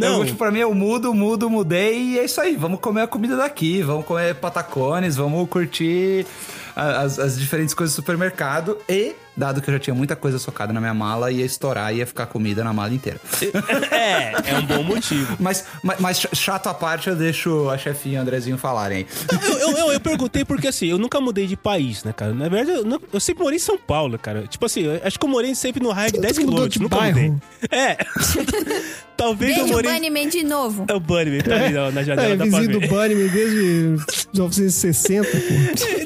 [0.00, 0.20] Não.
[0.20, 2.56] Eu, tipo, pra mim eu mudo, mudo, mudei e é isso aí.
[2.56, 6.26] Vamos comer a comida daqui, vamos comer patacones, vamos curtir
[6.74, 10.72] as, as diferentes coisas do supermercado e, dado que eu já tinha muita coisa socada
[10.72, 13.18] na minha mala, ia estourar e ia ficar comida na mala inteira.
[13.90, 15.36] É, é um bom motivo.
[15.40, 19.06] Mas, mas, mas chato à parte, eu deixo a chefinha e o Andrezinho falarem.
[19.30, 22.32] Eu, eu, eu, eu perguntei porque assim, eu nunca mudei de país, né, cara?
[22.34, 24.46] Na verdade, eu, não- eu sempre morei em São Paulo, cara.
[24.46, 26.74] Tipo assim, eu acho que eu morei sempre no raio de 10 Tu mudou quilômetros.
[26.74, 27.20] de Nunca bairro?
[27.20, 27.38] mudei.
[27.70, 27.96] É.
[29.18, 29.92] Talvez eu Beijo, morei.
[29.92, 30.84] Bunnyman, de novo.
[30.88, 32.86] É o Bunnyman, tá ali ó, na janela É, da vizinho do.
[32.86, 33.96] Bunnyman desde
[34.32, 35.36] 1960, pô.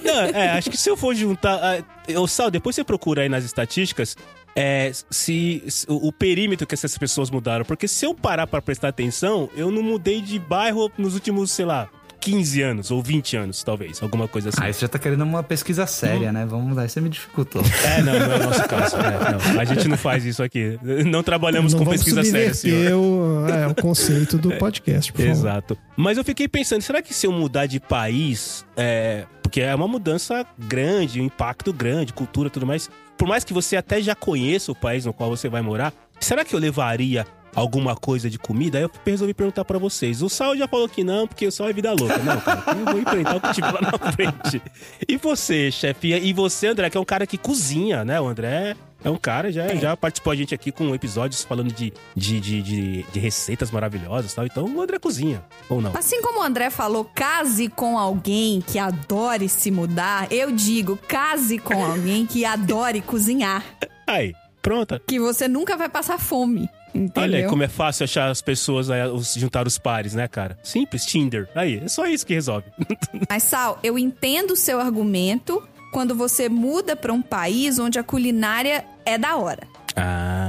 [0.08, 1.60] Não, é, acho que se eu for juntar.
[1.62, 4.16] ah, Eu, Sal, depois você procura aí nas estatísticas.
[4.56, 7.64] É, se, se- o, o perímetro que essas pessoas mudaram.
[7.64, 11.64] Porque se eu parar pra prestar atenção, eu não mudei de bairro nos últimos, sei
[11.64, 11.88] lá,
[12.22, 14.00] 15 anos ou 20 anos, talvez.
[14.00, 14.58] Alguma coisa assim.
[14.62, 16.46] Ah, você já tá querendo uma pesquisa séria, né?
[16.46, 17.62] Vamos lá, você me dificultou.
[17.84, 18.96] É, não, não é o nosso caso.
[18.96, 20.78] É, não, a gente não faz isso aqui.
[21.04, 22.92] Não trabalhamos Não com pesquisa séria, senhor.
[22.96, 25.30] o, é, o conceito do podcast, por favor.
[25.32, 25.78] Exato.
[25.96, 29.88] Mas eu fiquei pensando, será que se eu mudar de país, é, porque é uma
[29.88, 34.14] mudança grande, um impacto grande, cultura e tudo mais, por mais que você até já
[34.14, 38.38] conheça o país no qual você vai morar, será que eu levaria alguma coisa de
[38.38, 38.78] comida?
[38.78, 40.22] Aí eu resolvi perguntar pra vocês.
[40.22, 42.18] O Sal já falou que não, porque o Sal é vida louca.
[42.18, 44.62] Não, cara, eu vou enfrentar o que tiver lá na frente.
[45.08, 46.18] E você, chefinha?
[46.18, 48.20] E você, André, que é um cara que cozinha, né?
[48.20, 51.92] O André é um cara, já, já participou a gente aqui com episódios falando de,
[52.14, 54.46] de, de, de, de receitas maravilhosas e tal.
[54.46, 55.92] Então o André cozinha, ou não?
[55.96, 61.58] Assim como o André falou, case com alguém que adore se mudar, eu digo, case
[61.58, 63.64] com alguém que adore cozinhar.
[64.06, 65.02] Aí, pronta.
[65.06, 66.68] Que você nunca vai passar fome.
[66.94, 67.22] Entendeu?
[67.22, 70.58] Olha aí como é fácil achar as pessoas, os- juntar os pares, né, cara?
[70.62, 71.48] Simples, Tinder.
[71.54, 72.66] Aí, é só isso que resolve.
[73.30, 75.62] Mas, Sal, eu entendo o seu argumento,
[75.92, 79.66] quando você muda pra um país onde a culinária é da hora.
[79.96, 80.41] Ah.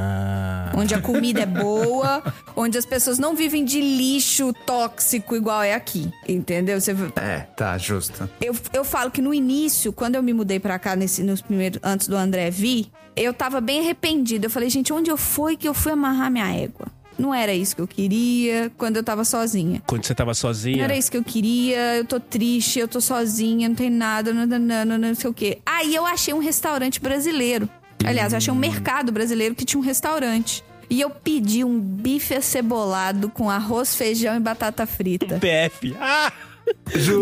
[0.75, 2.23] Onde a comida é boa,
[2.55, 6.11] onde as pessoas não vivem de lixo tóxico igual é aqui.
[6.27, 6.79] Entendeu?
[6.81, 8.27] Você, É, tá, justo.
[8.41, 11.79] eu, eu falo que no início, quando eu me mudei pra cá, nesse, nos primeiros,
[11.83, 14.47] antes do André vir, eu tava bem arrependida.
[14.47, 16.87] Eu falei, gente, onde eu fui que eu fui amarrar minha égua?
[17.15, 19.83] Não era isso que eu queria quando eu tava sozinha.
[19.85, 20.83] Quando você tava Não sozinha.
[20.83, 24.47] era isso que eu queria, eu tô triste, eu tô sozinha, não tem nada, não,
[24.47, 25.59] não, não, não, não sei o quê.
[25.63, 27.69] Aí eu achei um restaurante brasileiro.
[28.05, 30.63] Aliás, eu achei um mercado brasileiro que tinha um restaurante.
[30.89, 35.39] E eu pedi um bife acebolado com arroz, feijão e batata frita.
[35.39, 35.95] PF.
[35.99, 36.31] Ah!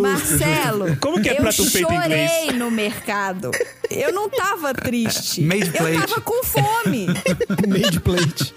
[0.01, 2.55] Marcelo, Como que é eu prato feito em chorei inglês?
[2.57, 3.51] no mercado.
[3.93, 5.41] Eu não tava triste.
[5.43, 5.99] Made eu plate.
[6.07, 7.07] tava com fome.
[7.67, 8.53] Made plate.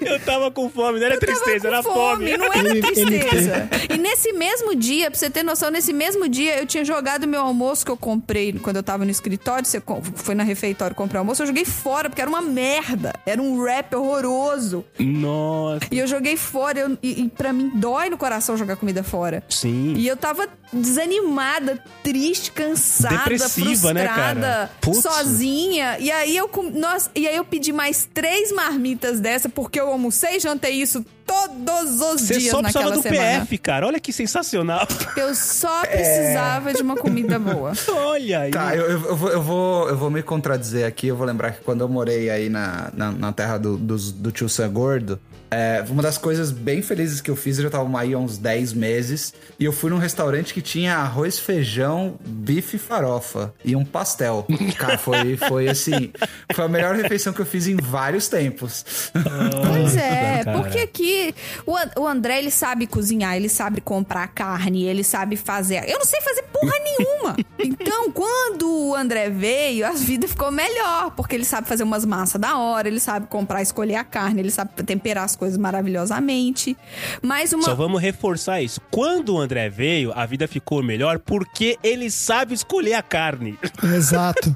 [0.00, 2.36] Eu tava com fome, não era tristeza, tava era com fome.
[2.36, 3.68] Não era tristeza.
[3.92, 7.40] E nesse mesmo dia, pra você ter noção, nesse mesmo dia eu tinha jogado meu
[7.40, 9.64] almoço que eu comprei quando eu tava no escritório.
[9.66, 9.82] Você
[10.14, 13.12] foi na refeitório comprar almoço, eu joguei fora, porque era uma merda.
[13.26, 14.84] Era um rap horroroso.
[14.98, 15.86] Nossa.
[15.90, 16.80] E eu joguei fora.
[16.80, 19.42] eu- e, e pra mim dói no coração jogar comida fora.
[19.48, 19.94] Sim.
[19.96, 24.70] E eu tava desanimada, triste, cansada, Depressiva, né, frustrada, cara?
[24.80, 25.02] Putz.
[25.02, 25.98] sozinha.
[25.98, 29.88] E aí eu com- nossa, e aí eu pedi mais três marmitas dessa porque eu
[29.88, 33.40] almocei e jantei isso todos os Você dias só precisava do semana.
[33.40, 33.86] PF, cara.
[33.86, 34.86] Olha que sensacional.
[35.16, 37.72] Eu só precisava de uma comida boa.
[38.06, 38.50] Olha aí.
[38.50, 41.08] Tá, eu, eu, vou, eu, vou, eu vou me contradizer aqui.
[41.08, 44.32] Eu vou lembrar que quando eu morei aí na, na, na terra do, dos- do
[44.32, 45.20] tio Sam Gordo,
[45.50, 48.38] é, uma das coisas bem felizes que eu fiz, eu já tava aí há uns
[48.38, 53.74] 10 meses, e eu fui num restaurante que tinha arroz, feijão, bife e farofa e
[53.74, 54.46] um pastel.
[54.76, 56.12] Cara, foi, foi assim,
[56.52, 59.10] foi a melhor refeição que eu fiz em vários tempos.
[59.66, 60.58] Pois é, cara.
[60.58, 61.34] porque aqui
[61.96, 65.88] o André ele sabe cozinhar, ele sabe comprar carne, ele sabe fazer.
[65.88, 67.36] Eu não sei fazer porra nenhuma.
[67.58, 72.40] Então, quando o André veio, a vida ficou melhor, porque ele sabe fazer umas massas
[72.40, 76.76] da hora, ele sabe comprar, escolher a carne, ele sabe temperar as coisas maravilhosamente.
[77.22, 78.80] Mas uma Só vamos reforçar isso.
[78.90, 83.58] Quando o André veio, a vida ficou melhor porque ele sabe escolher a carne.
[83.82, 84.52] Exato.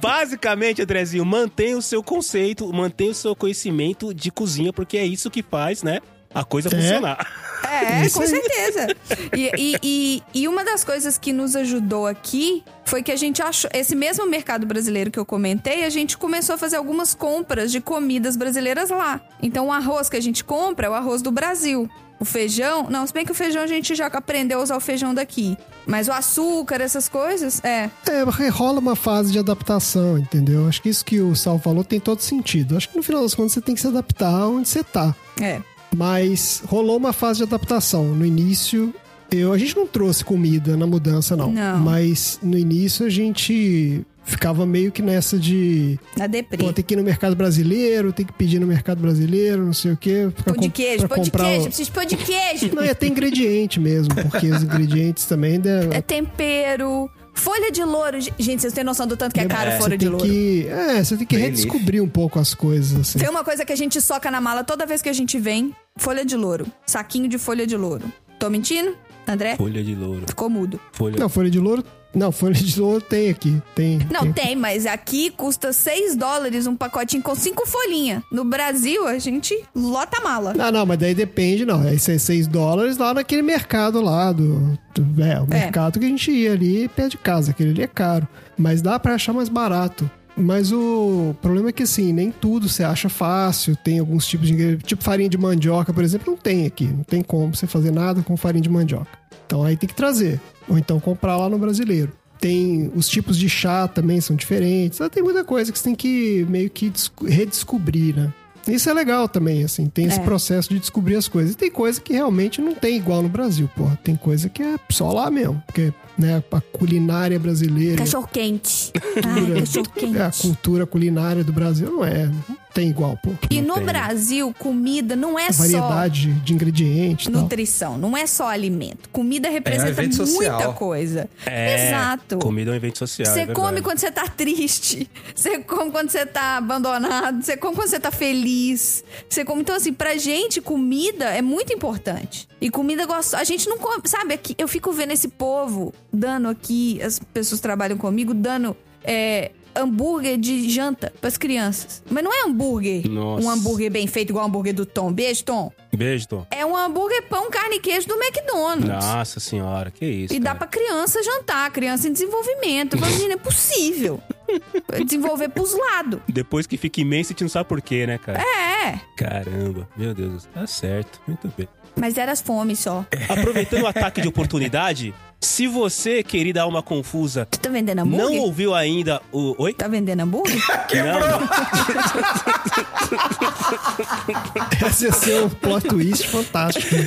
[0.00, 5.30] Basicamente, Andrezinho, mantém o seu conceito, mantém o seu conhecimento de cozinha, porque é isso
[5.30, 6.00] que faz, né?
[6.34, 7.26] A coisa funcionar.
[7.70, 8.28] É, Isso com aí.
[8.28, 8.86] certeza.
[9.34, 13.42] E, e, e, e uma das coisas que nos ajudou aqui foi que a gente
[13.42, 13.70] achou.
[13.72, 17.80] Esse mesmo mercado brasileiro que eu comentei, a gente começou a fazer algumas compras de
[17.80, 19.20] comidas brasileiras lá.
[19.42, 21.88] Então, o arroz que a gente compra é o arroz do Brasil.
[22.20, 22.88] O feijão.
[22.88, 25.56] Não, se bem que o feijão a gente já aprendeu a usar o feijão daqui.
[25.86, 27.90] Mas o açúcar, essas coisas, é.
[28.08, 30.68] É, rola uma fase de adaptação, entendeu?
[30.68, 32.76] Acho que isso que o Sal falou tem todo sentido.
[32.76, 35.14] Acho que no final das contas você tem que se adaptar onde você tá.
[35.40, 35.60] É.
[35.96, 38.04] Mas rolou uma fase de adaptação.
[38.14, 38.94] No início,
[39.30, 41.50] eu, a gente não trouxe comida na mudança, não.
[41.52, 41.78] Não.
[41.80, 45.98] Mas no início a gente ficava meio que nessa de.
[46.16, 46.56] Na deprê.
[46.64, 49.92] Pô, tem que ir no mercado brasileiro, tem que pedir no mercado brasileiro, não sei
[49.92, 50.28] o quê.
[50.44, 52.70] Pão de queijo, pão de queijo, o- preciso de pão de queijo.
[52.74, 55.58] Não, é ter ingrediente mesmo, porque os ingredientes também.
[55.58, 57.08] né, É tempero.
[57.34, 58.18] Folha de louro.
[58.20, 60.24] Gente, vocês têm noção do tanto que é caro você folha de louro.
[60.24, 60.66] que.
[60.68, 63.18] É, você tem que Bem redescobrir um pouco as coisas, assim.
[63.18, 65.74] Tem uma coisa que a gente soca na mala toda vez que a gente vem:
[65.96, 66.66] folha de louro.
[66.86, 68.04] Saquinho de folha de louro.
[68.38, 68.96] Tô mentindo?
[69.26, 69.56] André?
[69.56, 70.24] Folha de louro.
[70.26, 70.80] Ficou mudo.
[70.92, 71.16] Folha.
[71.18, 71.84] Não, folha de louro.
[72.14, 73.60] Não, folha de louro tem aqui.
[73.74, 73.98] Tem.
[74.08, 78.22] Não, tem, mas aqui custa 6 dólares um pacotinho com 5 folhinhas.
[78.30, 80.54] No Brasil, a gente lota a mala.
[80.54, 81.82] Não, não, mas daí depende, não.
[81.82, 84.78] É 6 dólares lá naquele mercado lá do.
[84.94, 85.60] do- é, o É.
[85.64, 87.50] mercado que a gente ia ali perto de casa.
[87.50, 88.28] Aquele ali é caro.
[88.56, 90.08] Mas dá pra achar mais barato.
[90.36, 93.76] Mas o problema é que, assim, nem tudo você acha fácil.
[93.76, 94.86] Tem alguns tipos de ingredientes.
[94.86, 96.86] Tipo farinha de mandioca, por exemplo, não tem aqui.
[96.86, 99.16] Não tem como você fazer nada com farinha de mandioca.
[99.46, 100.40] Então aí tem que trazer.
[100.68, 102.12] Ou então comprar lá no brasileiro.
[102.40, 104.98] Tem os tipos de chá também são diferentes.
[104.98, 108.32] Então, tem muita coisa que você tem que meio que desco- redescobrir, né?
[108.66, 110.22] Isso é legal também, assim, tem esse É.
[110.22, 111.52] processo de descobrir as coisas.
[111.52, 113.98] E tem coisa que realmente não tem igual no Brasil, porra.
[114.02, 115.62] Tem coisa que é só lá mesmo.
[115.66, 117.96] Porque, né, a culinária brasileira.
[117.98, 118.92] Cachorro quente.
[118.94, 120.16] Ai, cultura- cachorro quente.
[120.18, 122.26] é, a cultura culinária do Brasil não é.
[122.26, 123.30] Não tem igual, pô.
[123.50, 123.84] E no tem.
[123.84, 127.42] Brasil, comida não é A só variedade de ingredientes e tal.
[127.42, 129.08] nutrição, não é só alimento.
[129.10, 130.74] Comida representa evento muita social.
[130.74, 131.28] coisa.
[131.46, 132.38] É, Exato.
[132.38, 133.32] Comida é um evento social.
[133.32, 135.08] Você é come quando você tá triste.
[135.34, 137.42] Você come quando você tá abandonado.
[137.44, 139.04] Você come quando você tá feliz.
[139.28, 139.60] Você come.
[139.62, 142.48] Então, assim, pra gente, comida é muito importante.
[142.60, 143.38] E comida gostosa.
[143.40, 144.02] A gente não come.
[144.06, 148.76] Sabe, aqui, eu fico vendo esse povo dando aqui, as pessoas trabalham comigo, dando.
[149.02, 152.00] é, hambúrguer de janta pras crianças.
[152.08, 153.08] Mas não é hambúrguer.
[153.10, 153.44] Nossa.
[153.44, 155.12] Um hambúrguer bem feito igual o hambúrguer do Tom.
[155.12, 155.72] Beijo, Tom.
[155.92, 156.46] Beijo, Tom.
[156.48, 158.88] É um hambúrguer pão, carne e queijo do McDonald's.
[158.88, 160.32] Nossa senhora, que isso.
[160.32, 160.58] E dá cara.
[160.60, 162.96] pra criança jantar, criança em desenvolvimento.
[162.96, 164.20] Não é possível.
[165.04, 166.20] Desenvolver pros lados.
[166.28, 168.40] Depois que fica imenso, a gente não sabe por quê, né, cara?
[168.40, 171.66] É, Caramba, meu Deus, tá certo, muito bem.
[171.96, 173.04] mas era as fome só.
[173.28, 175.12] Aproveitando o ataque de oportunidade,
[175.44, 178.26] se você, querida alma confusa, Tu tá vendendo hambúrguer?
[178.26, 179.54] não ouviu ainda o.
[179.62, 179.74] Oi?
[179.74, 180.56] Tá vendendo hambúrguer?
[180.94, 181.40] Não,
[184.86, 186.94] Esse ia ser um plot twist fantástico.
[186.94, 187.04] não,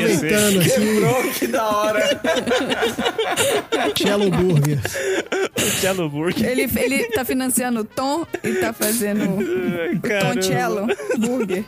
[0.00, 0.34] ia ser.
[0.34, 2.20] Aproveitando aqui, Quebrou, que da hora.
[3.96, 4.80] Cello Burger.
[5.80, 6.46] Cello Burger.
[6.48, 10.34] ele, ele tá financiando o Tom e tá fazendo o Caramba.
[10.34, 10.86] Tom Cello
[11.18, 11.64] Burger.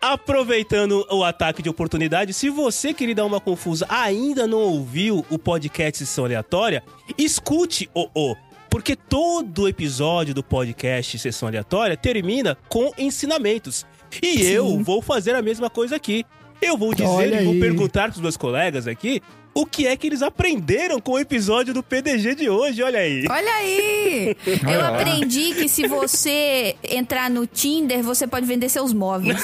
[0.00, 6.04] Aproveitando o ataque de oportunidade, se você, querida alma confusa, ainda não ouviu o podcast
[6.04, 6.82] Sessão Aleatória,
[7.16, 8.47] escute o o.
[8.70, 13.86] Porque todo episódio do podcast Sessão Aleatória termina com ensinamentos.
[14.22, 16.24] E eu vou fazer a mesma coisa aqui.
[16.60, 17.60] Eu vou dizer Olha e vou aí.
[17.60, 19.22] perguntar pros meus colegas aqui
[19.60, 23.24] o que é que eles aprenderam com o episódio do PDG de hoje, olha aí.
[23.28, 24.36] Olha aí!
[24.72, 29.42] Eu aprendi que se você entrar no Tinder, você pode vender seus móveis.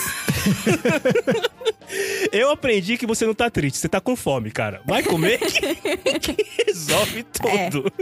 [2.30, 4.80] Eu aprendi que você não tá triste, você tá com fome, cara.
[4.86, 5.74] Vai comer que,
[6.20, 7.92] que resolve tudo.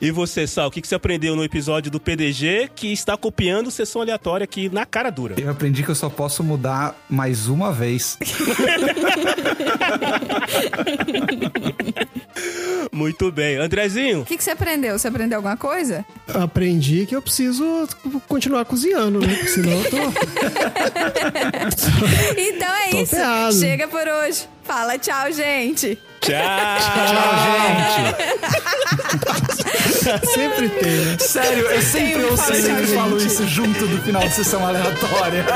[0.00, 3.70] E você, Sal, o que, que você aprendeu no episódio do PDG que está copiando
[3.70, 5.34] sessão aleatória aqui na cara dura?
[5.38, 8.16] Eu aprendi que eu só posso mudar mais uma vez.
[12.92, 13.56] Muito bem.
[13.56, 14.98] Andrezinho, O que, que você aprendeu?
[14.98, 16.04] Você aprendeu alguma coisa?
[16.28, 17.88] Aprendi que eu preciso
[18.28, 19.34] continuar cozinhando, né?
[19.46, 19.96] Senão eu tô.
[22.36, 23.16] Então é Tô isso.
[23.16, 23.54] ferrado.
[23.54, 24.48] Chega por hoje.
[24.64, 25.98] Fala tchau, gente.
[26.20, 28.10] Tchau.
[30.34, 31.16] Sempre tem, né?
[31.18, 32.94] Sério, eu sempre Eu ouço falo, eles gente.
[32.94, 35.44] falam isso junto do final de sessão aleatória.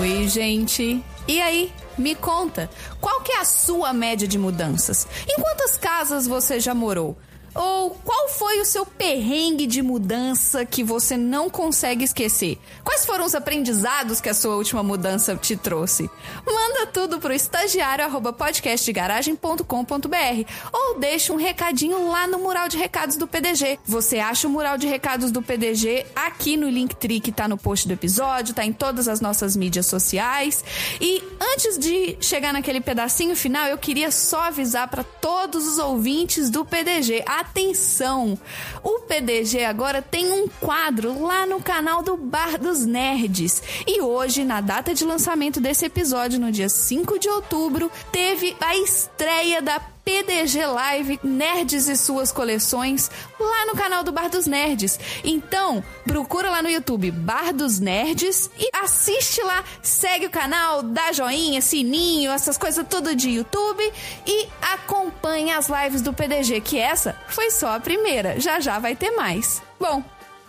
[0.00, 1.02] Oi, gente.
[1.26, 2.68] E aí, me conta,
[3.00, 5.06] qual que é a sua média de mudanças?
[5.28, 7.16] Em quantas casas você já morou?
[7.54, 12.58] Ou qual foi o seu perrengue de mudança que você não consegue esquecer?
[12.82, 16.10] Quais foram os aprendizados que a sua última mudança te trouxe?
[16.44, 23.16] Manda tudo pro estagiário arroba podcastdegaragem.com.br ou deixa um recadinho lá no mural de recados
[23.16, 23.78] do PDG.
[23.84, 27.86] Você acha o mural de recados do PDG aqui no Linktree que tá no post
[27.86, 30.64] do episódio, tá em todas as nossas mídias sociais.
[31.00, 31.22] E
[31.52, 36.64] antes de chegar naquele pedacinho final, eu queria só avisar para todos os ouvintes do
[36.64, 37.22] PDG.
[37.44, 38.38] Atenção!
[38.82, 43.62] O PDG agora tem um quadro lá no canal do Bar dos Nerds.
[43.86, 48.76] E hoje, na data de lançamento desse episódio, no dia 5 de outubro, teve a
[48.76, 53.10] estreia da PDG Live Nerds e suas coleções
[53.40, 55.00] lá no canal do Bar dos Nerds.
[55.24, 61.12] Então, procura lá no YouTube Bar dos Nerds e assiste lá, segue o canal, dá
[61.12, 63.92] joinha, sininho, essas coisas tudo de YouTube
[64.26, 68.94] e acompanha as lives do PDG, que essa foi só a primeira, já já vai
[68.94, 69.62] ter mais.
[69.80, 70.02] Bom,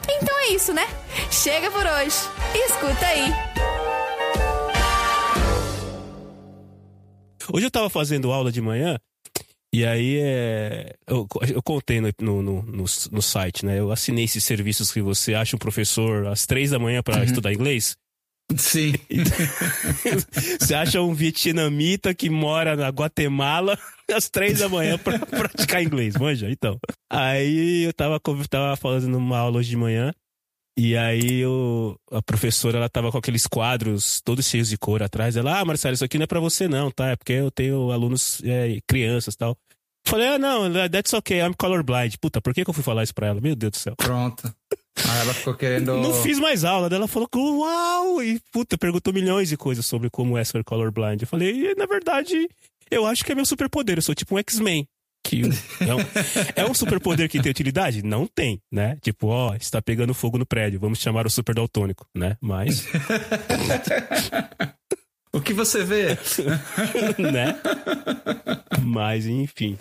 [0.03, 0.86] então é isso, né?
[1.32, 2.18] Chega por hoje.
[2.53, 3.34] Escuta aí.
[7.53, 8.98] Hoje eu tava fazendo aula de manhã
[9.80, 13.80] e aí é, eu, eu contei no, no, no, no- site, né?
[13.80, 17.53] Eu assinei esses serviços que você acha um professor às três da manhã pra estudar
[17.53, 17.95] inglês.
[18.56, 18.93] Sim.
[20.60, 23.76] Você acha um vietnamita que mora na Guatemala
[24.14, 26.47] às três da manhã pra praticar inglês, manja?
[26.49, 26.80] Então.
[27.10, 30.14] Aí eu tava, tava fazendo uma aula hoje de manhã.
[30.77, 35.38] E aí eu, a professora, ela tava com aqueles quadros todos cheios de cor atrás.
[35.38, 37.11] Ela, ah, Marcelo, isso aqui não é pra você não, tá?
[37.11, 39.57] É porque eu tenho alunos, é, crianças e tal.
[40.06, 42.15] Falei, ah, não, that's okay, I'm colorblind.
[42.19, 43.39] Puta, por que, que eu fui falar isso pra ela?
[43.39, 43.95] Meu Deus do céu.
[43.95, 44.53] Pronto.
[45.10, 45.95] Aí ela ficou querendo.
[46.02, 46.89] Não fiz mais aula.
[46.89, 48.22] Daí ela falou, uau!
[48.22, 51.22] E, puta, perguntou milhões de coisas sobre como é ser colorblind.
[51.22, 52.47] Eu falei, na verdade,
[52.91, 53.97] eu acho que é meu superpoder.
[53.97, 54.88] Eu sou tipo um X-Men.
[55.26, 55.41] Que
[55.80, 55.99] é um,
[56.56, 58.03] é um superpoder que tem utilidade?
[58.03, 58.95] Não tem, né?
[59.02, 60.80] Tipo, ó, está pegando fogo no prédio.
[60.80, 62.38] Vamos chamar o super daltônico, né?
[62.39, 62.85] Mas,
[65.35, 66.18] O que você vê?
[67.19, 67.60] né?
[68.81, 69.77] Mas, enfim.